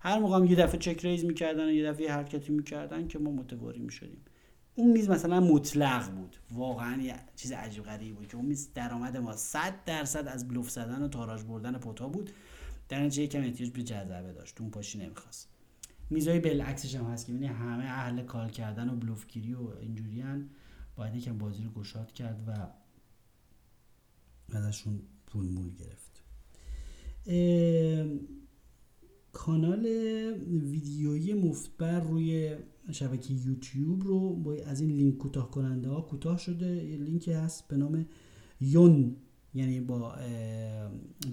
هر 0.00 0.18
موقع 0.18 0.46
یه 0.46 0.56
دفعه 0.56 0.78
چک 0.78 1.04
ریز 1.04 1.24
می‌کردن 1.24 1.68
یه 1.68 1.84
دفعه 1.84 2.12
حرکتی 2.12 2.52
می‌کردن 2.52 3.08
که 3.08 3.18
ما 3.18 3.30
متواری 3.30 3.80
می‌شدیم. 3.80 4.20
اون 4.76 4.90
میز 4.92 5.08
مثلا 5.08 5.40
مطلق 5.40 6.10
بود. 6.10 6.36
واقعا 6.50 7.02
یه 7.02 7.14
چیز 7.36 7.52
عجیب 7.52 7.84
غریبی 7.84 8.12
بود 8.12 8.28
که 8.28 8.36
اون 8.36 8.46
میز 8.46 8.68
درآمد 8.74 9.16
ما 9.16 9.36
100 9.36 9.84
درصد 9.84 10.28
از 10.28 10.48
بلوف 10.48 10.70
زدن 10.70 11.02
و 11.02 11.08
تاراج 11.08 11.42
بردن 11.42 11.78
پوتا 11.78 12.08
بود. 12.08 12.30
در 12.88 13.00
نتیجه 13.00 13.22
یکم 13.22 13.40
احتیاج 13.40 13.70
به 13.70 13.82
جذبه 13.82 14.32
داشت. 14.32 14.60
اون 14.60 14.70
پاشی 14.70 14.98
نمی‌خواست. 14.98 15.48
میزای 16.10 16.40
بالعکسش 16.40 16.94
هم 16.94 17.04
هست 17.04 17.26
که 17.26 17.32
یعنی 17.32 17.46
همه 17.46 17.84
اهل 17.84 18.22
کال 18.22 18.48
کردن 18.48 18.88
و 18.88 18.96
بلوفگیری 18.96 19.54
و 19.54 19.68
اینجوری 19.80 20.24
باید 20.96 21.14
یکم 21.14 21.38
بازی 21.38 21.64
رو 21.64 21.70
گشاد 21.70 22.12
کرد 22.12 22.48
و 22.48 22.66
ازشون 24.56 25.02
پول 25.26 25.46
مول 25.48 25.70
گرفت. 25.74 26.22
کانال 29.36 29.86
ویدیویی 30.70 31.34
مفتبر 31.34 32.00
روی 32.00 32.56
شبکه 32.92 33.34
یوتیوب 33.34 34.02
رو 34.02 34.36
با 34.36 34.54
از 34.66 34.80
این 34.80 34.90
لینک 34.90 35.16
کوتاه 35.16 35.50
کننده 35.50 35.88
ها 35.88 36.00
کوتاه 36.00 36.38
شده. 36.38 36.84
یه 36.84 36.96
لینکی 36.96 37.32
هست 37.32 37.68
به 37.68 37.76
نام 37.76 38.06
یون 38.60 39.16
یعنی 39.54 39.80
با 39.80 40.14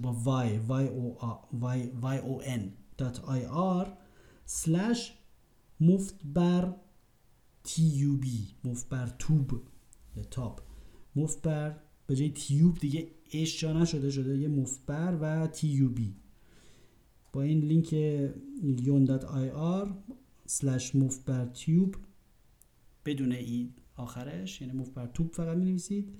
با 0.02 0.12
وای 0.12 0.58
وای 0.58 0.88
او 0.88 1.16
وای 1.52 1.90
وای 2.00 2.18
او 2.18 2.40
ان 2.44 2.72
دات 2.98 3.20
آی 3.20 3.44
آر 3.44 3.96
سلش 4.44 5.18
مفت 5.80 6.14
بر 6.24 6.74
تی 7.62 8.06
بی 8.20 8.48
مفت 8.64 8.88
بر 8.88 9.14
توب 9.18 9.50
یا 10.16 10.22
تاپ 10.22 10.60
مفت 11.16 11.42
بر 11.42 11.80
به 12.06 12.16
جای 12.16 12.30
تیوب 12.30 12.78
دیگه 12.78 13.08
اش 13.32 13.64
نشده 13.64 14.10
شده 14.10 14.38
یه 14.38 14.48
مفت 14.48 14.86
بر 14.86 15.18
و 15.20 15.46
تی 15.46 15.82
بی 15.82 16.23
با 17.34 17.42
این 17.42 17.60
لینک 17.60 17.94
موف 20.96 21.18
بر 21.24 21.46
تیوب 21.46 21.96
بدون 23.06 23.32
ای 23.32 23.70
آخرش 23.96 24.60
یعنی 24.60 24.72
موف 24.72 24.90
بر 24.90 25.06
توب 25.06 25.32
فقط 25.32 25.56
می 25.56 25.64
نویسید 25.64 26.14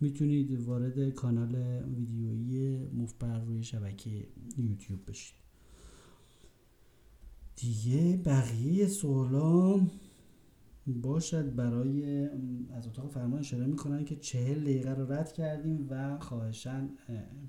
می‌تونید 0.00 0.60
وارد 0.60 1.10
کانال 1.10 1.54
ویدیویی 1.96 2.86
مفبر 2.86 3.40
روی 3.40 3.62
شبکه 3.62 4.26
یوتیوب 4.56 5.00
بشید. 5.06 5.38
دیگه 7.56 8.16
بقیه 8.16 8.86
سوالا 8.86 9.86
باشد 10.88 11.54
برای 11.54 12.28
از 12.72 12.86
اتاق 12.86 13.10
فرمان 13.10 13.38
اشاره 13.38 13.66
می‌کنن 13.66 14.04
که 14.04 14.16
چهل 14.16 14.60
دقیقه 14.60 14.94
رو 14.94 15.12
رد 15.12 15.32
کردیم 15.32 15.86
و 15.90 16.18
خواهشن 16.18 16.90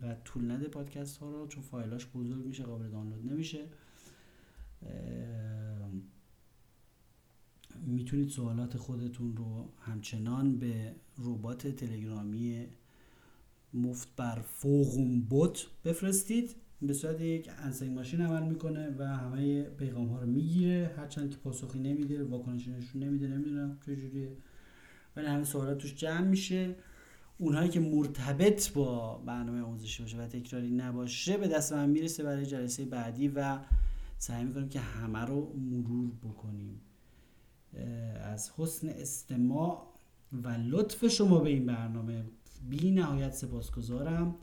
و 0.01 0.15
طول 0.15 0.51
نده 0.51 0.67
پادکست 0.67 1.17
ها 1.17 1.29
رو 1.29 1.47
چون 1.47 1.63
فایلاش 1.63 2.07
بزرگ 2.07 2.45
میشه 2.45 2.63
قابل 2.63 2.89
دانلود 2.89 3.31
نمیشه. 3.31 3.65
می‌تونید 7.85 8.29
سوالات 8.29 8.77
خودتون 8.77 9.37
رو 9.37 9.69
همچنان 9.79 10.59
به 10.59 10.95
ربات 11.17 11.67
تلگرامی 11.67 12.67
مفت 13.73 14.15
بر 14.15 14.41
فوقون 14.41 15.21
بوت 15.21 15.67
بفرستید. 15.85 16.55
به 16.81 16.93
صورت 16.93 17.21
یک 17.21 17.49
انسنگ 17.57 17.91
ماشین 17.91 18.21
عمل 18.21 18.43
می‌کنه 18.43 18.95
و 18.97 19.07
همه 19.07 19.63
پیغام 19.63 20.07
ها 20.07 20.19
رو 20.19 20.27
می‌گیره 20.27 20.91
هرچند 20.97 21.29
که 21.29 21.37
پاسخی 21.37 21.79
نمیده 21.79 22.23
واکنشی 22.23 22.71
نشون 22.71 23.03
نمیده 23.03 23.27
نمی‌دونم 23.27 23.77
چجوریه 23.85 24.37
ولی 25.15 25.27
همه 25.27 25.43
سوالات 25.43 25.77
توش 25.77 25.95
جمع 25.95 26.27
میشه. 26.27 26.75
اونهایی 27.37 27.69
که 27.69 27.79
مرتبط 27.79 28.73
با 28.73 29.17
برنامه 29.17 29.61
آموزشی 29.61 30.03
باشه 30.03 30.17
و 30.17 30.27
تکراری 30.27 30.71
نباشه 30.71 31.37
به 31.37 31.47
دست 31.47 31.73
من 31.73 31.89
می‌رسه 31.89 32.23
برای 32.23 32.45
جلسه 32.45 32.85
بعدی 32.85 33.27
و 33.27 33.59
سعی 34.17 34.43
می‌کنیم 34.43 34.69
که 34.69 34.79
همه 34.79 35.19
رو 35.19 35.53
مرور 35.53 36.11
بکنیم. 36.23 36.81
از 38.23 38.51
حسن 38.57 38.89
استماع 38.89 39.93
و 40.43 40.49
لطف 40.49 41.07
شما 41.07 41.39
به 41.39 41.49
این 41.49 41.65
برنامه. 41.65 42.23
بی 42.69 42.91
نهایت 42.91 43.33
سپاسگزارم. 43.33 44.35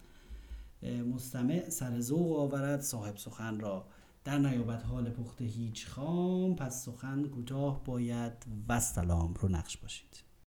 مستمع 0.82 1.68
سر 1.68 2.00
ذوق 2.00 2.38
آورد 2.38 2.80
صاحب 2.80 3.16
سخن 3.16 3.60
را. 3.60 3.86
در 4.24 4.38
نیابت 4.38 4.84
حال 4.84 5.10
پخته 5.10 5.44
هیچ 5.44 5.88
خام 5.88 6.56
پس 6.56 6.84
سخن 6.84 7.24
کوتاه 7.24 7.84
باید 7.84 8.32
و 8.68 8.80
سلام 8.80 9.34
رو 9.34 9.48
نقش 9.48 9.76
باشید. 9.76 10.25